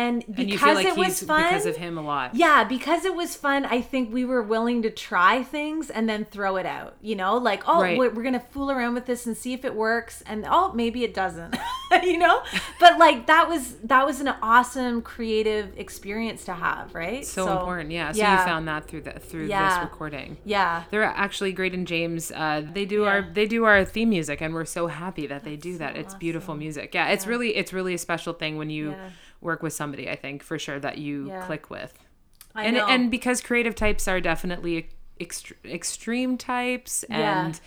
and 0.00 0.20
because 0.26 0.38
And 0.40 0.50
you 0.50 0.58
feel 0.58 0.74
like 0.74 0.86
it 0.86 0.96
was 0.96 1.22
fun 1.22 1.42
because 1.44 1.66
of 1.66 1.76
him 1.76 1.98
a 1.98 2.02
lot. 2.02 2.34
yeah, 2.34 2.64
because 2.64 3.04
it 3.04 3.14
was 3.14 3.36
fun, 3.36 3.64
I 3.64 3.80
think 3.80 4.12
we 4.12 4.24
were 4.24 4.42
willing 4.42 4.82
to 4.82 4.90
try 4.90 5.42
things 5.42 5.90
and 5.90 6.08
then 6.08 6.24
throw 6.24 6.56
it 6.56 6.66
out. 6.66 6.96
You 7.02 7.16
know, 7.16 7.36
like, 7.36 7.62
oh, 7.66 7.80
Right. 7.82 7.98
we're, 7.98 8.30
to 8.30 8.40
fool 8.40 8.70
around 8.70 8.94
with 8.94 9.06
this 9.06 9.26
and 9.26 9.36
see 9.36 9.52
if 9.52 9.64
it 9.64 9.74
works. 9.74 10.22
And 10.26 10.44
oh, 10.48 10.72
maybe 10.72 11.02
it 11.04 11.14
doesn't, 11.14 11.56
you 12.02 12.18
know? 12.18 12.42
But 12.78 12.98
like, 12.98 13.26
that 13.26 13.48
was, 13.48 13.74
that 13.84 14.06
was 14.06 14.20
an 14.20 14.28
awesome 14.42 15.02
creative 15.02 15.76
experience 15.78 16.44
to 16.44 16.54
have, 16.54 16.94
right? 16.94 17.24
So, 17.26 17.50
important, 17.50 17.90
yeah. 17.90 18.12
So 18.12 18.18
yeah. 18.18 18.38
you 18.40 18.46
found 18.46 18.68
that 18.68 18.86
through 18.88 19.02
the 19.02 19.12
through 19.12 19.46
Yeah. 19.46 19.68
this 19.80 19.90
recording. 19.90 20.36
Yeah. 20.44 20.84
They're 20.90 21.02
actually 21.04 21.52
Graydon 21.52 21.86
James. 21.86 22.30
Uh, 22.30 22.62
they 22.72 22.84
do 22.84 23.02
Yeah. 23.02 23.08
our 23.08 23.22
they 23.32 23.46
do 23.46 23.64
our 23.64 23.84
theme 23.84 24.10
music, 24.10 24.40
and 24.40 24.54
we're 24.54 24.64
so 24.64 24.86
happy 24.86 25.26
that 25.26 25.42
they 25.44 25.56
do 25.56 25.76
that. 25.78 25.94
so 25.94 26.00
It's 26.00 26.14
beautiful 26.14 26.54
music. 26.54 26.94
Yeah, 26.94 27.08
it's 27.08 27.26
really 27.26 27.56
it's 27.56 27.72
really 27.72 27.94
a 27.94 27.98
special 27.98 28.32
thing 28.32 28.56
when 28.56 28.70
you. 28.70 28.94
Work 29.40 29.62
with 29.62 29.72
somebody. 29.72 30.08
I 30.10 30.16
think 30.16 30.42
for 30.42 30.58
sure 30.58 30.78
that 30.80 30.98
you 30.98 31.28
Yeah. 31.28 31.44
click 31.46 31.70
with, 31.70 31.98
I 32.54 32.64
and 32.66 32.76
know. 32.76 32.86
and 32.86 33.10
because 33.10 33.40
creative 33.40 33.74
types 33.74 34.06
are 34.08 34.20
definitely 34.20 34.88
ext- 35.20 35.52
extreme 35.64 36.36
types 36.38 37.04
Yeah. 37.08 37.46
and 37.46 37.60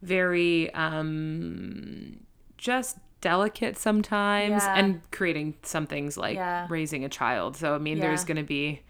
very 0.00 0.72
um 0.74 2.18
just 2.56 2.98
delicate 3.20 3.76
sometimes 3.78 4.62
Yeah. 4.64 4.74
and 4.76 5.00
creating 5.12 5.54
some 5.62 5.86
things 5.86 6.16
like 6.16 6.38
raising 6.68 7.04
a 7.04 7.08
child 7.08 7.56
so 7.56 7.74
i 7.74 7.78
mean 7.78 8.00
there's 8.00 8.24
going 8.24 8.36
to 8.36 8.42
be 8.42 8.80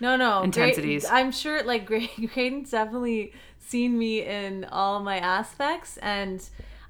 No, 0.00 0.14
no. 0.16 0.42
Intensities. 0.42 1.06
I'm 1.08 1.30
sure 1.32 1.62
like 1.62 1.86
Gra- 1.86 2.00
Graydon's 2.34 2.72
definitely 2.72 3.32
seen 3.58 3.96
me 3.98 4.22
in 4.22 4.64
all 4.70 5.00
my 5.00 5.18
aspects 5.18 5.96
and 5.98 6.42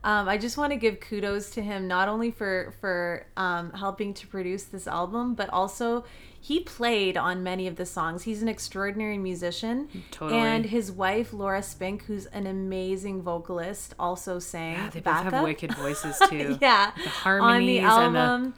um, 0.04 0.28
I 0.28 0.38
just 0.38 0.56
want 0.56 0.72
to 0.72 0.76
give 0.76 1.00
kudos 1.00 1.50
to 1.50 1.62
him 1.62 1.88
not 1.88 2.08
only 2.08 2.30
for 2.30 2.72
for 2.80 3.26
um, 3.36 3.72
helping 3.72 4.14
to 4.14 4.26
produce 4.26 4.64
this 4.64 4.86
album, 4.86 5.34
but 5.34 5.48
also 5.50 6.04
he 6.40 6.60
played 6.60 7.16
on 7.16 7.42
many 7.42 7.66
of 7.66 7.74
the 7.76 7.86
songs. 7.86 8.22
He's 8.22 8.40
an 8.40 8.48
extraordinary 8.48 9.18
musician, 9.18 9.88
Totally. 10.12 10.38
and 10.40 10.64
his 10.66 10.92
wife 10.92 11.32
Laura 11.32 11.62
Spink, 11.62 12.04
who's 12.04 12.26
an 12.26 12.46
amazing 12.46 13.22
vocalist, 13.22 13.94
also 13.98 14.38
sang 14.38 14.74
Yeah, 14.74 14.90
they 14.90 15.00
both 15.00 15.04
backup. 15.04 15.32
have 15.32 15.44
wicked 15.44 15.74
voices 15.74 16.16
too. 16.28 16.56
yeah, 16.60 16.92
The 17.02 17.08
harmonies 17.08 17.82
on 17.84 18.04
and 18.04 18.14
the 18.14 18.18
the 18.20 18.24
album. 18.24 18.54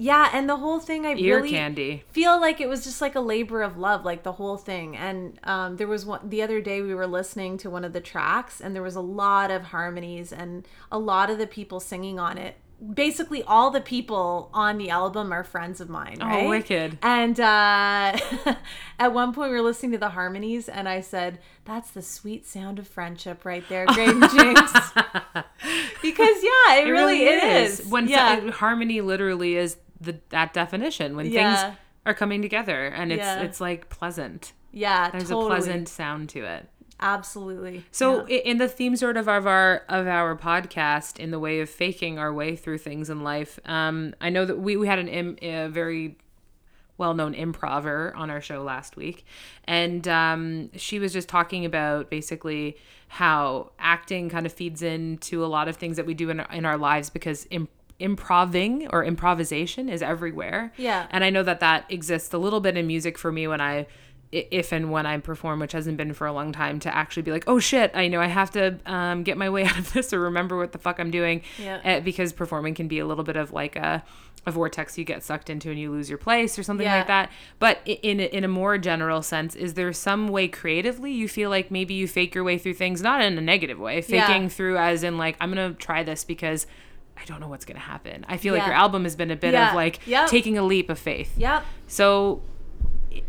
Yeah, 0.00 0.30
and 0.32 0.48
the 0.48 0.56
whole 0.56 0.80
thing, 0.80 1.04
I 1.04 1.14
ear 1.14 1.36
really 1.36 1.50
candy. 1.50 2.04
feel 2.08 2.40
like 2.40 2.58
it 2.58 2.70
was 2.70 2.84
just 2.84 3.02
like 3.02 3.14
a 3.16 3.20
labor 3.20 3.60
of 3.60 3.76
love, 3.76 4.02
like 4.02 4.22
the 4.22 4.32
whole 4.32 4.56
thing. 4.56 4.96
And 4.96 5.38
um, 5.44 5.76
there 5.76 5.86
was 5.86 6.06
one 6.06 6.26
the 6.26 6.40
other 6.40 6.62
day 6.62 6.80
we 6.80 6.94
were 6.94 7.06
listening 7.06 7.58
to 7.58 7.68
one 7.68 7.84
of 7.84 7.92
the 7.92 8.00
tracks, 8.00 8.62
and 8.62 8.74
there 8.74 8.82
was 8.82 8.96
a 8.96 9.02
lot 9.02 9.50
of 9.50 9.64
harmonies 9.64 10.32
and 10.32 10.66
a 10.90 10.98
lot 10.98 11.28
of 11.28 11.36
the 11.36 11.46
people 11.46 11.80
singing 11.80 12.18
on 12.18 12.38
it. 12.38 12.56
Basically, 12.94 13.42
all 13.42 13.70
the 13.70 13.82
people 13.82 14.48
on 14.54 14.78
the 14.78 14.88
album 14.88 15.32
are 15.32 15.44
friends 15.44 15.82
of 15.82 15.90
mine. 15.90 16.16
Oh, 16.22 16.48
wicked. 16.48 16.96
And 17.02 17.38
uh, 17.38 18.16
at 18.98 19.12
one 19.12 19.34
point, 19.34 19.50
we 19.50 19.56
were 19.56 19.62
listening 19.62 19.92
to 19.92 19.98
the 19.98 20.08
harmonies, 20.08 20.66
and 20.66 20.88
I 20.88 21.02
said, 21.02 21.40
"That's 21.66 21.90
the 21.90 22.00
sweet 22.00 22.46
sound 22.46 22.78
of 22.78 22.88
friendship, 22.88 23.44
right 23.44 23.68
there, 23.68 23.84
Graydon 23.84 24.22
James." 24.34 24.72
because 26.00 26.42
yeah, 26.42 26.76
it, 26.76 26.88
really, 26.88 27.24
is. 27.24 27.84
When 27.84 28.08
yeah. 28.08 28.50
harmony 28.50 29.02
literally 29.02 29.56
is 29.56 29.76
the 30.00 30.20
that 30.30 30.52
definition 30.52 31.16
when 31.16 31.26
Yeah. 31.26 31.56
things 31.56 31.76
are 32.06 32.14
coming 32.14 32.40
together 32.42 32.86
and 32.86 33.12
it's 33.12 33.20
Yeah. 33.20 33.42
it's 33.42 33.60
like 33.60 33.88
pleasant. 33.90 34.52
yeah, 34.72 35.10
There's 35.10 35.24
totally. 35.28 35.44
a 35.44 35.48
pleasant 35.48 35.88
sound 35.88 36.28
to 36.30 36.40
it. 36.44 36.68
Absolutely. 37.02 37.84
So 37.90 38.26
Yeah. 38.26 38.36
in 38.38 38.58
the 38.58 38.68
theme 38.68 38.94
sort 38.96 39.16
of 39.16 39.28
of 39.28 39.46
our 39.46 39.84
of 39.88 40.06
our 40.06 40.36
podcast, 40.36 41.18
in 41.18 41.30
the 41.30 41.38
way 41.38 41.60
of 41.60 41.68
faking 41.70 42.18
our 42.18 42.32
way 42.32 42.56
through 42.56 42.78
things 42.78 43.08
in 43.10 43.22
life, 43.22 43.58
um, 43.64 44.14
I 44.20 44.30
know 44.30 44.44
that 44.44 44.58
we 44.58 44.76
we 44.76 44.86
had 44.86 44.98
an 44.98 45.08
Im, 45.08 45.36
a 45.42 45.66
very 45.68 46.16
well 46.98 47.14
known 47.14 47.32
improver 47.34 48.14
on 48.14 48.28
our 48.28 48.42
show 48.42 48.62
last 48.62 48.96
week, 48.96 49.24
and 49.64 50.06
um, 50.06 50.70
she 50.76 50.98
was 50.98 51.14
just 51.14 51.28
talking 51.30 51.64
about 51.64 52.10
basically 52.10 52.76
how 53.08 53.72
acting 53.78 54.28
kind 54.28 54.44
of 54.44 54.52
feeds 54.52 54.82
into 54.82 55.42
a 55.42 55.46
lot 55.48 55.66
of 55.68 55.76
things 55.76 55.96
that 55.96 56.04
we 56.04 56.12
do 56.12 56.28
in 56.30 56.40
our, 56.40 56.52
in 56.52 56.64
our 56.66 56.76
lives 56.78 57.08
because. 57.10 57.46
Improving 58.00 58.86
or 58.88 59.04
improvisation 59.04 59.88
is 59.88 60.02
everywhere 60.02 60.72
Yeah. 60.76 61.06
and 61.10 61.22
i 61.24 61.30
know 61.30 61.42
that 61.42 61.60
that 61.60 61.84
exists 61.88 62.32
a 62.34 62.38
little 62.38 62.60
bit 62.60 62.76
in 62.76 62.86
music 62.86 63.18
for 63.18 63.30
me 63.32 63.46
when 63.46 63.60
i 63.60 63.86
if 64.32 64.70
and 64.72 64.92
when 64.92 65.06
I 65.06 65.18
perform, 65.18 65.58
which 65.58 65.72
hasn't 65.72 65.96
been 65.96 66.12
for 66.12 66.24
a 66.24 66.32
long 66.32 66.52
time, 66.52 66.78
to 66.78 66.94
actually 66.96 67.22
be 67.24 67.32
like, 67.32 67.42
oh 67.48 67.58
shit, 67.58 67.90
I 67.94 68.06
know 68.06 68.20
I 68.20 68.28
have 68.28 68.52
to 68.52 68.78
um, 68.86 69.24
get 69.24 69.36
my 69.36 69.50
way 69.50 69.64
out 69.68 69.76
of 69.76 69.92
this 69.92 70.12
or 70.12 70.20
remember 70.20 70.56
what 70.56 70.70
the 70.70 70.78
fuck 70.78 71.00
I'm 71.00 71.10
doing. 71.10 71.42
Yeah. 71.58 71.80
Uh, 71.84 71.98
because 71.98 72.32
performing 72.32 72.74
can 72.76 72.86
be 72.86 73.00
a 73.00 73.06
little 73.06 73.24
bit 73.24 73.34
of 73.36 73.52
like 73.52 73.74
a, 73.74 74.04
a 74.46 74.52
vortex 74.52 74.96
you 74.96 75.02
get 75.02 75.24
sucked 75.24 75.50
into 75.50 75.68
and 75.68 75.80
you 75.80 75.90
lose 75.90 76.08
your 76.08 76.16
place 76.16 76.56
or 76.56 76.62
something 76.62 76.86
Yeah. 76.86 76.98
like 76.98 77.08
that. 77.08 77.32
But 77.58 77.80
in 77.84 78.20
a, 78.20 78.26
in 78.26 78.44
a 78.44 78.48
more 78.48 78.78
general 78.78 79.20
sense, 79.22 79.56
is 79.56 79.74
there 79.74 79.92
some 79.92 80.28
way 80.28 80.46
creatively 80.46 81.10
you 81.10 81.26
feel 81.26 81.50
like 81.50 81.72
maybe 81.72 81.94
you 81.94 82.06
fake 82.06 82.32
your 82.32 82.44
way 82.44 82.56
through 82.56 82.74
things, 82.74 83.02
not 83.02 83.20
in 83.22 83.36
a 83.36 83.40
negative 83.40 83.80
way, 83.80 83.96
Yeah. 84.06 84.28
faking 84.28 84.48
through 84.48 84.78
as 84.78 85.02
in 85.02 85.18
like, 85.18 85.36
I'm 85.40 85.52
going 85.52 85.72
to 85.72 85.76
try 85.76 86.04
this 86.04 86.22
because. 86.22 86.68
I 87.20 87.24
don't 87.26 87.40
know 87.40 87.48
what's 87.48 87.64
going 87.64 87.76
to 87.76 87.82
happen. 87.86 88.24
I 88.28 88.36
feel 88.38 88.54
like 88.54 88.64
your 88.66 88.74
album 88.74 89.04
has 89.04 89.14
been 89.16 89.30
a 89.30 89.36
bit 89.36 89.52
Yeah. 89.52 89.70
of 89.70 89.74
like 89.74 90.06
Yep. 90.06 90.28
taking 90.28 90.56
a 90.58 90.62
leap 90.62 90.88
of 90.90 90.98
faith. 90.98 91.32
Yep. 91.36 91.64
So 91.86 92.42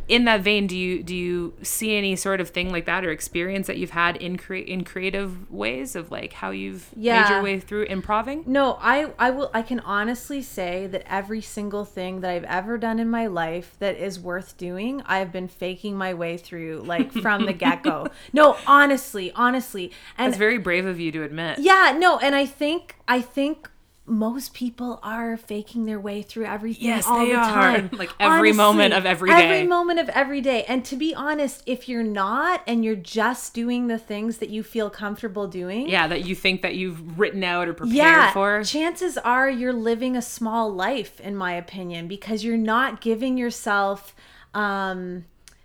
in 0.08 0.26
that 0.26 0.42
vein, 0.42 0.68
do 0.68 0.78
you 0.78 1.02
do 1.02 1.16
you 1.16 1.54
see 1.64 1.96
any 1.96 2.16
sort 2.16 2.40
of 2.40 2.50
thing 2.50 2.72
like 2.72 2.86
that 2.86 3.04
or 3.04 3.10
experience 3.10 3.66
that 3.66 3.78
you've 3.78 3.90
had 3.92 4.16
in 4.18 4.38
cre- 4.38 4.54
in 4.56 4.84
creative 4.84 5.50
ways 5.52 5.96
of 5.96 6.12
like 6.12 6.34
how 6.34 6.52
you've 6.52 6.96
made 6.96 7.28
your 7.30 7.42
way 7.42 7.60
through 7.60 7.84
improving? 7.84 8.44
No, 8.46 8.78
I 8.80 9.08
I 9.18 9.32
will 9.32 9.50
I 9.56 9.64
can 9.64 9.80
honestly 9.80 10.44
say 10.44 10.86
that 10.88 11.04
every 11.12 11.42
single 11.42 11.84
thing 11.84 12.22
that 12.22 12.30
I've 12.30 12.44
ever 12.44 12.78
done 12.78 13.00
in 13.00 13.10
my 13.10 13.26
life 13.26 13.76
that 13.80 13.98
is 13.98 14.20
worth 14.20 14.56
doing, 14.56 15.02
I've 15.08 15.32
been 15.32 15.48
faking 15.48 15.98
my 15.98 16.14
way 16.14 16.38
through 16.38 16.84
like 16.86 17.12
from 17.12 17.48
the 17.48 17.54
get-go. 17.66 18.08
No, 18.34 18.58
honestly, 18.68 19.32
honestly. 19.34 19.92
And 20.16 20.30
It's 20.30 20.38
very 20.38 20.60
brave 20.60 20.86
of 20.86 21.00
you 21.00 21.12
to 21.14 21.24
admit. 21.24 21.58
yeah, 21.58 21.96
no, 21.98 22.20
and 22.20 22.36
I 22.36 22.46
think 22.46 22.98
I 23.08 23.20
think 23.22 23.68
most 24.12 24.54
people 24.54 25.00
are 25.02 25.38
faking 25.38 25.86
their 25.86 26.00
way 26.00 26.22
through 26.22 26.46
everything 26.46 26.86
Yes, 26.86 27.08
all 27.08 27.20
they 27.26 27.32
the 27.32 27.38
are. 27.38 27.44
time. 27.54 27.90
Like, 28.02 28.12
every 28.20 28.52
moment 28.52 28.94
of 28.94 29.06
every 29.06 29.30
day. 29.30 29.36
every 29.44 29.68
moment 29.68 30.00
of 30.00 30.10
every 30.10 30.42
day. 30.42 30.66
And 30.68 30.84
to 30.86 30.96
be 30.98 31.16
honest, 31.16 31.64
if 31.66 31.88
you're 31.88 32.04
not 32.04 32.62
and 32.68 32.84
you're 32.84 32.96
just 32.96 33.54
doing 33.54 33.88
the 33.88 33.98
things 33.98 34.38
that 34.40 34.50
you 34.50 34.64
feel 34.64 34.90
comfortable 34.90 35.48
doing, 35.48 35.88
Yeah, 35.90 36.08
that 36.08 36.26
you 36.26 36.36
think 36.36 36.62
that 36.62 36.76
you've 36.76 37.18
written 37.18 37.44
out 37.44 37.68
or 37.70 37.74
prepared 37.74 37.96
yeah, 37.96 38.34
for. 38.34 38.64
chances 38.66 39.18
are 39.20 39.50
you're 39.50 39.72
living 39.74 40.18
a 40.18 40.22
small 40.22 40.72
life, 40.72 41.20
in 41.22 41.36
my 41.36 41.54
opinion, 41.54 42.08
because 42.10 42.44
you're 42.44 42.58
not 42.58 43.00
giving 43.00 43.38
yourself 43.38 44.14
um, 44.54 45.24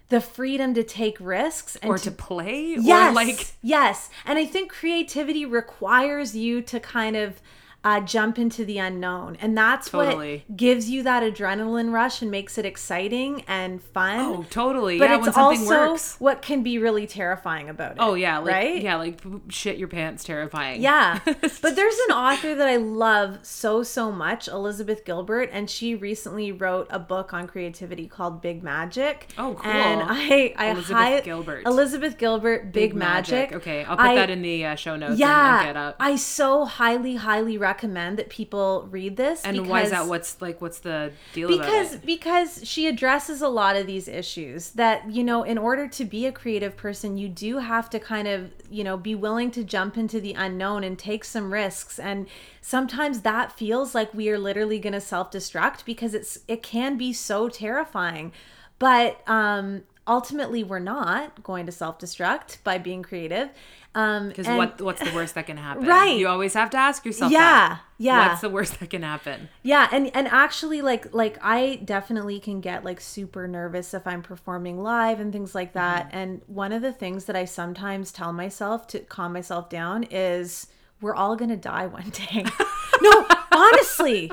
the 0.09 0.21
freedom 0.21 0.73
to 0.75 0.85
take 0.85 1.17
risks 1.19 1.75
and 1.77 1.91
or 1.91 1.99
to 1.99 2.11
play 2.13 2.77
yes, 2.79 3.11
or 3.11 3.15
like 3.15 3.55
yes. 3.61 4.09
And 4.25 4.39
I 4.39 4.45
think 4.45 4.71
creativity 4.71 5.45
requires 5.45 6.37
you 6.37 6.63
to 6.63 6.79
kind 6.79 7.17
of 7.17 7.41
uh, 7.87 8.01
jump 8.01 8.37
into 8.37 8.65
the 8.65 8.79
unknown, 8.79 9.37
and 9.41 9.57
that's 9.57 9.91
Totally. 9.91 10.43
what 10.49 10.57
gives 10.57 10.91
you 10.91 11.05
that 11.05 11.23
adrenaline 11.23 11.93
rush 11.93 12.21
and 12.21 12.33
makes 12.33 12.59
it 12.59 12.67
exciting 12.67 13.45
and 13.47 13.81
fun. 13.81 14.19
oh 14.19 14.45
totally 14.51 14.99
but 14.99 15.09
yeah 15.09 15.17
it's 15.19 15.23
when 15.27 15.33
something 15.33 15.61
also 15.61 15.91
works. 15.93 16.17
what 16.19 16.43
can 16.43 16.65
be 16.65 16.79
really 16.79 17.07
terrifying 17.07 17.69
about 17.69 17.93
it. 17.93 17.99
Oh 18.01 18.15
yeah, 18.15 18.39
like 18.39 18.53
right? 18.53 18.83
yeah, 18.83 18.97
like 18.97 19.23
shit 19.51 19.79
your 19.79 19.87
pants 19.87 20.25
terrifying. 20.25 20.83
Yeah. 20.83 21.21
but 21.25 21.77
there's 21.77 21.97
an 22.09 22.15
author 22.17 22.57
that 22.57 22.67
I 22.67 22.75
love 22.75 23.39
so, 23.43 23.85
so 23.85 24.11
much, 24.11 24.49
Elizabeth 24.49 25.05
Gilbert, 25.05 25.49
and 25.53 25.71
she 25.71 25.95
recently 25.95 26.51
wrote 26.51 26.89
a 26.91 26.99
book 26.99 27.33
on 27.33 27.47
creativity 27.47 28.09
called 28.09 28.43
Big 28.43 28.65
Magic. 28.65 29.29
Oh, 29.39 29.55
cool. 29.55 29.71
And 29.71 30.03
I, 30.05 30.53
I 30.57 30.71
Elizabeth 30.71 30.97
hi- 30.97 31.21
Gilbert. 31.21 31.65
Elizabeth 31.65 32.19
Gilbert, 32.19 32.73
Big, 32.73 32.97
Magic. 32.97 33.53
Okay, 33.53 33.85
I'll 33.85 33.97
put 33.97 34.07
I- 34.07 34.15
that 34.17 34.31
in 34.31 34.43
the 34.43 34.67
uh, 34.67 34.75
show 34.75 34.97
notes 34.97 35.21
Yeah, 35.21 35.29
and, 35.59 35.69
and 35.69 35.69
get 35.69 35.81
up. 35.81 35.97
I 36.01 36.17
so 36.17 36.65
highly, 36.65 37.15
highly 37.15 37.57
recommend 37.57 37.76
that 37.85 38.29
people 38.29 38.89
read 38.91 39.17
this. 39.17 39.45
and 39.45 39.69
why 39.69 39.83
is 39.83 39.91
that? 39.91 40.07
What's 40.07 40.41
like? 40.41 40.61
What's 40.61 40.81
the 40.81 41.13
deal 41.33 41.49
because 41.49 41.97
because 41.97 42.67
she 42.67 42.87
addresses 42.87 43.43
a 43.43 43.49
lot 43.49 43.77
of 43.77 43.87
these 43.87 44.09
issues 44.09 44.71
that 44.71 45.11
you 45.11 45.23
know 45.23 45.43
in 45.43 45.59
order 45.59 45.87
to 45.89 46.05
be 46.05 46.27
a 46.27 46.33
creative 46.33 46.77
person 46.77 47.17
you 47.19 47.29
do 47.29 47.59
have 47.59 47.89
to 47.91 47.99
kind 47.99 48.29
of 48.29 48.51
you 48.71 48.85
know 48.85 48.97
be 48.97 49.15
willing 49.15 49.51
to 49.51 49.65
jump 49.65 49.97
into 49.97 50.21
the 50.21 50.33
unknown 50.35 50.85
and 50.85 50.99
take 50.99 51.25
some 51.25 51.53
risks 51.53 51.99
and 51.99 52.27
sometimes 52.61 53.21
that 53.21 53.53
feels 53.53 53.95
like 53.95 54.13
we 54.15 54.29
are 54.31 54.39
literally 54.39 54.79
going 54.79 54.93
to 54.93 55.01
self-destruct 55.01 55.85
because 55.85 56.15
it's 56.15 56.41
it 56.49 56.63
can 56.63 56.97
be 56.97 57.13
so 57.13 57.49
terrifying 57.49 58.33
but 58.79 59.21
um 59.29 59.83
ultimately 60.09 60.63
we're 60.63 60.79
not 60.79 61.43
going 61.43 61.67
to 61.67 61.73
self-destruct 61.73 62.59
by 62.63 62.79
being 62.79 63.03
creative 63.03 63.51
Um, 63.97 64.29
because 64.29 64.47
and- 64.47 64.59
what 64.59 64.81
what's 64.83 65.01
the 65.03 65.15
worst 65.15 65.35
that 65.37 65.47
can 65.47 65.57
happen? 65.57 65.87
Right. 65.87 66.19
You 66.19 66.29
always 66.29 66.53
have 66.53 66.69
to 66.71 66.77
ask 66.77 67.05
yourself. 67.07 67.33
yeah 67.33 67.69
that. 67.69 67.81
yeah 67.97 68.29
What's 68.29 68.43
the 68.43 68.51
worst 68.51 68.79
that 68.79 68.91
can 68.91 69.03
happen? 69.03 69.49
Yeah, 69.63 69.89
and 69.91 70.15
and 70.15 70.29
actually 70.29 70.83
like 70.83 71.15
like 71.15 71.39
I 71.41 71.81
definitely 71.83 72.39
can 72.39 72.61
get 72.61 72.85
like 72.85 73.01
super 73.01 73.49
nervous 73.49 73.95
if 73.95 74.07
I'm 74.07 74.21
performing 74.21 74.83
live 74.83 75.19
and 75.19 75.33
things 75.33 75.55
like 75.55 75.73
that. 75.73 76.09
Mm-hmm. 76.09 76.17
And 76.19 76.41
one 76.47 76.73
of 76.73 76.83
the 76.83 76.93
things 76.93 77.25
that 77.25 77.37
I 77.37 77.47
sometimes 77.47 78.13
tell 78.13 78.35
myself 78.35 78.87
to 78.89 79.01
calm 79.01 79.33
myself 79.33 79.71
down 79.71 80.05
is 80.11 80.67
we're 81.01 81.15
all 81.15 81.35
going 81.35 81.51
to 81.51 81.57
die 81.57 81.87
one 81.87 82.11
day. 82.11 82.45
no, 83.01 83.27
honestly. 83.51 84.31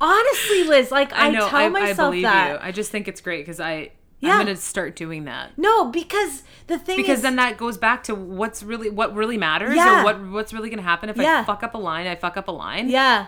Honestly, 0.00 0.64
Liz, 0.64 0.90
like 0.90 1.12
I, 1.12 1.28
I 1.28 1.30
know. 1.30 1.48
tell 1.48 1.58
I, 1.58 1.64
I 1.64 1.68
myself 1.68 2.10
believe 2.12 2.22
that. 2.24 2.52
you. 2.52 2.58
I 2.60 2.72
just 2.72 2.90
think 2.90 3.08
it's 3.08 3.20
great 3.20 3.42
because 3.44 3.60
I 3.60 3.92
Yeah. 4.20 4.32
I'm 4.34 4.38
gonna 4.46 4.56
start 4.56 4.96
doing 4.96 5.24
that. 5.24 5.50
No, 5.58 5.90
because 5.90 6.42
the 6.68 6.78
thing 6.78 6.98
is 6.98 7.02
Because 7.04 7.16
is 7.18 7.22
then 7.22 7.36
that 7.36 7.58
goes 7.58 7.76
back 7.76 8.02
to 8.04 8.14
what's 8.14 8.62
really 8.62 8.88
what 8.90 9.14
really 9.14 9.36
matters 9.36 9.76
Yeah. 9.76 10.00
or 10.00 10.04
what 10.04 10.20
what's 10.28 10.52
really 10.54 10.70
gonna 10.70 10.82
happen 10.82 11.08
if 11.10 11.16
Yeah. 11.16 11.40
I 11.40 11.44
fuck 11.44 11.62
up 11.62 11.74
a 11.74 11.78
line. 11.78 12.06
I 12.06 12.14
fuck 12.16 12.36
up 12.36 12.48
a 12.48 12.52
line. 12.52 12.88
yeah. 12.88 13.26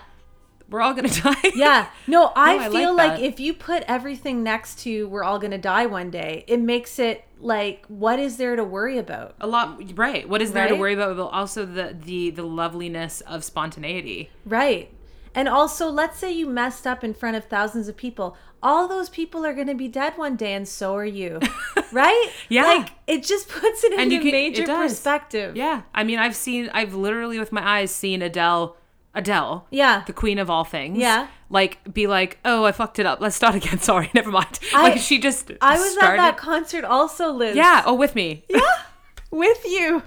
We're 0.71 0.83
all 0.83 0.93
gonna 0.95 1.09
die. 1.23 1.53
Yeah. 1.55 1.89
No, 2.07 2.27
I 2.37 2.67
I 2.67 2.71
feel 2.71 2.95
like, 2.95 3.13
that. 3.13 3.23
if 3.23 3.41
you 3.41 3.55
put 3.55 3.85
everything 3.89 4.43
next 4.43 4.81
to 4.81 5.09
we're 5.09 5.25
all 5.25 5.39
going 5.39 5.51
to 5.53 5.57
die 5.59 5.87
one 5.87 6.11
day, 6.11 6.45
it 6.47 6.61
makes 6.61 6.99
it 6.99 7.25
like 7.41 7.87
what 7.89 8.19
is 8.19 8.37
there 8.37 8.55
to 8.57 8.65
worry 8.65 8.99
about? 8.99 9.35
A 9.41 9.47
lot 9.47 9.81
right. 9.97 10.29
What 10.29 10.43
is 10.43 10.53
there 10.53 10.69
to 10.69 10.75
worry 10.75 10.93
about? 10.95 11.17
But 11.17 11.27
also 11.29 11.65
the 11.65 11.97
the 11.99 12.31
the 12.31 12.43
loveliness 12.43 13.23
of 13.23 13.45
spontaneity. 13.45 14.31
Right. 14.45 14.93
And 15.35 15.49
also, 15.49 15.89
let's 15.89 16.19
say 16.19 16.33
you 16.33 16.47
messed 16.49 16.87
up 16.87 17.05
in 17.05 17.15
front 17.15 17.37
of 17.37 17.45
thousands 17.45 17.87
of 17.89 17.97
people. 17.97 18.37
All 18.63 18.89
those 18.89 19.09
people 19.09 19.45
are 19.47 19.55
going 19.55 19.67
to 19.69 19.75
be 19.75 19.89
dead 19.89 20.15
one 20.17 20.37
day, 20.37 20.53
and 20.55 20.67
so 20.67 20.95
are 20.97 21.05
you. 21.05 21.41
right? 21.93 22.31
Yeah. 22.49 22.65
Like, 22.65 22.91
it 23.07 23.23
just 23.25 23.49
puts 23.49 23.85
it 23.85 23.93
into 23.93 24.23
major 24.25 24.65
perspective. 24.67 25.57
Yeah. 25.57 25.83
I 25.95 26.05
mean 26.05 26.19
I've 26.19 26.37
seen 26.37 26.71
I've 26.75 26.95
literally 26.95 27.39
with 27.39 27.53
my 27.53 27.67
eyes 27.67 27.91
seen 27.95 28.23
Adele 28.23 28.77
Adele. 29.15 29.67
Yeah. 29.71 30.05
The 30.07 30.13
queen 30.13 30.39
of 30.39 30.51
all 30.51 30.65
things. 30.65 30.99
Yeah. 30.99 31.29
Like 31.51 31.79
be 31.93 32.07
like, 32.07 32.39
oh, 32.45 32.65
I 32.65 32.73
fucked 32.73 32.99
it 32.99 33.07
up. 33.07 33.21
Let's 33.21 33.37
start 33.37 33.55
again. 33.61 33.79
Sorry, 33.79 34.11
never 34.15 34.31
mind. 34.31 34.59
I- 34.75 34.91
like 34.91 34.99
she 34.99 35.19
just 35.19 35.51
I 35.61 35.79
was 35.79 35.93
started. 35.93 36.21
at 36.21 36.33
that 36.33 36.37
concert 36.37 36.85
also, 36.85 37.31
Liz. 37.33 37.57
Yeah. 37.57 37.83
Oh, 37.87 37.95
with 37.95 38.15
me. 38.15 38.45
Yeah, 38.49 38.61
with 39.31 39.65
you. 39.65 40.03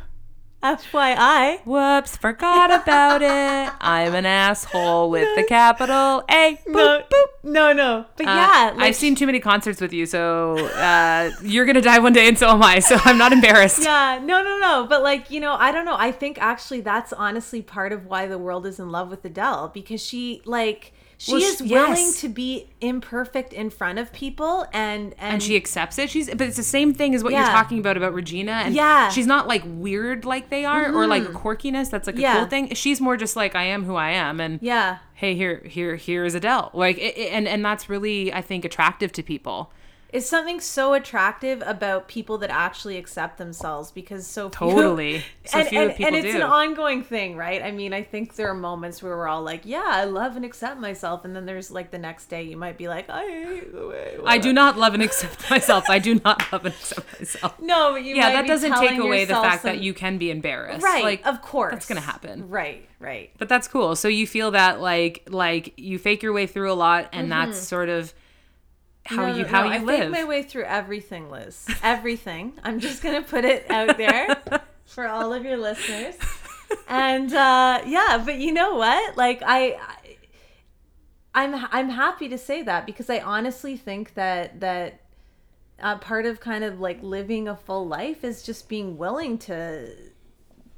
FYI. 0.64 1.59
Whoops, 1.66 2.18
forgot 2.18 2.72
about 2.72 3.22
it. 3.22 3.74
I'm 3.82 4.14
an 4.14 4.26
asshole 4.26 5.09
with 5.09 5.36
the 5.36 5.43
capital 5.43 6.24
A. 6.30 6.57
Boop, 6.68 6.74
No, 6.74 7.03
boop. 7.09 7.26
no, 7.43 7.74
no. 7.74 8.05
But 8.16 8.28
Uh, 8.28 8.30
yeah, 8.30 8.72
like, 8.76 8.88
I've 8.89 8.95
seen 8.95 9.16
too 9.16 9.26
many 9.26 9.39
concerts 9.39 9.82
with 9.82 9.91
you, 9.93 10.05
so 10.05 10.57
uh, 10.76 11.32
you're 11.41 11.66
gonna 11.66 11.82
die 11.82 11.99
one 11.99 12.14
day, 12.14 12.28
and 12.28 12.38
so 12.38 12.49
am 12.49 12.62
I. 12.62 12.80
So 12.80 12.97
I'm 13.03 13.18
not 13.18 13.32
embarrassed. 13.34 13.84
Yeah, 13.84 14.20
no, 14.24 14.43
no, 14.43 14.59
no. 14.59 14.86
But 14.88 15.01
like, 15.03 15.32
you 15.32 15.39
know, 15.39 15.53
I 15.53 15.72
don't 15.72 15.86
know. 15.86 15.95
I 15.97 16.12
think 16.12 16.38
actually 16.39 16.82
that's 16.82 17.12
honestly 17.14 17.62
part 17.62 17.91
of 17.91 18.05
why 18.05 18.28
the 18.28 18.38
world 18.38 18.66
is 18.66 18.80
in 18.80 18.89
love 18.91 19.09
with 19.09 19.24
Adele 19.26 19.72
because 19.74 20.01
she 20.05 20.41
like 20.45 20.93
she 21.24 21.34
Well, 21.34 21.41
is 21.43 21.61
willing 21.61 21.95
yes. 21.97 22.19
to 22.22 22.30
be 22.30 22.67
imperfect 22.82 23.53
in 23.53 23.69
front 23.69 23.99
of 23.99 24.11
people 24.11 24.65
and 24.74 25.13
and, 25.19 25.34
and 25.34 25.43
she 25.43 25.55
accepts 25.55 25.99
it. 25.99 26.09
She's, 26.09 26.28
but 26.30 26.41
it's 26.41 26.57
the 26.57 26.63
same 26.63 26.95
thing 26.95 27.13
as 27.13 27.24
what 27.24 27.32
Yeah. 27.32 27.41
you're 27.43 27.51
talking 27.51 27.78
about 27.78 27.95
about 27.95 28.13
Regina. 28.15 28.53
And 28.53 28.74
Yeah. 28.74 29.03
Mm-hmm. 29.05 29.13
she's 29.13 29.28
not 29.28 29.47
like 29.47 29.61
weird 29.65 30.26
like 30.26 30.49
they 30.49 30.65
are, 30.65 30.91
or 30.91 31.05
like 31.05 31.24
quirkiness. 31.26 31.91
That's 31.91 32.07
like 32.07 32.15
a 32.17 32.22
Yeah. 32.22 32.38
cool 32.39 32.47
thing. 32.47 32.74
She's 32.74 32.99
more 32.99 33.17
just 33.17 33.36
like 33.36 33.55
I 33.55 33.63
am 33.65 33.84
who 33.84 33.95
I 33.95 34.09
am, 34.11 34.39
and 34.39 34.57
yeah. 34.63 34.97
hey, 35.13 35.36
here, 35.36 35.61
here, 35.65 35.95
here 35.95 36.26
is 36.26 36.34
Adele. 36.34 36.72
Like, 36.74 36.97
it, 36.97 37.15
it- 37.17 37.32
and 37.32 37.47
and 37.47 37.63
that's 37.63 37.88
really 37.88 38.34
I 38.34 38.41
think 38.41 38.65
attractive 38.65 39.11
to 39.13 39.22
people. 39.24 39.72
It's 40.12 40.28
something 40.28 40.59
so 40.59 40.93
attractive 40.93 41.64
about 41.66 42.09
people 42.09 42.38
that 42.39 42.49
actually 42.49 42.97
accept 42.97 43.38
themselves 43.38 43.91
because 43.91 44.28
so 44.28 44.49
few, 44.49 44.57
Totally. 44.57 45.24
So 45.43 45.59
and, 45.59 45.68
few 45.68 45.82
and, 45.82 45.95
people 45.95 46.05
and 46.05 46.16
it's 46.16 46.36
do. 46.36 46.41
an 46.41 46.43
ongoing 46.43 47.03
thing, 47.03 47.36
right? 47.36 47.64
I 47.64 47.72
mean, 47.72 47.93
I 47.93 48.03
think 48.03 48.36
there 48.36 48.47
are 48.47 48.53
moments 48.53 49.01
where 49.01 49.18
we're 49.18 49.28
all 49.28 49.41
like, 49.41 49.62
"Yeah, 49.66 49.84
I 49.86 50.03
love 50.03 50.36
and 50.36 50.45
accept 50.45 50.80
myself," 50.80 51.26
and 51.26 51.36
then 51.36 51.47
there's 51.47 51.72
like 51.72 51.89
the 51.89 51.97
next 51.97 52.28
day 52.28 52.43
you 52.43 52.55
might 52.57 52.78
be 52.78 52.88
like, 52.88 53.09
"I 53.09 53.26
hate 53.26 53.74
the 53.74 53.88
way." 53.88 54.18
I 54.24 54.38
do 54.38 54.53
not 54.53 54.78
love 54.78 54.93
and 54.93 55.01
accept 55.01 55.49
myself. 55.49 55.89
I 55.89 55.97
do 55.97 56.22
not 56.24 56.51
love 56.51 56.66
and 56.66 56.76
accept 56.76 57.20
myself. 57.20 57.59
No, 57.59 57.93
but 57.93 58.03
you 58.03 58.16
yeah, 58.16 58.34
that 58.34 58.47
doesn't 58.47 58.76
take 58.78 58.99
away 58.99 59.26
the 59.26 59.34
fact 59.34 59.64
that 59.64 59.80
you 59.80 59.93
can 59.93 60.20
be 60.20 60.30
embarrassed. 60.30 60.84
right, 60.84 61.03
Like, 61.03 61.26
of 61.26 61.41
course, 61.41 61.72
that's 61.72 61.88
gonna 61.88 62.01
happen. 62.01 62.49
Right, 62.49 62.88
right. 62.99 63.32
but 63.39 63.49
that's 63.49 63.68
cool. 63.68 63.95
So 63.95 64.07
you 64.07 64.28
feel 64.28 64.51
that 64.51 64.80
like 64.80 65.28
like 65.30 65.74
you 65.78 65.97
fake 65.97 66.22
your 66.22 66.34
way 66.34 66.45
through 66.45 66.72
a 66.72 66.76
lot, 66.76 67.09
and 67.14 67.32
that's 67.32 67.57
mm-hmm. 67.57 67.66
sort 67.66 67.89
of 67.89 68.14
how. 69.12 69.28
No, 69.28 69.36
you 69.36 69.45
how 69.45 69.64
no, 69.64 69.72
you 69.72 69.74
I 69.74 69.84
live. 69.84 69.99
fake 69.99 70.12
my 70.12 70.24
way 70.24 70.43
through 70.43 70.64
everything, 70.64 71.30
Liz. 71.30 71.68
Everything. 71.84 72.53
I'm 72.64 72.80
just 72.80 73.03
gonna 73.03 73.22
put 73.22 73.45
it 73.45 73.70
out 73.70 73.97
there 73.97 74.41
for 74.86 75.07
all 75.07 75.34
of 75.34 75.43
your 75.43 75.57
listeners. 75.57 76.16
And 76.88 77.34
uh, 77.34 77.82
yeah, 77.86 78.22
but 78.24 78.38
you 78.38 78.53
know 78.53 78.76
what? 78.76 79.18
Like 79.18 79.41
I, 79.45 79.74
I, 79.74 80.18
I'm 81.34 81.68
I'm 81.72 81.89
happy 81.89 82.30
to 82.30 82.38
say 82.38 82.64
that 82.64 82.86
because 82.86 83.09
I 83.09 83.20
honestly 83.20 83.78
think 83.78 84.14
that 84.16 84.59
that 84.59 85.01
uh, 85.82 85.97
part 85.97 86.26
of 86.26 86.39
kind 86.39 86.64
of 86.64 86.80
like 86.80 87.01
living 87.01 87.47
a 87.47 87.55
full 87.55 87.88
life 87.88 88.24
is 88.24 88.43
just 88.43 88.70
being 88.70 88.97
willing 88.97 89.38
to 89.39 89.95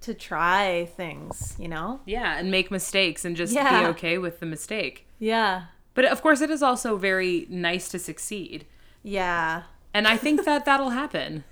to 0.02 0.14
try 0.14 0.86
things. 0.98 1.56
You 1.58 1.70
know? 1.70 2.02
yeah, 2.06 2.38
and 2.38 2.52
make 2.52 2.72
mistakes 2.72 3.26
and 3.26 3.36
just 3.36 3.54
be 3.54 3.60
okay 3.60 4.18
with 4.18 4.40
the 4.40 4.46
mistake. 4.46 5.08
Yeah. 5.20 5.66
But 5.94 6.06
of 6.06 6.22
course, 6.22 6.42
it 6.42 6.50
is 6.50 6.64
also 6.64 6.98
very 6.98 7.46
nice 7.50 7.88
to 7.90 8.00
succeed, 8.00 8.66
Yeah. 9.04 9.64
and 9.94 10.08
I 10.08 10.18
think 10.18 10.44
that 10.46 10.66
that'll 10.66 10.90
happen. 10.92 11.44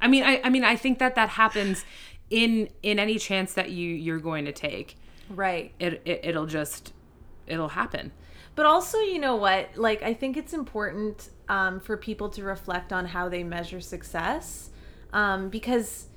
I 0.00 0.08
mean, 0.08 0.24
I, 0.24 0.40
I 0.42 0.50
mean, 0.50 0.64
I 0.64 0.76
think 0.76 0.98
that 0.98 1.14
that 1.14 1.30
happens 1.30 1.84
in 2.30 2.68
in 2.82 2.98
any 2.98 3.18
chance 3.18 3.54
that 3.54 3.70
you 3.70 3.88
you're 3.88 4.18
going 4.18 4.44
to 4.46 4.52
take. 4.52 4.96
Right. 5.28 5.72
It, 5.78 6.02
it 6.04 6.20
it'll 6.24 6.46
just 6.46 6.92
it'll 7.46 7.68
happen. 7.68 8.12
But 8.56 8.66
also, 8.66 8.98
you 8.98 9.18
know 9.20 9.36
what? 9.36 9.76
Like, 9.76 10.02
I 10.02 10.12
think 10.14 10.36
it's 10.36 10.52
important 10.52 11.30
um, 11.48 11.78
for 11.80 11.96
people 11.96 12.28
to 12.30 12.42
reflect 12.42 12.92
on 12.92 13.06
how 13.06 13.28
they 13.28 13.44
measure 13.44 13.80
success, 13.80 14.70
um, 15.12 15.48
because, 15.48 16.08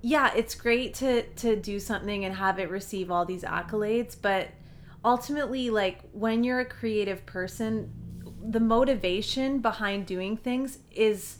yeah, 0.00 0.32
it's 0.34 0.54
great 0.54 0.94
to 0.94 1.22
to 1.22 1.54
do 1.56 1.78
something 1.78 2.24
and 2.24 2.36
have 2.36 2.58
it 2.58 2.70
receive 2.70 3.10
all 3.10 3.24
these 3.26 3.42
accolades, 3.42 4.16
but 4.20 4.48
ultimately, 5.04 5.70
like 5.70 6.00
when 6.12 6.44
you're 6.44 6.60
a 6.60 6.64
creative 6.64 7.24
person, 7.26 7.92
the 8.42 8.60
motivation 8.60 9.60
behind 9.60 10.06
doing 10.06 10.36
things 10.36 10.78
is 10.90 11.38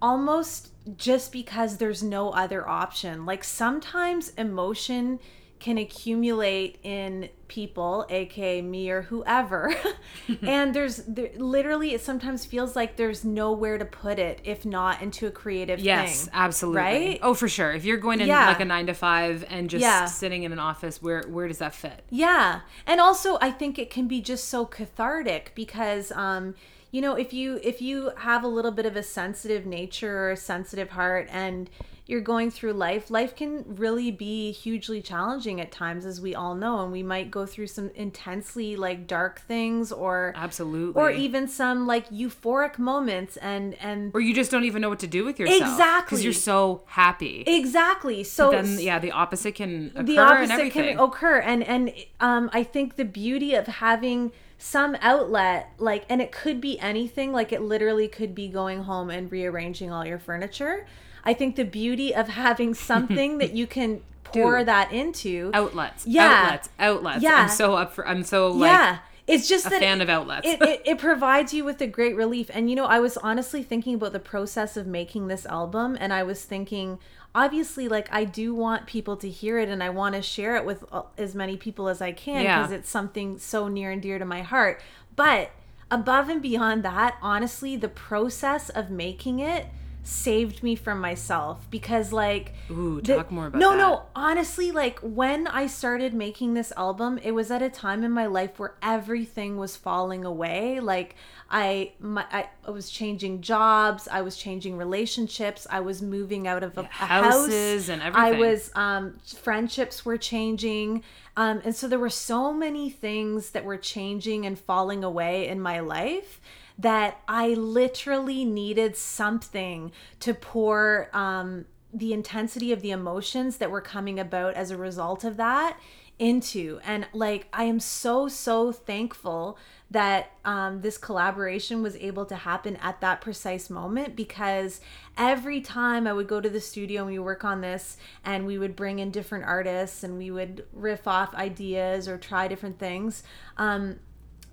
almost 0.00 0.70
just 0.96 1.32
because 1.32 1.76
there's 1.76 2.02
no 2.02 2.30
other 2.30 2.68
option. 2.68 3.26
Like 3.26 3.44
sometimes 3.44 4.30
emotion 4.30 5.18
can 5.60 5.78
accumulate 5.78 6.78
in 6.82 7.28
people, 7.48 8.06
aka 8.10 8.60
me 8.62 8.90
or 8.90 9.02
whoever, 9.02 9.74
and 10.42 10.74
there's 10.74 10.98
there, 10.98 11.30
literally 11.36 11.94
it 11.94 12.00
sometimes 12.00 12.44
feels 12.44 12.76
like 12.76 12.96
there's 12.96 13.24
nowhere 13.24 13.78
to 13.78 13.84
put 13.84 14.18
it 14.18 14.40
if 14.44 14.64
not 14.64 15.02
into 15.02 15.26
a 15.26 15.30
creative 15.30 15.80
Yes, 15.80 16.24
thing. 16.24 16.30
absolutely. 16.34 16.80
Right? 16.80 17.18
Oh, 17.22 17.34
for 17.34 17.48
sure. 17.48 17.72
If 17.72 17.84
you're 17.84 17.96
going 17.96 18.20
in 18.20 18.28
Yeah. 18.28 18.46
like 18.46 18.60
a 18.60 18.64
nine 18.64 18.86
to 18.86 18.94
five 18.94 19.44
and 19.48 19.68
just 19.70 19.82
Yeah. 19.82 20.04
sitting 20.04 20.42
in 20.44 20.52
an 20.52 20.58
office, 20.58 21.02
where 21.02 21.22
where 21.28 21.48
does 21.48 21.58
that 21.58 21.74
fit? 21.74 22.04
Yeah. 22.10 22.60
And 22.86 23.00
also 23.00 23.38
I 23.40 23.50
think 23.50 23.78
it 23.78 23.90
can 23.90 24.06
be 24.08 24.20
just 24.20 24.48
so 24.48 24.64
cathartic 24.66 25.52
because 25.54 26.12
um 26.12 26.54
you 26.90 27.00
know 27.00 27.14
if 27.14 27.32
you 27.32 27.58
if 27.62 27.82
you 27.82 28.12
have 28.18 28.44
a 28.44 28.48
little 28.48 28.70
bit 28.70 28.86
of 28.86 28.96
a 28.96 29.02
sensitive 29.02 29.66
nature 29.66 30.18
or 30.18 30.30
a 30.32 30.36
sensitive 30.36 30.90
heart 30.90 31.28
and 31.30 31.68
you're 32.08 32.22
going 32.22 32.50
through 32.50 32.72
life 32.72 33.10
life 33.10 33.36
can 33.36 33.62
really 33.68 34.10
be 34.10 34.50
hugely 34.50 35.00
challenging 35.02 35.60
at 35.60 35.70
times 35.70 36.06
as 36.06 36.20
we 36.22 36.34
all 36.34 36.54
know 36.54 36.82
and 36.82 36.90
we 36.90 37.02
might 37.02 37.30
go 37.30 37.44
through 37.44 37.66
some 37.66 37.90
intensely 37.94 38.74
like 38.76 39.06
dark 39.06 39.42
things 39.42 39.92
or 39.92 40.32
Absolutely. 40.34 41.00
or 41.00 41.10
even 41.10 41.46
some 41.46 41.86
like 41.86 42.08
euphoric 42.08 42.78
moments 42.78 43.36
and 43.36 43.74
and 43.74 44.10
or 44.14 44.20
you 44.20 44.34
just 44.34 44.50
don't 44.50 44.64
even 44.64 44.80
know 44.82 44.88
what 44.88 44.98
to 45.00 45.06
do 45.06 45.24
with 45.24 45.38
yourself 45.38 45.60
Exactly. 45.60 46.06
because 46.16 46.24
you're 46.24 46.32
so 46.32 46.82
happy. 46.86 47.44
exactly 47.46 48.24
so 48.24 48.50
then 48.50 48.78
yeah, 48.80 48.98
the 48.98 49.12
opposite 49.12 49.54
can 49.54 49.92
occur 49.94 50.02
the 50.04 50.18
opposite 50.18 50.72
can 50.72 50.98
occur 50.98 51.38
and 51.38 51.62
and 51.62 51.92
um 52.20 52.48
i 52.54 52.62
think 52.64 52.96
the 52.96 53.04
beauty 53.04 53.54
of 53.54 53.66
having 53.66 54.32
some 54.56 54.96
outlet 55.02 55.70
like 55.78 56.04
and 56.08 56.22
it 56.22 56.32
could 56.32 56.58
be 56.60 56.80
anything 56.80 57.32
like 57.32 57.52
it 57.52 57.60
literally 57.60 58.08
could 58.08 58.34
be 58.34 58.48
going 58.48 58.84
home 58.84 59.10
and 59.10 59.30
rearranging 59.30 59.92
all 59.92 60.04
your 60.06 60.18
furniture 60.18 60.86
i 61.28 61.32
think 61.38 61.56
the 61.56 61.64
beauty 61.64 62.14
of 62.14 62.26
having 62.28 62.70
something 62.90 63.38
that 63.38 63.52
you 63.52 63.66
can 63.66 64.00
pour 64.24 64.58
Dude. 64.58 64.68
that 64.68 64.92
into 64.92 65.50
outlets. 65.54 66.06
Yeah. 66.06 66.42
Outlets. 66.44 66.68
Outlets. 66.78 67.22
Yeah. 67.22 67.34
I'm 67.44 67.48
so 67.48 67.74
up 67.82 67.94
for. 67.94 68.06
I'm 68.06 68.22
so 68.24 68.48
like 68.50 68.70
yeah 68.70 68.98
it's 69.26 69.46
just 69.48 69.66
a 69.66 69.70
that 69.70 69.80
fan 69.80 70.00
of 70.00 70.08
outlets. 70.08 70.46
it, 70.46 70.60
it, 70.62 70.82
it 70.84 70.98
provides 70.98 71.52
you 71.54 71.62
with 71.64 71.80
a 71.82 71.86
great 71.86 72.16
relief 72.16 72.50
and 72.54 72.68
you 72.70 72.76
know 72.76 72.86
i 72.86 72.98
was 72.98 73.16
honestly 73.18 73.62
thinking 73.62 73.94
about 73.94 74.12
the 74.12 74.18
process 74.34 74.76
of 74.76 74.86
making 74.86 75.28
this 75.28 75.44
album 75.46 75.96
and 76.00 76.12
i 76.14 76.22
was 76.22 76.44
thinking 76.44 76.98
obviously 77.34 77.88
like 77.88 78.08
i 78.10 78.24
do 78.24 78.54
want 78.54 78.86
people 78.86 79.16
to 79.18 79.28
hear 79.28 79.58
it 79.58 79.68
and 79.68 79.82
i 79.82 79.90
want 79.90 80.14
to 80.14 80.22
share 80.22 80.56
it 80.56 80.64
with 80.64 80.82
as 81.18 81.34
many 81.34 81.56
people 81.58 81.88
as 81.88 82.00
i 82.00 82.10
can 82.10 82.42
Yeah. 82.42 82.58
because 82.62 82.72
it's 82.72 82.88
something 82.90 83.38
so 83.38 83.68
near 83.68 83.90
and 83.90 84.00
dear 84.00 84.18
to 84.18 84.24
my 84.24 84.40
heart 84.42 84.80
but 85.14 85.50
above 85.90 86.28
and 86.30 86.40
beyond 86.40 86.82
that 86.84 87.16
honestly 87.20 87.76
the 87.76 87.88
process 87.88 88.70
of 88.70 88.90
making 88.90 89.40
it 89.40 89.66
saved 90.08 90.62
me 90.62 90.74
from 90.74 91.00
myself 91.00 91.66
because 91.70 92.14
like 92.14 92.54
Ooh, 92.70 92.98
the- 93.02 93.16
talk 93.16 93.30
more 93.30 93.48
about 93.48 93.58
no 93.58 93.72
that. 93.72 93.76
no 93.76 94.02
honestly 94.16 94.70
like 94.72 94.98
when 95.00 95.46
i 95.46 95.66
started 95.66 96.14
making 96.14 96.54
this 96.54 96.72
album 96.78 97.18
it 97.22 97.32
was 97.32 97.50
at 97.50 97.60
a 97.60 97.68
time 97.68 98.02
in 98.02 98.10
my 98.10 98.24
life 98.24 98.58
where 98.58 98.74
everything 98.80 99.58
was 99.58 99.76
falling 99.76 100.24
away. 100.24 100.80
Like 100.80 101.14
i 101.50 101.92
my, 102.00 102.24
I, 102.32 102.48
I 102.66 102.70
was 102.70 102.90
changing 102.90 103.42
jobs 103.42 104.08
i 104.10 104.20
was 104.22 104.36
changing 104.36 104.76
relationships 104.78 105.66
i 105.70 105.80
was 105.80 106.00
moving 106.02 106.46
out 106.46 106.62
of 106.62 106.76
a, 106.78 106.82
a 106.82 106.84
houses 106.84 107.86
house 107.86 107.88
and 107.90 108.02
everything. 108.02 108.34
I 108.34 108.38
was 108.38 108.70
um 108.74 109.18
friendships 109.42 110.04
were 110.06 110.18
changing. 110.18 111.04
Um 111.36 111.60
and 111.64 111.76
so 111.76 111.86
there 111.86 111.98
were 111.98 112.10
so 112.10 112.52
many 112.52 112.88
things 112.88 113.50
that 113.50 113.64
were 113.64 113.76
changing 113.78 114.46
and 114.46 114.58
falling 114.58 115.04
away 115.04 115.48
in 115.48 115.60
my 115.60 115.80
life 115.80 116.40
that 116.78 117.20
I 117.26 117.48
literally 117.48 118.44
needed 118.44 118.96
something 118.96 119.92
to 120.20 120.32
pour 120.32 121.10
um, 121.12 121.66
the 121.92 122.12
intensity 122.12 122.72
of 122.72 122.82
the 122.82 122.90
emotions 122.90 123.56
that 123.56 123.70
were 123.70 123.80
coming 123.80 124.20
about 124.20 124.54
as 124.54 124.70
a 124.70 124.76
result 124.76 125.24
of 125.24 125.36
that 125.38 125.78
into. 126.18 126.80
And 126.84 127.06
like, 127.12 127.48
I 127.52 127.64
am 127.64 127.80
so, 127.80 128.28
so 128.28 128.72
thankful 128.72 129.58
that 129.90 130.32
um, 130.44 130.82
this 130.82 130.98
collaboration 130.98 131.82
was 131.82 131.96
able 131.96 132.26
to 132.26 132.36
happen 132.36 132.76
at 132.76 133.00
that 133.00 133.20
precise 133.20 133.70
moment 133.70 134.14
because 134.14 134.80
every 135.16 135.60
time 135.60 136.06
I 136.06 136.12
would 136.12 136.28
go 136.28 136.40
to 136.40 136.50
the 136.50 136.60
studio 136.60 137.02
and 137.02 137.10
we 137.10 137.18
work 137.18 137.44
on 137.44 137.62
this 137.62 137.96
and 138.24 138.46
we 138.46 138.58
would 138.58 138.76
bring 138.76 138.98
in 138.98 139.10
different 139.10 139.44
artists 139.46 140.04
and 140.04 140.18
we 140.18 140.30
would 140.30 140.66
riff 140.72 141.08
off 141.08 141.34
ideas 141.34 142.06
or 142.06 142.18
try 142.18 142.48
different 142.48 142.78
things. 142.78 143.22
Um, 143.56 144.00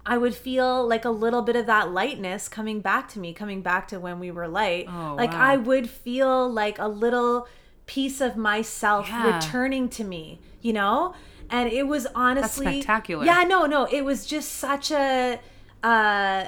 I 0.06 0.18
would 0.18 0.36
feel 0.36 0.88
like 0.88 1.04
a 1.06 1.10
little 1.10 1.42
bit 1.42 1.56
of 1.56 1.66
that 1.66 1.92
lightness 1.92 2.48
coming 2.48 2.80
back 2.80 3.10
to 3.10 3.20
me, 3.20 3.34
coming 3.34 3.62
back 3.62 3.88
to 3.90 4.00
when 4.00 4.20
we 4.20 4.30
were 4.32 4.48
light. 4.48 4.86
Oh, 4.88 5.16
like 5.18 5.32
wow. 5.32 5.40
I 5.54 5.58
would 5.58 5.90
feel 5.90 6.48
like 6.50 6.78
a 6.80 6.88
little 6.88 7.48
piece 7.88 8.22
of 8.22 8.36
myself 8.38 9.08
Yeah. 9.10 9.36
returning 9.36 9.90
to 9.90 10.04
me, 10.04 10.40
you 10.62 10.74
know? 10.74 11.14
And 11.50 11.72
it 11.72 11.88
was 11.88 12.08
honestly 12.16 12.66
spectacular. 12.82 13.26
Yeah, 13.26 13.44
no, 13.44 13.66
no, 13.66 13.86
it 13.86 14.04
was 14.06 14.26
just 14.26 14.52
such 14.54 14.92
a 14.92 15.40
uh 15.84 16.46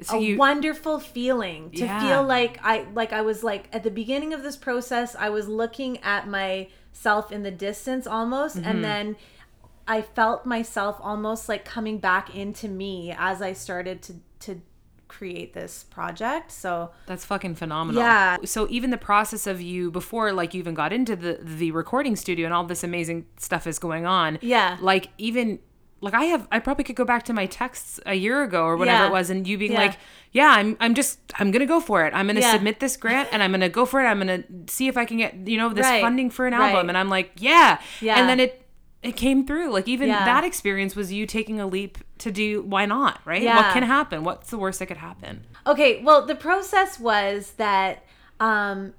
So 0.00 0.16
a 0.16 0.20
you- 0.20 0.36
wonderful 0.36 0.98
feeling 0.98 1.70
to 1.72 1.84
Yeah. 1.84 2.00
feel 2.00 2.22
like 2.24 2.58
I 2.64 2.86
like 2.94 3.12
I 3.12 3.22
was 3.22 3.44
like 3.44 3.68
at 3.72 3.82
the 3.84 3.90
beginning 3.90 4.32
of 4.32 4.42
this 4.42 4.56
process 4.56 5.14
I 5.16 5.28
was 5.30 5.46
looking 5.48 5.98
at 6.02 6.26
myself 6.28 7.30
in 7.32 7.42
the 7.44 7.50
distance 7.52 8.06
almost 8.06 8.56
Mm-hmm. 8.56 8.68
and 8.68 8.84
then 8.84 9.16
I 9.88 10.02
felt 10.02 10.46
myself 10.46 10.98
almost 11.00 11.48
like 11.48 11.64
coming 11.64 11.98
back 11.98 12.34
into 12.34 12.68
me 12.68 13.14
as 13.18 13.42
I 13.42 13.52
started 13.52 14.02
to 14.02 14.14
to 14.40 14.60
create 15.08 15.52
this 15.52 15.84
project. 15.84 16.50
So 16.50 16.90
That's 17.06 17.24
fucking 17.24 17.54
phenomenal. 17.56 18.00
Yeah. 18.02 18.38
So 18.44 18.66
even 18.70 18.90
the 18.90 18.96
process 18.98 19.46
of 19.46 19.60
you 19.60 19.90
before 19.90 20.32
like 20.32 20.54
you 20.54 20.58
even 20.60 20.74
got 20.74 20.92
into 20.92 21.14
the 21.16 21.38
the 21.42 21.70
recording 21.72 22.16
studio 22.16 22.46
and 22.46 22.54
all 22.54 22.64
this 22.64 22.82
amazing 22.82 23.26
stuff 23.36 23.66
is 23.66 23.78
going 23.78 24.06
on. 24.06 24.38
Yeah. 24.40 24.78
Like 24.80 25.10
even 25.18 25.58
like 26.00 26.14
I 26.14 26.24
have 26.24 26.48
I 26.50 26.58
probably 26.60 26.84
could 26.84 26.96
go 26.96 27.04
back 27.04 27.24
to 27.24 27.32
my 27.32 27.46
texts 27.46 28.00
a 28.06 28.14
year 28.14 28.42
ago 28.42 28.64
or 28.64 28.76
whatever 28.76 29.02
Yeah. 29.04 29.08
it 29.08 29.12
was 29.12 29.28
and 29.30 29.46
you 29.46 29.58
being 29.58 29.72
Yeah. 29.72 29.80
like, 29.82 29.98
"Yeah, 30.32 30.48
I'm 30.48 30.76
I'm 30.80 30.94
just 30.94 31.18
I'm 31.38 31.50
going 31.50 31.60
to 31.60 31.66
go 31.66 31.78
for 31.78 32.04
it. 32.06 32.14
I'm 32.14 32.26
going 32.26 32.36
to 32.36 32.42
Yeah. 32.42 32.52
submit 32.54 32.80
this 32.80 32.96
grant 32.96 33.28
and 33.32 33.42
I'm 33.42 33.50
going 33.50 33.60
to 33.60 33.68
go 33.68 33.84
for 33.84 34.00
it. 34.00 34.06
I'm 34.06 34.18
going 34.18 34.42
to 34.42 34.72
see 34.72 34.88
if 34.88 34.96
I 34.96 35.04
can 35.04 35.18
get, 35.18 35.34
you 35.46 35.58
know, 35.58 35.68
this 35.68 35.84
Right. 35.86 36.00
funding 36.02 36.30
for 36.30 36.46
an 36.46 36.54
Right. 36.54 36.70
album." 36.70 36.88
And 36.88 36.96
I'm 36.98 37.08
like, 37.10 37.32
"Yeah." 37.36 37.78
Yeah. 38.00 38.18
And 38.18 38.28
then 38.28 38.40
it 38.40 38.61
it 39.02 39.16
came 39.16 39.46
through. 39.46 39.70
Like 39.72 39.88
even 39.88 40.08
Yeah. 40.08 40.24
that 40.24 40.44
experience 40.44 40.94
was 40.94 41.12
you 41.12 41.26
taking 41.26 41.60
a 41.60 41.66
leap 41.66 41.98
to 42.18 42.30
do 42.30 42.62
why 42.62 42.86
not, 42.86 43.20
right? 43.24 43.42
Yeah. 43.42 43.56
What 43.56 43.72
can 43.72 43.82
happen? 43.82 44.22
What's 44.24 44.50
the 44.50 44.58
worst 44.58 44.78
that 44.78 44.86
could 44.86 44.98
happen? 44.98 45.44
Okay, 45.66 46.02
well, 46.02 46.24
the 46.24 46.34
process 46.34 46.98
was 47.00 47.52
that 47.56 48.04
um, 48.40 48.94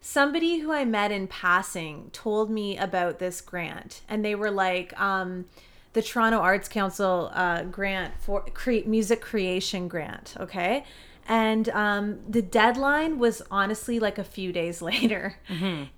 somebody 0.00 0.58
who 0.58 0.72
I 0.72 0.84
met 0.84 1.10
in 1.10 1.26
passing 1.26 2.10
told 2.12 2.50
me 2.50 2.76
about 2.78 3.18
this 3.18 3.40
grant, 3.40 4.02
and 4.08 4.24
they 4.24 4.34
were 4.34 4.50
like, 4.50 4.98
um, 5.00 5.46
the 5.92 6.02
Toronto 6.02 6.38
Arts 6.38 6.68
Council 6.68 7.30
uh, 7.32 7.62
grant 7.64 8.14
for 8.20 8.42
create 8.52 8.86
music 8.86 9.22
creation 9.22 9.88
grant. 9.88 10.34
Okay. 10.38 10.84
And 11.28 11.68
um, 11.70 12.20
the 12.28 12.42
deadline 12.42 13.18
was 13.18 13.42
honestly 13.50 13.98
like 13.98 14.18
a 14.18 14.24
few 14.24 14.52
days 14.52 14.80
later. 14.90 15.36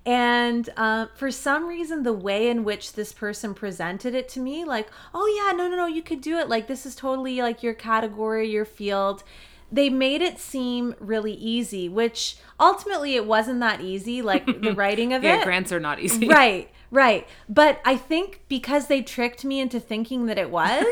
And 0.05 0.69
uh, 0.75 1.07
for 1.15 1.31
some 1.31 1.67
reason, 1.67 2.03
the 2.03 2.13
way 2.13 2.49
in 2.49 2.63
which 2.63 2.93
this 2.93 3.13
person 3.13 3.53
presented 3.53 4.13
it 4.15 4.27
to 4.29 4.39
me, 4.39 4.65
like, 4.65 4.89
oh, 5.13 5.27
yeah, 5.27 5.55
no, 5.55 5.67
no, 5.69 5.75
no, 5.75 5.85
you 5.87 6.01
could 6.01 6.21
do 6.21 6.37
it. 6.37 6.49
Like, 6.49 6.67
this 6.67 6.85
is 6.85 6.95
totally 6.95 7.41
like 7.41 7.61
your 7.63 7.73
category, 7.73 8.49
your 8.49 8.65
field. 8.65 9.23
They 9.71 9.89
made 9.91 10.21
it 10.23 10.39
seem 10.39 10.95
really 10.99 11.33
easy, 11.33 11.87
which 11.87 12.37
ultimately 12.59 13.15
it 13.15 13.25
wasn't 13.27 13.59
that 13.59 13.81
easy, 13.81 14.21
like 14.23 14.45
the 14.61 14.73
writing 14.73 15.13
of 15.13 15.23
Yeah, 15.23 15.35
it. 15.35 15.37
Yeah, 15.39 15.43
grants 15.43 15.71
are 15.71 15.79
not 15.79 15.99
easy. 15.99 16.27
Right, 16.27 16.69
right. 16.89 17.27
But 17.47 17.79
I 17.85 17.95
think 17.95 18.41
because 18.47 18.87
they 18.87 19.03
tricked 19.03 19.45
me 19.45 19.59
into 19.59 19.79
thinking 19.79 20.25
that 20.25 20.39
it 20.39 20.49
was. 20.59 20.85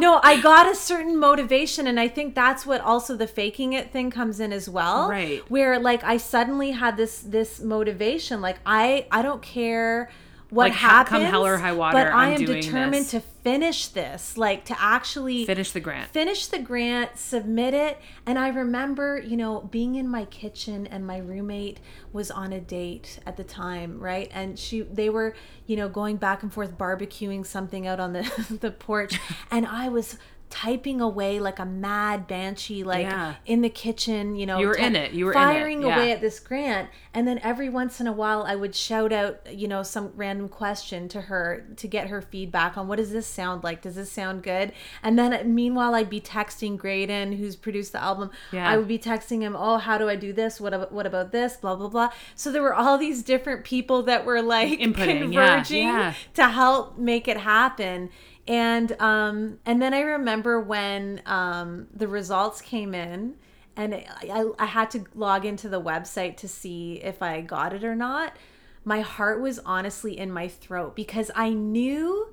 No, 0.00 0.20
I 0.22 0.40
got 0.40 0.70
a 0.70 0.74
certain 0.74 1.18
motivation, 1.18 1.86
and 1.86 1.98
I 1.98 2.08
think 2.08 2.34
that's 2.34 2.66
what 2.66 2.80
also 2.80 3.16
the 3.16 3.26
faking 3.26 3.72
it 3.72 3.92
thing 3.92 4.10
comes 4.10 4.40
in 4.40 4.52
as 4.52 4.68
well. 4.68 5.08
Right. 5.08 5.42
Where 5.50 5.78
like 5.78 6.04
I 6.04 6.16
suddenly 6.16 6.72
had 6.72 6.96
this 6.96 7.20
this 7.20 7.60
motivation, 7.60 8.40
like 8.40 8.58
I 8.64 9.06
I 9.10 9.22
don't 9.22 9.42
care 9.42 10.10
what 10.56 10.70
Like, 10.70 10.72
ha- 10.72 11.04
come 11.04 11.22
hell 11.22 11.46
or 11.46 11.58
high 11.58 11.72
water, 11.72 11.96
but 11.98 12.06
I 12.08 12.32
I'm 12.32 12.44
determined 12.44 13.04
this. 13.04 13.10
to 13.12 13.20
finish 13.20 13.86
this, 13.88 14.36
like 14.36 14.64
to 14.64 14.76
actually 14.82 15.44
Finish 15.46 15.70
the 15.70 15.78
grant. 15.80 16.10
finish 16.10 16.46
the 16.46 16.58
grant, 16.58 17.16
submit 17.16 17.74
it, 17.74 17.98
and 18.26 18.38
I 18.38 18.48
remember, 18.48 19.20
you 19.20 19.36
know, 19.36 19.60
being 19.70 19.94
in 19.94 20.08
my 20.08 20.24
kitchen 20.24 20.86
and 20.88 21.06
my 21.06 21.18
roommate 21.18 21.78
was 22.12 22.30
on 22.30 22.52
a 22.52 22.60
date 22.60 23.20
at 23.24 23.36
the 23.36 23.44
time, 23.44 24.00
right? 24.00 24.28
And 24.34 24.58
she 24.58 24.80
they 24.82 25.08
were, 25.10 25.36
you 25.66 25.76
know, 25.76 25.88
going 25.88 26.16
back 26.16 26.42
and 26.42 26.52
forth 26.52 26.76
barbecuing 26.76 27.46
something 27.46 27.86
out 27.86 28.00
on 28.00 28.12
the 28.14 28.58
the 28.60 28.70
porch 28.72 29.20
and 29.50 29.66
I 29.66 29.88
was 29.88 30.18
typing 30.48 31.00
away 31.00 31.40
like 31.40 31.58
a 31.58 31.64
mad 31.64 32.26
banshee 32.26 32.84
like 32.84 33.04
Yeah. 33.06 33.34
in 33.46 33.62
the 33.62 33.68
kitchen, 33.68 34.36
you 34.36 34.46
know, 34.46 34.58
You 34.58 34.68
were 34.68 34.76
ty- 34.76 34.84
in 34.86 34.96
it. 34.96 35.12
You 35.12 35.26
were 35.26 35.32
firing 35.32 35.82
away 35.84 36.12
at 36.12 36.20
this 36.20 36.38
grant 36.38 36.88
and 37.12 37.26
then 37.26 37.40
every 37.42 37.68
once 37.68 38.00
in 38.00 38.06
a 38.06 38.12
while 38.12 38.44
I 38.46 38.54
would 38.54 38.74
shout 38.74 39.12
out, 39.12 39.40
you 39.52 39.66
know, 39.66 39.82
some 39.82 40.12
random 40.14 40.48
question 40.48 41.08
to 41.08 41.22
her 41.22 41.66
to 41.76 41.88
get 41.88 42.08
her 42.08 42.22
feedback 42.22 42.78
on 42.78 42.86
what 42.86 42.96
does 42.96 43.10
this 43.10 43.26
sound 43.26 43.64
like? 43.64 43.82
Does 43.82 43.96
this 43.96 44.10
sound 44.12 44.42
good? 44.44 44.72
And 45.02 45.18
then 45.18 45.32
uh, 45.34 45.42
meanwhile 45.44 45.94
I'd 45.96 46.08
be 46.10 46.20
texting 46.20 46.76
Graydon 46.76 47.32
who's 47.32 47.56
produced 47.56 47.92
the 47.92 48.02
album. 48.02 48.30
Yeah. 48.52 48.70
I 48.70 48.76
would 48.76 48.88
be 48.88 48.98
texting 49.00 49.40
him, 49.40 49.56
"Oh, 49.58 49.78
how 49.78 49.98
do 49.98 50.08
I 50.08 50.14
do 50.16 50.32
this? 50.32 50.60
What 50.60 50.72
about 50.72 50.92
what 50.92 51.06
about 51.06 51.32
this? 51.32 51.56
blah 51.56 51.74
blah 51.74 51.88
blah." 51.88 52.10
So 52.36 52.52
there 52.52 52.62
were 52.62 52.74
all 52.74 52.98
these 52.98 53.22
different 53.22 53.64
people 53.64 54.02
that 54.04 54.24
were 54.24 54.42
like 54.42 54.78
Inputting, 54.78 55.32
yeah, 55.34 55.56
converging 55.56 55.88
yeah. 55.88 56.14
to 56.34 56.44
help 56.44 56.96
make 56.98 57.26
it 57.28 57.38
happen. 57.38 58.10
And 58.48 58.92
um 59.00 59.58
and 59.66 59.80
then 59.82 59.92
I 59.94 60.00
remember 60.00 60.60
when 60.60 61.22
um 61.26 61.88
the 61.94 62.08
results 62.08 62.60
came 62.60 62.94
in 62.94 63.34
and 63.76 63.94
I, 63.94 64.44
I 64.58 64.66
had 64.66 64.90
to 64.92 65.04
log 65.14 65.44
into 65.44 65.68
the 65.68 65.80
website 65.80 66.36
to 66.38 66.48
see 66.48 66.94
if 67.02 67.22
I 67.22 67.40
got 67.42 67.72
it 67.72 67.84
or 67.84 67.94
not. 67.94 68.36
My 68.84 69.00
heart 69.00 69.40
was 69.40 69.58
honestly 69.60 70.18
in 70.18 70.30
my 70.30 70.48
throat 70.48 70.94
because 70.96 71.30
I 71.34 71.50
knew 71.50 72.28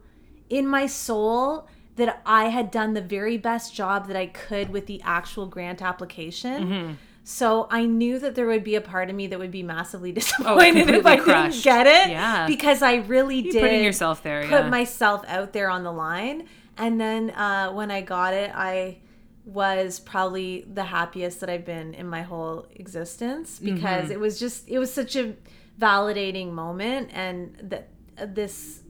in 0.49 0.67
my 0.67 0.85
soul 0.85 1.67
that 1.95 2.21
I 2.25 2.45
had 2.45 2.71
done 2.71 2.93
the 2.93 3.01
very 3.01 3.37
best 3.37 3.73
job 3.73 4.07
that 4.07 4.15
I 4.15 4.27
could 4.27 4.69
with 4.69 4.87
the 4.87 5.01
actual 5.03 5.47
grant 5.47 5.81
application. 5.81 6.63
Mm-hmm. 6.63 6.93
So 7.25 7.67
I 7.71 7.85
knew 7.85 8.19
that 8.19 8.35
there 8.35 8.45
would 8.47 8.63
be 8.63 8.75
a 8.75 8.81
part 8.81 9.09
of 9.09 9.15
me 9.15 9.27
that 9.27 9.39
would 9.39 9.51
be 9.51 9.63
massively 9.63 10.11
disappointed 10.19 10.77
if 10.77 10.89
Oh, 10.89 10.93
completely 10.93 11.11
I 11.11 11.17
crushed. 11.17 11.63
didn't 11.63 11.63
get 11.63 11.87
it. 11.87 12.11
Yeah. 12.11 12.47
Because 12.47 12.81
I 12.81 12.95
really 12.95 13.41
did 13.43 13.61
putting 13.61 13.83
yourself 13.83 14.21
there, 14.23 14.41
Put 14.43 14.51
yeah. 14.65 14.69
myself 14.69 15.23
out 15.27 15.53
there 15.53 15.69
on 15.69 15.83
the 15.83 15.91
line. 15.91 16.47
And 16.77 16.99
then 16.99 17.29
uh, 17.31 17.71
when 17.71 17.91
I 17.91 18.01
got 18.01 18.33
it, 18.33 18.51
I 18.53 18.97
was 19.45 19.99
probably 19.99 20.65
the 20.73 20.83
happiest 20.85 21.39
that 21.41 21.49
I've 21.49 21.65
been 21.65 21.93
in 21.93 22.07
my 22.07 22.21
whole 22.21 22.65
existence 22.75 23.59
because 23.59 24.03
Mm-hmm. 24.05 24.11
it 24.13 24.19
was 24.19 24.39
just 24.39 24.67
it 24.69 24.79
was 24.79 24.91
such 24.93 25.15
a 25.17 25.35
validating 25.79 26.51
moment 26.51 27.09
and 27.13 27.55
that 27.61 27.89
uh, 28.17 28.25
this 28.25 28.82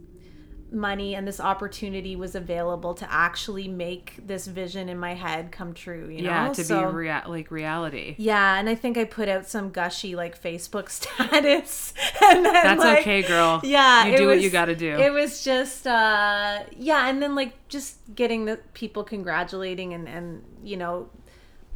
money 0.74 1.14
and 1.16 1.28
this 1.28 1.40
opportunity 1.40 2.16
was 2.16 2.34
available 2.36 2.94
to 2.96 3.10
actually 3.12 3.68
make 3.68 4.16
this 4.26 4.48
vision 4.48 4.90
in 4.90 4.98
my 4.98 5.14
head 5.14 5.52
come 5.52 5.74
true 5.74 6.08
you 6.10 6.24
yeah, 6.24 6.48
know 6.48 6.54
to 6.54 6.64
So- 6.64 6.90
be 6.90 6.96
rea- 6.96 7.22
like 7.28 7.52
reality. 7.52 8.16
yeah 8.18 8.58
and 8.58 8.68
i 8.68 8.76
think 8.76 8.98
i 8.98 9.04
put 9.06 9.30
out 9.30 9.46
some 9.48 9.70
gushy 9.70 10.16
like 10.16 10.42
facebook 10.42 10.90
status 11.00 11.94
and 12.26 12.44
then 12.46 12.54
That's 12.54 12.80
like, 12.80 13.00
okay, 13.02 13.22
girl. 13.22 13.62
yeah 13.64 14.06
You 14.08 14.18
do 14.18 14.28
what 14.28 14.42
you 14.42 14.50
gotta 14.50 14.76
do. 14.76 14.90
it 14.98 15.12
was 15.14 15.44
just 15.44 15.86
uh 15.86 16.64
yeah 16.78 17.08
and 17.08 17.22
then 17.22 17.36
like 17.36 17.54
just 17.68 17.98
getting 18.16 18.46
the 18.46 18.58
people 18.74 19.04
congratulating 19.04 19.94
and 19.94 20.08
and 20.10 20.44
you 20.64 20.78
know 20.78 21.10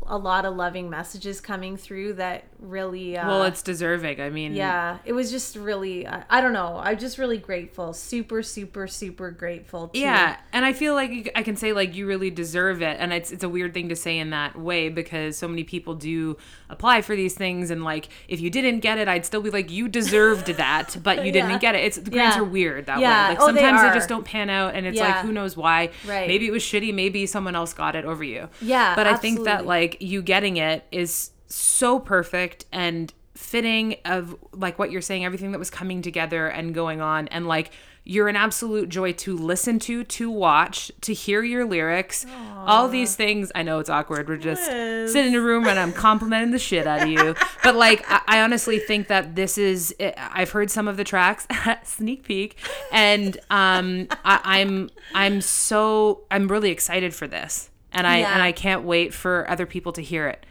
a 0.10 0.18
lot 0.18 0.46
of 0.46 0.56
loving 0.56 0.90
messages 0.90 1.42
coming 1.42 1.76
through 1.76 2.14
that 2.14 2.46
really 2.60 3.16
uh 3.18 3.28
well, 3.28 3.44
it's 3.44 3.62
deserving. 3.62 4.20
I 4.20 4.30
mean, 4.30 4.56
yeah 4.56 4.98
it 5.06 5.14
was 5.14 5.30
just 5.32 5.56
really 5.56 6.08
I, 6.08 6.24
I 6.30 6.42
don't 6.42 6.54
know 6.54 6.80
i'm 6.84 6.98
just 6.98 7.18
really 7.18 7.38
grateful 7.38 7.94
super 7.94 8.42
super 8.42 8.88
super 8.88 9.32
grateful 9.32 9.90
to 9.90 10.00
Yeah, 10.00 10.38
and 10.54 10.66
I 10.66 10.74
feel 10.74 10.94
like 10.96 11.12
you- 11.12 11.32
I 11.36 11.44
can 11.44 11.56
say 11.56 11.72
like 11.74 11.96
you 11.96 12.08
really 12.08 12.30
deserve 12.32 12.82
it, 12.82 12.98
and 13.00 13.14
it's 13.14 13.32
it's 13.32 13.44
a 13.44 13.50
weird 13.50 13.74
thing 13.74 13.90
to 13.90 13.96
say 13.96 14.18
in 14.18 14.32
that 14.32 14.58
way 14.60 14.90
because 14.90 15.38
so 15.38 15.48
many 15.48 15.64
people 15.64 15.94
do 15.96 16.38
apply 16.70 17.02
for 17.02 17.16
these 17.16 17.36
things, 17.36 17.70
and 17.70 17.84
like 17.84 18.10
if 18.28 18.40
you 18.42 18.50
didn't 18.50 18.80
get 18.80 18.98
it, 18.98 19.08
I'd 19.08 19.26
still 19.26 19.42
be 19.42 19.50
like 19.50 19.70
you 19.72 19.88
deserved 19.88 20.48
that, 20.58 20.98
but 21.04 21.20
you 21.20 21.26
Yeah. 21.26 21.32
didn't 21.48 21.62
get 21.62 21.76
it. 21.76 21.84
It's 21.86 21.98
the 21.98 22.10
grants 22.10 22.36
Yeah. 22.38 22.42
are 22.42 22.46
weird 22.46 22.86
that 22.88 23.00
Yeah. 23.00 23.28
way. 23.30 23.30
Like 23.36 23.42
Oh, 23.42 23.52
they 23.52 23.60
sometimes 23.60 23.82
they, 23.82 23.88
are. 23.90 23.94
just 23.94 24.10
don't 24.10 24.26
pan 24.26 24.50
out, 24.50 24.74
and 24.76 24.86
it's 24.88 25.00
like 25.00 25.18
who 25.18 25.32
knows 25.32 25.56
why. 25.56 25.90
Right. 26.08 26.28
Maybe 26.28 26.48
it 26.48 26.52
was 26.52 26.64
shitty. 26.64 26.94
Maybe 26.94 27.26
someone 27.26 27.56
else 27.56 27.74
got 27.74 27.96
it 27.96 28.06
over 28.06 28.24
you. 28.24 28.50
Yeah, 28.62 28.96
But 28.96 29.06
I 29.08 29.16
think 29.16 29.44
that 29.46 29.66
like 29.66 29.98
you 30.02 30.22
getting 30.22 30.58
it 30.58 30.84
is 30.92 31.32
so 31.48 32.00
perfect 32.00 32.66
and 32.72 33.14
fitting 33.36 33.96
of 34.06 34.36
like 34.52 34.80
what 34.80 34.90
you're 34.92 35.02
saying 35.02 35.24
everything 35.24 35.52
that 35.52 35.60
was 35.60 35.70
coming 35.70 36.02
together 36.02 36.48
and 36.48 36.74
going 36.74 37.02
on. 37.02 37.28
And 37.28 37.48
like 37.48 37.72
you're 38.04 38.30
an 38.30 38.38
absolute 38.38 38.88
joy 38.88 39.12
to 39.12 39.36
listen 39.38 39.80
to 39.80 40.02
to 40.06 40.32
watch 40.32 40.90
to 41.02 41.14
hear 41.14 41.44
your 41.44 41.66
lyrics. 41.66 42.26
All 42.56 42.88
these 42.88 43.16
things 43.16 43.52
i 43.54 43.62
know 43.64 43.80
it's 43.80 43.90
awkward. 43.90 44.28
We're 44.28 44.38
just 44.38 44.64
Yes. 44.72 45.12
sitting 45.12 45.34
in 45.34 45.40
a 45.40 45.44
room 45.44 45.68
and 45.68 45.78
i'm 45.78 45.94
complimenting 45.94 46.52
the 46.52 46.58
shit 46.60 46.88
out 46.88 47.04
of 47.04 47.10
you. 47.10 47.36
But 47.64 47.76
like 47.76 48.04
I, 48.10 48.22
I 48.28 48.42
honestly 48.42 48.80
think 48.80 49.08
that 49.10 49.36
this 49.36 49.58
is 49.58 49.94
i've 50.18 50.50
heard 50.52 50.72
some 50.72 50.88
of 50.88 50.98
the 50.98 51.04
tracks 51.04 51.46
sneak 51.84 52.24
peek 52.24 52.58
and 52.92 53.38
um 53.52 54.08
I, 54.26 54.40
i'm 54.44 54.90
i'm 55.14 55.42
so 55.42 56.22
i'm 56.32 56.48
really 56.48 56.72
excited 56.72 57.14
for 57.14 57.28
this. 57.28 57.70
And 57.92 58.08
i 58.08 58.20
Yeah. 58.20 58.34
and 58.34 58.42
i 58.42 58.52
can't 58.52 58.84
wait 58.84 59.14
for 59.14 59.48
other 59.50 59.66
people 59.68 59.92
to 59.94 60.02
hear 60.02 60.28
it 60.28 60.46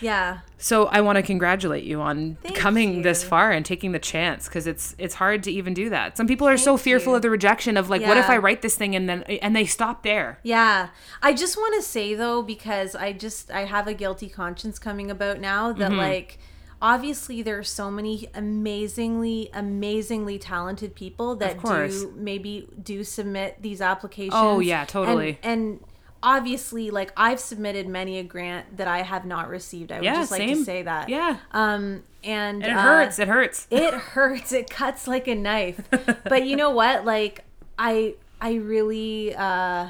yeah 0.00 0.40
so 0.62 0.86
I 0.86 1.00
want 1.00 1.16
to 1.16 1.22
congratulate 1.22 1.84
you 1.84 2.02
on 2.02 2.36
Thank 2.42 2.54
coming 2.54 3.00
this 3.00 3.24
far 3.24 3.50
and 3.50 3.64
taking 3.64 3.92
the 3.92 3.98
chance 3.98 4.46
because 4.46 4.66
it's 4.66 4.94
it's 4.98 5.14
hard 5.14 5.42
to 5.44 5.50
even 5.50 5.72
do 5.72 5.88
that. 5.88 6.18
Some 6.18 6.26
people 6.26 6.46
are 6.46 6.58
so 6.58 6.76
fearful 6.76 7.14
you. 7.14 7.16
of 7.16 7.22
the 7.22 7.30
rejection 7.30 7.78
of 7.78 7.88
like, 7.88 8.02
what 8.02 8.18
if 8.18 8.28
I 8.28 8.36
write 8.36 8.60
this 8.60 8.76
thing 8.76 8.94
and 8.94 9.08
then 9.08 9.22
and 9.22 9.56
they 9.56 9.64
stop 9.64 10.02
there. 10.02 10.38
Yeah. 10.42 10.90
I 11.22 11.32
just 11.32 11.56
want 11.56 11.74
to 11.76 11.82
say 11.82 12.14
though 12.14 12.42
because 12.42 12.94
I 12.94 13.14
just 13.14 13.50
I 13.50 13.64
have 13.64 13.86
a 13.86 13.94
guilty 13.94 14.28
conscience 14.28 14.78
coming 14.78 15.10
about 15.10 15.40
now 15.40 15.70
Mm-hmm. 15.70 15.80
that 15.80 15.92
like 15.92 16.38
obviously 16.82 17.40
there 17.42 17.58
are 17.58 17.62
so 17.64 17.90
many 17.90 18.28
amazingly 18.34 19.48
amazingly 19.54 20.38
talented 20.38 20.94
people 20.94 21.36
that 21.36 21.62
do 21.62 22.12
maybe 22.16 22.68
do 22.82 23.02
submit 23.04 23.62
these 23.62 23.80
applications. 23.80 24.34
Oh, 24.36 24.60
yeah, 24.60 24.80
And- 24.80 24.88
totally. 24.88 25.38
And, 25.42 25.80
obviously 26.22 26.90
like 26.90 27.12
I've 27.16 27.40
submitted 27.40 27.88
many 27.88 28.18
a 28.18 28.22
grant 28.22 28.76
that 28.76 28.88
I 28.88 29.02
have 29.02 29.24
not 29.24 29.48
received. 29.48 29.92
I 29.92 29.96
would 29.96 30.04
Yeah, 30.04 30.14
just 30.14 30.30
like 30.30 30.46
to 30.48 30.64
say 30.64 30.82
that. 30.82 31.08
Yeah. 31.08 31.38
Um 31.52 32.02
and 32.22 32.62
And 32.62 32.64
it 32.64 32.76
uh, 32.76 32.82
hurts. 32.82 33.18
It 33.18 33.28
hurts. 33.28 33.66
it 33.70 33.94
hurts 33.94 34.52
it 34.52 34.68
cuts 34.70 35.08
like 35.08 35.26
a 35.28 35.34
knife 35.34 35.80
but 36.24 36.46
you 36.46 36.56
know 36.56 36.70
what 36.70 37.04
like 37.06 37.44
i 37.78 38.14
i 38.40 38.54
really 38.54 39.34
uh 39.34 39.88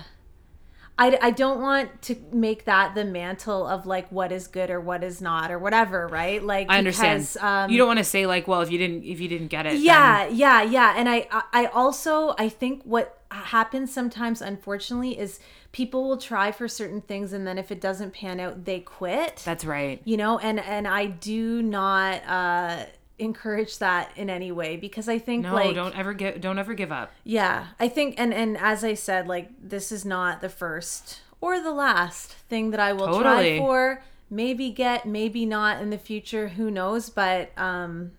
I, 1.03 1.19
I 1.23 1.31
don't 1.31 1.63
want 1.63 2.03
to 2.03 2.17
make 2.31 2.67
that 2.67 2.95
the 2.95 3.07
mantle 3.07 3.67
of 3.67 3.87
like 3.87 4.13
what 4.13 4.33
is 4.33 4.47
good 4.49 4.69
or 4.69 4.81
what 4.81 5.03
is 5.03 5.23
not 5.23 5.51
or 5.51 5.59
whatever 5.59 6.07
right 6.07 6.43
like 6.45 6.67
I 6.71 6.77
understand. 6.77 7.21
because, 7.21 7.39
um, 7.39 7.71
you 7.71 7.79
don't 7.79 7.87
want 7.87 8.01
to 8.01 8.05
say 8.05 8.27
like, 8.27 8.47
well, 8.47 8.61
if 8.61 8.71
you 8.71 8.77
didn't, 8.77 9.05
if 9.05 9.19
you 9.19 9.27
didn't 9.27 9.49
get 9.49 9.65
it, 9.65 9.71
then- 9.71 9.83
yeah 9.83 10.29
yeah 10.29 10.63
yeah 10.63 10.95
and 10.97 11.09
I, 11.09 11.27
I 11.31 11.43
i 11.55 11.67
also 11.67 12.35
i 12.39 12.51
think 12.51 12.83
what 12.85 13.20
happens 13.31 13.93
sometimes 13.93 14.43
unfortunately 14.43 15.19
is 15.19 15.39
people 15.73 16.09
will 16.09 16.17
try 16.17 16.51
for 16.51 16.67
certain 16.67 17.01
things 17.01 17.33
and 17.33 17.47
then 17.47 17.59
if 17.59 17.71
it 17.71 17.81
doesn't 17.81 18.13
pan 18.13 18.41
out 18.41 18.65
they 18.65 18.81
quit 18.81 19.41
that's 19.45 19.65
right. 19.65 20.01
you 20.05 20.17
know 20.17 20.39
and 20.39 20.59
and 20.61 20.89
i 20.89 21.07
do 21.07 21.63
not 21.63 22.23
uh 22.27 22.85
encourage 23.19 23.79
that 23.79 24.11
in 24.17 24.29
any 24.31 24.51
way 24.51 24.77
because 24.77 25.09
i 25.09 25.19
think 25.19 25.45
No, 25.45 25.55
like 25.55 25.75
don't 25.75 25.97
ever 25.97 26.13
give, 26.15 26.41
don't 26.41 26.59
ever 26.59 26.75
give 26.75 26.91
up. 26.91 27.13
yeah 27.23 27.69
i 27.79 27.87
think 27.89 28.15
and 28.19 28.33
and 28.35 28.57
as 28.59 28.83
i 28.83 28.95
said 28.95 29.29
like 29.29 29.49
this 29.63 29.93
is 29.93 30.05
not 30.05 30.41
the 30.41 30.49
first 30.49 31.21
or 31.41 31.61
the 31.61 31.73
last 31.73 32.33
thing 32.33 32.71
that 32.71 32.81
i 32.81 32.93
will 32.93 33.07
Totally. 33.07 33.23
try 33.23 33.59
for 33.59 34.03
maybe 34.31 34.71
get 34.71 35.07
maybe 35.07 35.45
not 35.47 35.81
in 35.83 35.91
the 35.91 35.99
future 35.99 36.49
who 36.49 36.71
knows 36.71 37.11
but 37.11 37.51
um 37.59 38.13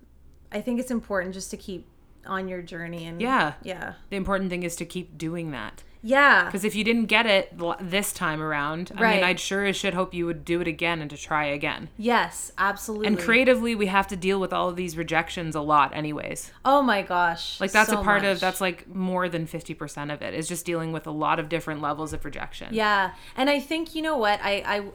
i 0.52 0.62
think 0.62 0.80
it's 0.80 0.92
important 0.92 1.34
just 1.34 1.50
to 1.52 1.58
keep 1.58 1.88
on 2.26 2.48
your 2.48 2.62
journey 2.62 3.06
and 3.06 3.22
Yeah. 3.22 3.54
yeah 3.64 3.94
The 4.10 4.18
important 4.18 4.50
thing 4.50 4.64
is 4.64 4.76
to 4.78 4.86
keep 4.86 5.18
doing 5.18 5.52
that. 5.52 5.84
yeah 6.04 6.46
Because 6.46 6.64
if 6.66 6.76
you 6.76 6.84
didn't 6.84 7.06
get 7.06 7.26
it 7.26 7.54
this 7.80 8.12
time 8.12 8.42
around, 8.42 8.92
I 8.92 8.96
mean, 8.96 9.04
Right. 9.04 9.24
I'd 9.24 9.40
sure 9.40 9.66
as 9.66 9.76
shit 9.76 9.94
hope 9.94 10.14
you 10.14 10.26
would 10.26 10.44
do 10.46 10.60
it 10.62 10.68
again 10.68 11.02
and 11.02 11.10
to 11.12 11.18
try 11.18 11.46
again. 11.46 11.90
yes 11.98 12.52
absolutely 12.58 13.08
And 13.08 13.20
creatively, 13.20 13.74
we 13.76 13.86
have 13.88 14.08
to 14.08 14.16
deal 14.16 14.40
with 14.40 14.52
all 14.54 14.70
of 14.70 14.76
these 14.76 14.98
rejections 14.98 15.56
a 15.56 15.62
lot, 15.62 15.96
anyways. 15.96 16.52
oh 16.66 16.82
my 16.82 17.02
gosh 17.02 17.60
Like 17.60 17.72
that's 17.72 17.90
so 17.92 18.00
a 18.02 18.04
part 18.04 18.22
much. 18.24 18.32
of 18.34 18.40
that's 18.40 18.62
like 18.62 18.88
more 18.88 19.28
than 19.30 19.46
fifty 19.48 19.74
percent 19.74 20.10
of 20.12 20.22
it 20.22 20.34
is 20.34 20.48
just 20.48 20.66
dealing 20.66 20.92
with 20.92 21.06
a 21.08 21.12
lot 21.12 21.40
of 21.40 21.50
different 21.50 21.82
levels 21.82 22.14
of 22.14 22.24
rejection. 22.26 22.68
Yeah, 22.72 23.12
and 23.36 23.50
I 23.50 23.60
think 23.60 23.94
you 23.96 24.02
know 24.02 24.18
what 24.18 24.40
I 24.44 24.54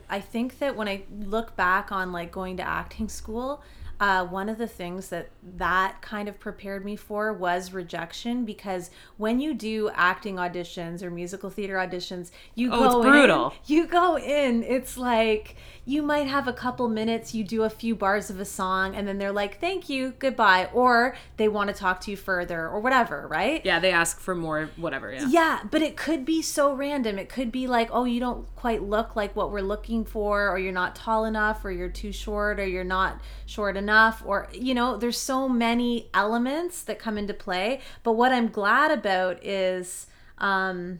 I 0.09 0.17
I 0.17 0.19
think 0.21 0.59
that 0.59 0.75
when 0.75 0.87
I 0.87 1.03
look 1.19 1.55
back 1.55 1.91
on 1.91 2.11
like 2.11 2.31
going 2.31 2.57
to 2.57 2.63
acting 2.63 3.07
school, 3.09 3.61
uh, 3.99 4.25
one 4.25 4.47
of 4.49 4.57
the 4.59 4.67
things 4.67 5.09
that 5.09 5.29
that 5.57 6.01
kind 6.01 6.29
of 6.29 6.39
prepared 6.39 6.85
me 6.85 6.95
for 6.95 7.33
was 7.33 7.73
rejection 7.73 8.45
because 8.45 8.91
when 9.17 9.39
you 9.39 9.53
do 9.53 9.89
acting 9.95 10.35
auditions 10.35 11.01
or 11.01 11.09
musical 11.09 11.49
theater 11.49 11.75
auditions, 11.75 12.29
you 12.53 12.69
Oh, 12.71 12.79
go 12.79 12.85
it's 13.01 13.09
brutal. 13.09 13.45
in. 13.49 13.53
You 13.65 13.87
go 13.87 14.17
in. 14.17 14.61
It's 14.63 14.97
like 14.97 15.55
you 15.85 16.03
might 16.03 16.27
have 16.27 16.47
a 16.47 16.53
couple 16.53 16.87
minutes, 16.89 17.33
you 17.33 17.43
do 17.45 17.63
a 17.63 17.69
few 17.69 17.95
bars 17.95 18.29
of 18.29 18.39
a 18.41 18.45
song, 18.45 18.93
and 18.93 19.07
then 19.07 19.17
they're 19.17 19.31
like, 19.31 19.59
"Thank 19.61 19.87
you, 19.89 20.13
goodbye," 20.19 20.69
or 20.73 21.15
they 21.37 21.47
want 21.47 21.69
to 21.69 21.73
talk 21.73 22.01
to 22.01 22.11
you 22.11 22.17
further 22.17 22.67
or 22.67 22.79
whatever, 22.81 23.25
right? 23.27 23.65
Yeah, 23.65 23.79
they 23.79 23.91
ask 23.91 24.19
for 24.19 24.35
more, 24.35 24.69
whatever. 24.75 25.11
Yeah. 25.13 25.27
Yeah, 25.29 25.59
but 25.71 25.81
it 25.81 25.95
could 25.95 26.25
be 26.25 26.41
so 26.41 26.73
random. 26.73 27.17
It 27.17 27.29
could 27.29 27.51
be 27.53 27.67
like, 27.67 27.89
oh, 27.93 28.03
you 28.03 28.19
don't 28.19 28.53
quite 28.55 28.83
look 28.83 29.15
like 29.15 29.35
what 29.35 29.49
we're 29.51 29.61
looking 29.61 30.03
for, 30.03 30.49
or 30.49 30.59
you're 30.59 30.73
not 30.73 30.95
tall 30.95 31.23
enough, 31.25 31.63
or 31.63 31.71
you're 31.71 31.87
too 31.89 32.11
short, 32.11 32.59
or 32.59 32.65
you're 32.67 32.83
not 32.83 33.21
short 33.45 33.77
enough, 33.77 33.86
or, 33.89 34.47
you 34.53 34.73
know, 34.73 34.97
there's 34.97 35.19
so 35.19 35.47
many 35.47 36.09
elements 36.13 36.83
that 36.83 36.99
come 36.99 37.17
into 37.17 37.33
play. 37.33 37.81
But 38.03 38.13
what 38.13 38.31
I'm 38.31 38.47
glad 38.47 38.91
about 38.91 39.43
is, 39.43 40.07
um, 40.37 40.99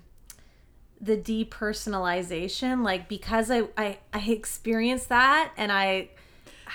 the 1.00 1.18
depersonalization. 1.18 2.84
Like 2.84 3.08
because 3.08 3.52
I, 3.52 3.64
I 3.78 4.00
i 4.14 4.20
experienced 4.20 5.10
that 5.10 5.52
and 5.58 5.72
i 5.72 6.10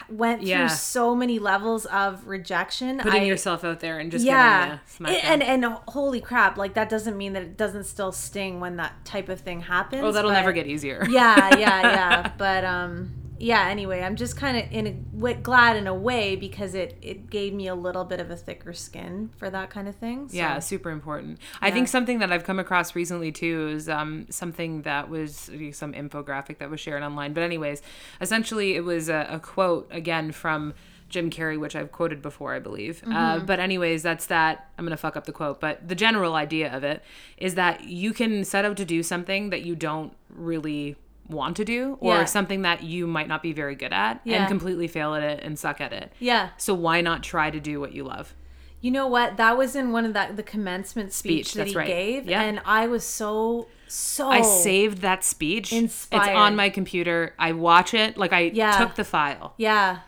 went 0.09 0.43
through 0.43 0.69
so 0.69 1.15
many 1.15 1.39
levels 1.39 1.85
of 1.87 2.27
rejection 2.27 2.99
Putting 2.99 3.23
I, 3.23 3.27
yourself 3.27 3.63
out 3.65 3.81
there 3.81 3.99
and 3.99 4.11
just 4.11 4.25
yeah. 4.25 4.61
getting 4.61 4.75
a 4.75 4.81
smack 4.87 5.25
and, 5.25 5.43
and 5.43 5.65
and 5.65 5.79
holy 5.89 6.21
crap 6.21 6.57
like 6.57 6.75
that 6.75 6.89
doesn't 6.89 7.17
mean 7.17 7.35
that 7.35 7.43
it 7.43 7.57
doesn't 7.57 7.85
still 7.85 8.13
sting 8.13 8.61
when 8.61 8.77
that 8.77 9.05
type 9.05 9.29
of 9.29 9.41
thing 9.41 9.61
happens 9.61 10.03
oh, 10.03 10.13
that'll 10.13 10.31
but- 10.31 10.35
never 10.35 10.53
get 10.53 10.67
easier. 10.67 11.07
yeah 11.11 11.59
yeah 11.59 11.83
yeah. 11.83 12.33
But 12.39 12.65
um 12.65 13.13
yeah 13.43 13.69
anyway 13.69 14.01
i'm 14.03 14.17
just 14.17 14.37
kind 14.37 14.57
of 14.57 14.65
in 14.73 14.87
a 14.87 14.93
w- 14.93 15.37
glad 15.43 15.77
in 15.77 15.87
a 15.87 15.95
way 15.95 16.37
because 16.37 16.75
it 16.75 16.97
it 17.03 17.29
gave 17.31 17.53
me 17.53 17.67
a 17.69 17.75
little 17.75 18.05
bit 18.05 18.21
of 18.21 18.31
a 18.31 18.37
thicker 18.37 18.73
skin 18.73 19.31
for 19.37 19.51
that 19.51 19.71
kind 19.71 19.89
of 19.89 19.95
thing 19.97 20.29
so. 20.29 20.37
Yeah, 20.37 20.59
super 20.59 20.91
important. 20.91 21.39
I 21.61 21.71
think 21.71 21.89
something 21.89 22.19
that 22.21 22.33
I've 22.33 22.45
come 22.45 22.59
across 22.59 22.95
recently 22.95 23.33
too 23.33 23.69
is 23.75 23.89
um, 23.89 24.27
something 24.31 24.83
that 24.83 25.09
was 25.09 25.51
some 25.73 25.93
infographic 25.93 26.59
that 26.59 26.71
was 26.71 26.81
shared 26.81 27.03
online. 27.03 27.33
But 27.33 27.43
anyways, 27.43 27.83
essentially 28.21 28.75
it 28.75 28.85
was 28.85 29.09
a, 29.09 29.27
a 29.31 29.39
quote 29.39 29.89
again 29.91 30.33
from 30.33 30.75
Jim 31.09 31.29
Carrey, 31.31 31.59
which 31.59 31.77
I've 31.77 31.93
quoted 31.93 32.23
before, 32.23 32.55
I 32.55 32.59
believe. 32.59 33.03
Uh, 33.07 33.39
but 33.41 33.61
anyways, 33.61 34.03
that's 34.03 34.27
that. 34.27 34.71
I'm 34.79 34.85
gonna 34.85 34.97
fuck 34.97 35.17
up 35.17 35.27
the 35.27 35.33
quote, 35.33 35.61
but 35.61 35.87
the 35.87 35.95
general 35.95 36.35
idea 36.35 36.73
of 36.73 36.85
it 36.85 37.03
is 37.37 37.55
that 37.57 37.85
you 37.85 38.13
can 38.13 38.45
set 38.45 38.65
out 38.65 38.77
to 38.79 38.85
do 38.85 39.03
something 39.03 39.51
that 39.51 39.63
you 39.63 39.77
don't 39.77 40.15
really 40.31 40.97
want 41.33 41.57
to 41.57 41.65
do 41.65 41.97
or 42.01 42.15
Yeah. 42.19 42.25
something 42.27 42.63
that 42.63 42.83
you 42.83 43.07
might 43.07 43.29
not 43.29 43.43
be 43.43 43.53
very 43.53 43.75
good 43.75 43.93
at 43.93 44.21
Yeah. 44.25 44.39
and 44.41 44.49
completely 44.49 44.87
fail 44.89 45.15
at 45.15 45.23
it 45.23 45.41
and 45.43 45.59
suck 45.59 45.81
at 45.81 45.93
it. 45.93 46.13
yeah 46.19 46.51
So 46.59 46.75
why 46.75 47.01
not 47.01 47.23
try 47.23 47.51
to 47.51 47.61
do 47.61 47.81
what 47.81 47.93
you 47.93 48.05
love? 48.05 48.35
You 48.81 48.91
know 48.91 49.07
what? 49.07 49.37
That 49.37 49.57
was 49.57 49.77
in 49.77 49.93
one 49.93 50.05
of 50.05 50.13
the 50.13 50.29
the 50.35 50.43
commencement 50.43 51.13
speech, 51.13 51.47
Speech, 51.51 51.55
that 51.55 51.67
he 51.69 51.77
right. 51.77 51.87
gave, 51.87 52.27
Yeah. 52.29 52.43
and 52.43 52.61
I 52.67 52.89
was 52.89 53.05
so 53.05 53.69
so. 53.87 54.29
I 54.29 54.41
saved 54.43 54.99
that 55.03 55.23
speech. 55.23 55.73
Inspired. 55.73 56.23
It's 56.23 56.37
on 56.37 56.57
my 56.57 56.69
computer. 56.71 57.35
I 57.39 57.53
watch 57.53 57.95
it. 57.95 58.17
Like 58.17 58.33
I 58.33 58.51
Yeah. 58.55 58.73
took 58.79 58.95
the 58.97 59.05
file. 59.05 59.55
Yeah. 59.57 59.99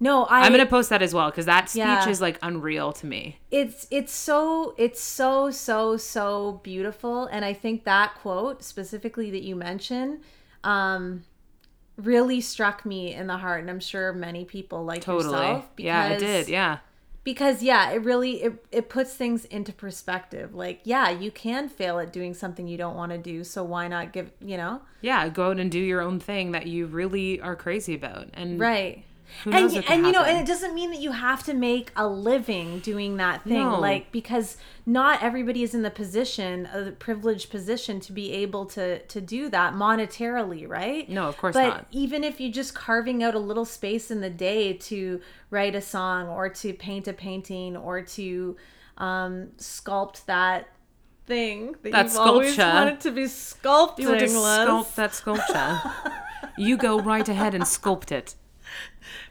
No, 0.00 0.24
I. 0.24 0.40
I'm 0.40 0.50
gonna 0.50 0.66
post 0.66 0.90
that 0.90 1.00
as 1.02 1.14
well 1.14 1.30
because 1.30 1.46
that 1.46 1.68
speech 1.68 1.78
Yeah. 1.78 2.08
is 2.08 2.20
like 2.20 2.38
unreal 2.42 2.92
to 2.94 3.06
me. 3.06 3.38
It's 3.52 3.86
it's 3.92 4.12
so 4.12 4.74
it's 4.76 5.00
so 5.00 5.50
so 5.52 5.96
so 5.96 6.60
beautiful, 6.64 7.26
and 7.26 7.44
I 7.44 7.52
think 7.52 7.84
that 7.84 8.14
quote 8.16 8.64
specifically 8.64 9.30
that 9.30 9.42
you 9.42 9.54
mentioned, 9.54 10.18
um, 10.64 11.24
really 11.96 12.40
struck 12.40 12.84
me 12.84 13.14
in 13.14 13.26
the 13.28 13.36
heart, 13.36 13.60
and 13.60 13.70
I'm 13.70 13.80
sure 13.80 14.12
many 14.12 14.44
people 14.44 14.84
like 14.84 15.02
Totally. 15.02 15.36
yourself. 15.36 15.66
yeah, 15.76 16.08
it 16.08 16.18
did. 16.18 16.48
Yeah. 16.48 16.78
because 17.22 17.62
yeah 17.62 17.90
it 17.92 18.02
really 18.02 18.42
it, 18.42 18.66
it 18.72 18.88
puts 18.88 19.14
things 19.14 19.44
into 19.46 19.72
perspective 19.72 20.54
like 20.54 20.80
yeah 20.84 21.08
you 21.08 21.30
can 21.30 21.68
fail 21.70 21.98
at 21.98 22.12
doing 22.12 22.34
something 22.34 22.66
you 22.68 22.76
don't 22.76 22.96
want 22.96 23.10
to 23.12 23.16
do 23.18 23.42
so 23.44 23.64
why 23.64 23.88
not 23.88 24.12
give 24.12 24.30
you 24.40 24.56
know 24.58 24.82
Yeah. 25.00 25.28
Go 25.30 25.50
out 25.50 25.58
and 25.58 25.70
do 25.70 25.78
your 25.78 26.00
own 26.02 26.20
thing 26.20 26.50
that 26.52 26.66
you 26.66 26.84
really 26.86 27.40
are 27.40 27.56
crazy 27.56 27.94
about. 27.94 28.28
And 28.34 28.60
right 28.60 29.04
Who 29.42 29.50
and 29.52 29.72
and 29.88 30.06
you 30.06 30.12
know 30.12 30.22
and 30.22 30.38
it 30.38 30.46
doesn't 30.46 30.74
mean 30.74 30.90
that 30.90 31.00
you 31.00 31.12
have 31.12 31.42
to 31.44 31.54
make 31.54 31.90
a 31.96 32.06
living 32.06 32.78
doing 32.80 33.16
that 33.16 33.42
thing 33.44 33.54
No. 33.54 33.80
like 33.80 34.12
because 34.12 34.56
not 34.86 35.22
everybody 35.22 35.62
is 35.62 35.74
in 35.74 35.82
the 35.82 35.90
position 35.90 36.66
a 36.66 36.92
privileged 36.92 37.50
position 37.50 38.00
to 38.00 38.12
be 38.12 38.32
able 38.32 38.66
to 38.66 39.00
to 39.00 39.20
do 39.20 39.48
that 39.48 39.74
monetarily 39.74 40.68
right 40.68 41.08
No, 41.08 41.26
of 41.28 41.36
course 41.36 41.54
but 41.54 41.68
not. 41.68 41.86
even 41.90 42.22
if 42.22 42.40
you're 42.40 42.52
just 42.52 42.74
carving 42.74 43.22
out 43.22 43.34
a 43.34 43.38
little 43.38 43.64
space 43.64 44.10
in 44.10 44.20
the 44.20 44.30
day 44.30 44.72
to 44.74 45.20
write 45.50 45.74
a 45.74 45.80
song 45.82 46.28
or 46.28 46.48
to 46.48 46.72
paint 46.72 47.08
a 47.08 47.12
painting 47.12 47.76
or 47.76 48.02
to 48.02 48.56
um, 48.98 49.48
sculpt 49.58 50.24
that 50.26 50.68
thing 51.26 51.74
that, 51.82 51.92
That 51.92 52.04
you've 52.06 52.16
always 52.18 52.54
sculpture. 52.54 52.74
wanted 52.74 53.00
to 53.00 53.10
be 53.10 53.22
sculpting. 53.24 53.98
you 54.00 54.08
want 54.08 54.20
to 54.20 54.26
sculpt 54.26 54.94
that 54.96 55.14
sculpture. 55.14 55.82
you 56.58 56.76
go 56.76 57.00
right 57.00 57.28
ahead 57.28 57.54
and 57.54 57.64
sculpt 57.64 58.12
it. 58.12 58.34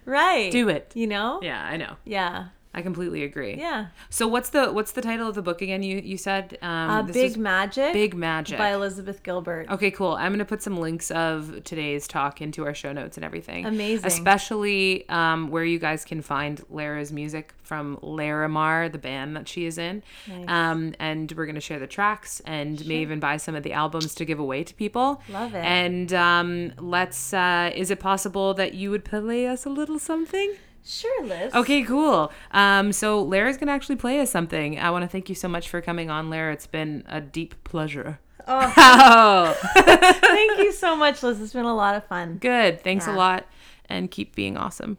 Right? 0.05 0.51
Do 0.51 0.69
it. 0.69 0.91
You 0.93 1.07
know? 1.07 1.39
Yeah, 1.41 1.63
I 1.63 1.77
know. 1.77 1.97
Yeah. 2.05 2.47
I 2.75 2.81
completely 2.81 3.23
agree. 3.23 3.55
Yeah. 3.55 3.87
So 4.09 4.27
what's 4.27 4.49
the 4.49 4.71
what's 4.71 4.93
the 4.93 5.01
title 5.01 5.27
of 5.27 5.35
the 5.35 5.41
book 5.43 5.61
again? 5.61 5.83
You 5.83 5.97
you 5.99 6.17
said 6.17 6.57
um, 6.61 6.89
Uh, 6.89 7.03
Big 7.03 7.37
Magic. 7.37 7.93
Big 7.93 8.15
Magic. 8.15 8.57
by 8.57 8.73
Elizabeth 8.73 9.21
Gilbert. 9.21 9.69
Okay, 9.69 9.91
cool. 9.91 10.13
I'm 10.13 10.31
going 10.31 10.39
to 10.39 10.45
put 10.45 10.63
some 10.63 10.77
links 10.77 11.11
of 11.11 11.63
today's 11.63 12.07
talk 12.07 12.41
into 12.41 12.65
our 12.65 12.73
show 12.73 12.91
notes 12.91 13.15
and 13.17 13.23
everything. 13.23 13.65
Amazing. 13.65 14.07
Especially 14.07 15.07
um, 15.09 15.49
where 15.49 15.63
you 15.63 15.77
guys 15.77 16.03
can 16.03 16.21
find 16.21 16.63
Lara's 16.69 17.11
music 17.11 17.53
from 17.61 17.97
Laramar, 18.01 18.89
the 18.89 18.97
band 18.97 19.35
that 19.35 19.47
she 19.47 19.65
is 19.65 19.77
in. 19.77 20.01
Nice. 20.27 20.45
Um, 20.47 20.95
and 20.99 21.31
we're 21.31 21.45
going 21.45 21.55
to 21.55 21.61
share 21.61 21.79
the 21.79 21.87
tracks 21.87 22.41
and 22.45 22.85
may 22.87 23.01
even 23.01 23.19
buy 23.19 23.37
some 23.37 23.55
of 23.55 23.63
the 23.63 23.73
albums 23.73 24.15
to 24.15 24.25
give 24.25 24.39
away 24.39 24.63
to 24.63 24.73
people. 24.73 25.21
Love 25.29 25.53
it. 25.53 25.59
And 25.63 26.11
um, 26.13 26.73
let's, 26.77 27.33
uh, 27.33 27.71
is 27.73 27.89
it 27.91 27.99
possible 27.99 28.53
that 28.55 28.73
you 28.73 28.89
would 28.91 29.05
play 29.05 29.47
us 29.47 29.65
a 29.65 29.69
little 29.69 29.99
something? 29.99 30.53
Sure, 30.85 31.25
Liz. 31.25 31.53
Okay, 31.53 31.83
cool. 31.83 32.31
Um, 32.51 32.91
so 32.91 33.21
Lara's 33.23 33.57
gonna 33.57 33.71
actually 33.71 33.95
play 33.95 34.19
us 34.19 34.29
something. 34.29 34.79
I 34.79 34.89
want 34.91 35.03
to 35.03 35.07
thank 35.07 35.29
you 35.29 35.35
so 35.35 35.47
much 35.47 35.69
for 35.69 35.81
coming 35.81 36.09
on, 36.09 36.29
Lara. 36.29 36.51
It's 36.53 36.67
been 36.67 37.03
a 37.07 37.21
deep 37.21 37.55
pleasure. 37.63 38.19
Oh, 38.47 38.73
Oh, 38.77 39.57
thank 39.75 40.59
you 40.59 40.71
so 40.73 40.95
much, 40.95 41.23
Liz. 41.23 41.39
It's 41.39 41.53
been 41.53 41.65
a 41.65 41.73
lot 41.75 41.95
of 41.95 42.05
fun. 42.07 42.37
good. 42.41 42.81
Thanks 42.81 43.07
Yeah. 43.07 43.15
a 43.15 43.17
lot, 43.17 43.45
and 43.87 44.11
keep 44.11 44.35
being 44.35 44.57
awesome. 44.57 44.97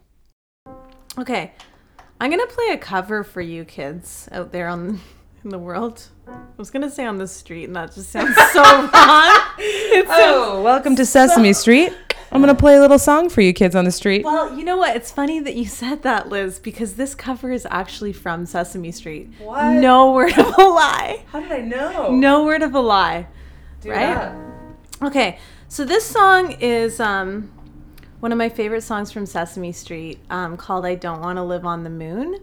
Okay. 1.17 1.53
I'm 2.19 2.31
going 2.31 2.41
to 2.45 2.53
play 2.53 2.69
a 2.73 2.77
cover 2.77 3.23
for 3.23 3.41
you 3.41 3.65
kids 3.65 4.27
out 4.31 4.51
there 4.51 4.67
on 4.69 4.99
in 5.43 5.49
the 5.51 5.59
world. 5.59 6.07
I 6.27 6.33
was 6.57 6.71
gonna 6.71 6.89
say 6.89 7.05
on 7.05 7.17
the 7.19 7.27
street, 7.27 7.65
and 7.65 7.75
that 7.75 7.93
just 7.93 8.09
sounds 8.09 8.35
so 8.51 8.63
wrong. 8.63 8.89
It 9.59 10.05
Oh, 10.09 10.61
welcome 10.63 10.95
to 10.95 11.05
Sesame 11.05 11.53
Street. 11.53 11.93
I'm 12.35 12.41
gonna 12.41 12.53
play 12.53 12.75
a 12.75 12.81
little 12.81 12.99
song 12.99 13.29
for 13.29 13.39
you 13.39 13.53
kids 13.53 13.75
on 13.75 13.85
the 13.85 13.91
street. 13.91 14.25
well, 14.25 14.57
you 14.57 14.65
know 14.65 14.75
what? 14.75 14.93
It's 14.95 15.09
funny 15.09 15.39
that 15.39 15.55
you 15.55 15.65
said 15.81 16.03
that, 16.03 16.27
Liz, 16.27 16.59
because 16.59 16.95
this 16.95 17.15
cover 17.15 17.49
is 17.49 17.65
actually 17.71 18.11
from 18.11 18.45
Sesame 18.45 18.91
Street. 18.91 19.29
What? 19.39 19.71
No 19.75 20.11
word 20.11 20.37
of 20.37 20.57
a 20.57 20.63
lie. 20.63 21.23
How 21.27 21.39
did 21.39 21.51
I 21.51 21.61
know? 21.61 22.11
No 22.11 22.43
word 22.43 22.61
of 22.61 22.75
a 22.75 22.79
lie. 22.81 23.27
Do 23.79 23.91
right? 23.91 24.13
that. 24.13 24.35
Okay, 25.01 25.39
so 25.69 25.85
this 25.85 26.05
song 26.05 26.51
is 26.59 26.99
um, 26.99 27.49
one 28.19 28.33
of 28.33 28.37
my 28.37 28.49
favorite 28.49 28.81
songs 28.81 29.13
from 29.13 29.25
Sesame 29.25 29.71
Street 29.71 30.19
um, 30.29 30.57
called 30.57 30.85
I 30.85 30.95
Don't 30.95 31.21
Want 31.21 31.37
to 31.37 31.43
Live 31.43 31.65
on 31.65 31.85
the 31.85 31.89
Moon. 31.89 32.39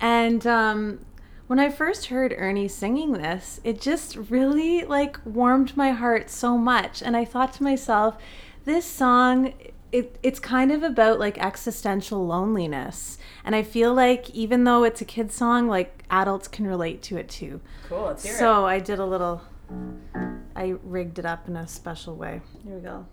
And 0.00 0.46
um, 0.46 1.00
when 1.48 1.58
I 1.58 1.68
first 1.68 2.06
heard 2.06 2.34
Ernie 2.36 2.68
singing 2.68 3.12
this, 3.12 3.60
it 3.62 3.80
just 3.80 4.16
really 4.16 4.84
like 4.84 5.18
warmed 5.26 5.76
my 5.76 5.90
heart 5.90 6.30
so 6.30 6.56
much. 6.56 7.02
And 7.02 7.16
I 7.16 7.24
thought 7.24 7.52
to 7.54 7.62
myself, 7.62 8.16
this 8.68 8.86
song, 8.86 9.54
it, 9.90 10.18
it's 10.22 10.38
kind 10.38 10.70
of 10.70 10.82
about 10.82 11.18
like 11.18 11.38
existential 11.38 12.24
loneliness. 12.26 13.18
And 13.44 13.56
I 13.56 13.62
feel 13.62 13.92
like 13.92 14.30
even 14.30 14.64
though 14.64 14.84
it's 14.84 15.00
a 15.00 15.04
kid 15.04 15.32
song, 15.32 15.66
like 15.66 16.04
adults 16.10 16.46
can 16.46 16.66
relate 16.66 17.02
to 17.04 17.16
it 17.16 17.28
too. 17.28 17.60
Cool. 17.88 18.02
Let's 18.02 18.24
hear 18.24 18.34
So 18.34 18.66
I 18.66 18.78
did 18.78 18.98
a 18.98 19.06
little, 19.06 19.42
I 20.54 20.74
rigged 20.84 21.18
it 21.18 21.26
up 21.26 21.48
in 21.48 21.56
a 21.56 21.66
special 21.66 22.14
way. 22.14 22.42
Here 22.62 22.74
we 22.76 22.80
go. 22.80 23.06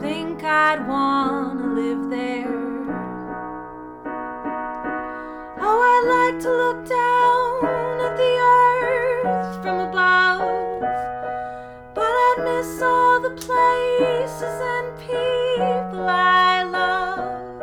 Think 0.00 0.42
I'd 0.42 0.86
want 0.88 1.58
to 1.60 1.66
live 1.66 2.10
there. 2.10 2.48
Oh, 5.66 5.78
I'd 5.92 6.06
like 6.16 6.40
to 6.42 6.50
look 6.50 6.88
down 6.88 8.00
at 8.06 8.16
the 8.16 8.32
earth 8.56 9.62
from 9.62 9.78
above, 9.88 10.80
but 11.94 12.12
I'd 12.26 12.38
miss 12.44 12.82
all 12.82 13.20
the 13.20 13.36
places 13.46 14.56
and 14.74 14.98
people 14.98 16.08
I 16.08 16.62
love. 16.62 17.62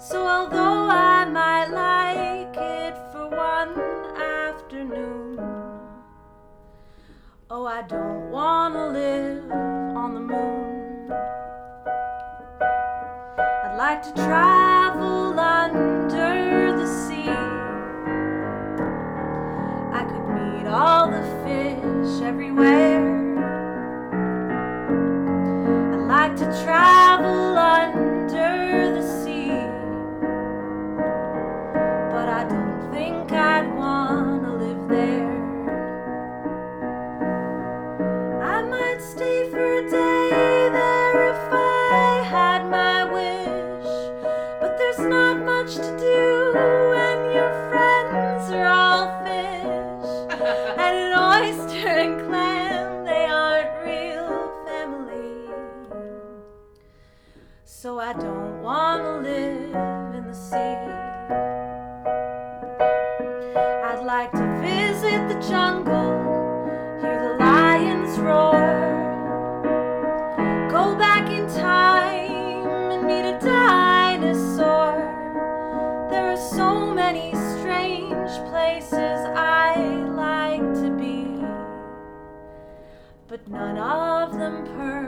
So, 0.00 0.26
although 0.26 0.88
I 0.88 1.26
might 1.26 1.66
like 1.66 2.56
it 2.56 2.96
for 3.12 3.28
one 3.28 3.76
afternoon, 4.18 5.38
oh, 7.50 7.66
I 7.66 7.82
don't 7.82 8.30
want 8.30 8.74
to 8.74 8.86
live 8.88 9.35
like 13.86 14.02
to 14.02 14.12
travel 14.14 15.38
under 15.38 16.76
the 16.76 16.86
sea. 16.86 17.28
I 19.98 20.02
could 20.08 20.26
meet 20.34 20.66
all 20.66 21.08
the 21.08 21.22
fish 21.44 22.20
everywhere. 22.26 23.15
Them 84.50 85.05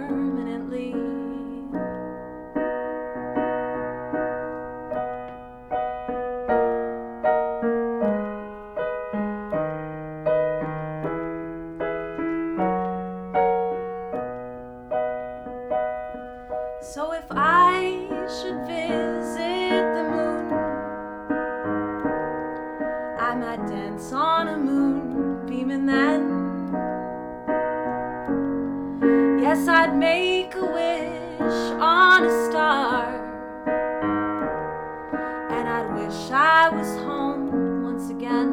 wish 35.99 36.31
I 36.31 36.69
was 36.69 36.97
home 36.99 37.83
once 37.83 38.09
again. 38.11 38.53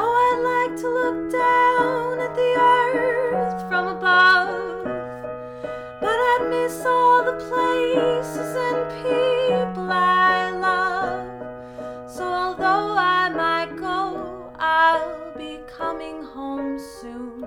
Oh, 0.00 0.12
I'd 0.26 0.40
like 0.52 0.74
to 0.82 0.88
look 1.00 1.20
down 1.32 2.20
at 2.26 2.34
the 2.34 2.50
earth 2.74 3.68
from 3.68 3.86
above, 3.96 4.84
but 6.02 6.18
I'd 6.32 6.46
miss 6.50 6.84
all 6.84 7.24
the 7.24 7.38
places 7.48 8.50
and 8.68 8.80
people 9.04 9.88
I 9.90 10.50
love. 10.68 12.10
So, 12.10 12.24
although 12.24 12.94
I 12.98 13.30
might 13.30 13.74
go, 13.76 14.52
I'll 14.58 15.32
be 15.38 15.60
coming 15.78 16.22
home 16.22 16.78
soon. 17.00 17.46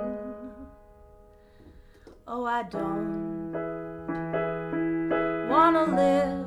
Oh, 2.28 2.46
I 2.46 2.64
don't 2.64 3.14
want 5.50 5.76
to 5.76 5.96
live 5.96 6.43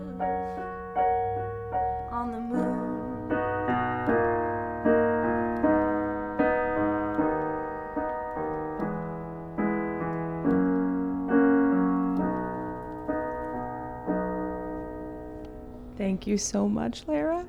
Thank 16.26 16.32
you 16.32 16.38
so 16.38 16.68
much, 16.68 17.06
Lara. 17.06 17.46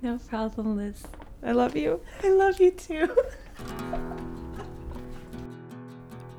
No 0.00 0.16
problem, 0.16 0.78
Liz. 0.78 1.04
I 1.42 1.52
love 1.52 1.76
you. 1.76 2.00
I 2.24 2.30
love 2.30 2.58
you 2.58 2.70
too. 2.70 3.14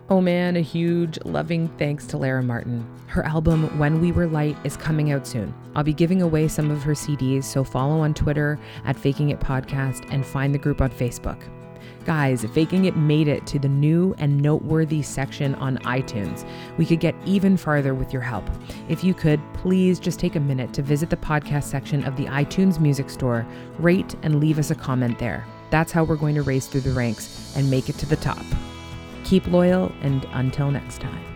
Oh 0.09 0.21
man, 0.21 0.55
a 0.55 0.61
huge 0.61 1.19
loving 1.25 1.67
thanks 1.77 2.07
to 2.07 2.17
Lara 2.17 2.41
Martin. 2.41 2.87
Her 3.07 3.25
album 3.25 3.77
When 3.77 3.99
We 3.99 4.13
Were 4.13 4.25
Light 4.25 4.55
is 4.63 4.77
coming 4.77 5.11
out 5.11 5.27
soon. 5.27 5.53
I'll 5.75 5.83
be 5.83 5.93
giving 5.93 6.21
away 6.21 6.47
some 6.47 6.71
of 6.71 6.81
her 6.83 6.93
CDs, 6.93 7.43
so 7.43 7.61
follow 7.61 7.99
on 7.99 8.13
Twitter 8.13 8.57
at 8.85 8.95
Faking 8.95 9.31
It 9.31 9.41
Podcast 9.41 10.07
and 10.09 10.25
find 10.25 10.53
the 10.53 10.59
group 10.59 10.79
on 10.79 10.91
Facebook. 10.91 11.43
Guys, 12.07 12.45
Faking 12.45 12.85
It 12.85 12.95
made 12.95 13.27
it 13.27 13.45
to 13.47 13.59
the 13.59 13.67
new 13.67 14.15
and 14.17 14.41
noteworthy 14.41 15.01
section 15.01 15.55
on 15.55 15.77
iTunes. 15.79 16.47
We 16.77 16.85
could 16.85 17.01
get 17.01 17.13
even 17.25 17.57
farther 17.57 17.93
with 17.93 18.13
your 18.13 18.21
help. 18.21 18.45
If 18.87 19.03
you 19.03 19.13
could, 19.13 19.41
please 19.53 19.99
just 19.99 20.17
take 20.17 20.37
a 20.37 20.39
minute 20.39 20.73
to 20.75 20.81
visit 20.81 21.09
the 21.09 21.17
podcast 21.17 21.65
section 21.65 22.05
of 22.05 22.15
the 22.15 22.23
iTunes 22.27 22.79
Music 22.79 23.09
Store, 23.09 23.45
rate, 23.77 24.15
and 24.23 24.39
leave 24.39 24.57
us 24.57 24.71
a 24.71 24.75
comment 24.75 25.19
there. 25.19 25.45
That's 25.69 25.91
how 25.91 26.05
we're 26.05 26.15
going 26.15 26.35
to 26.35 26.43
race 26.43 26.67
through 26.67 26.81
the 26.81 26.93
ranks 26.93 27.53
and 27.57 27.69
make 27.69 27.89
it 27.89 27.97
to 27.97 28.05
the 28.05 28.15
top. 28.15 28.45
Keep 29.25 29.47
loyal, 29.47 29.91
and 29.99 30.25
until 30.31 30.71
next 30.71 31.01
time. 31.01 31.26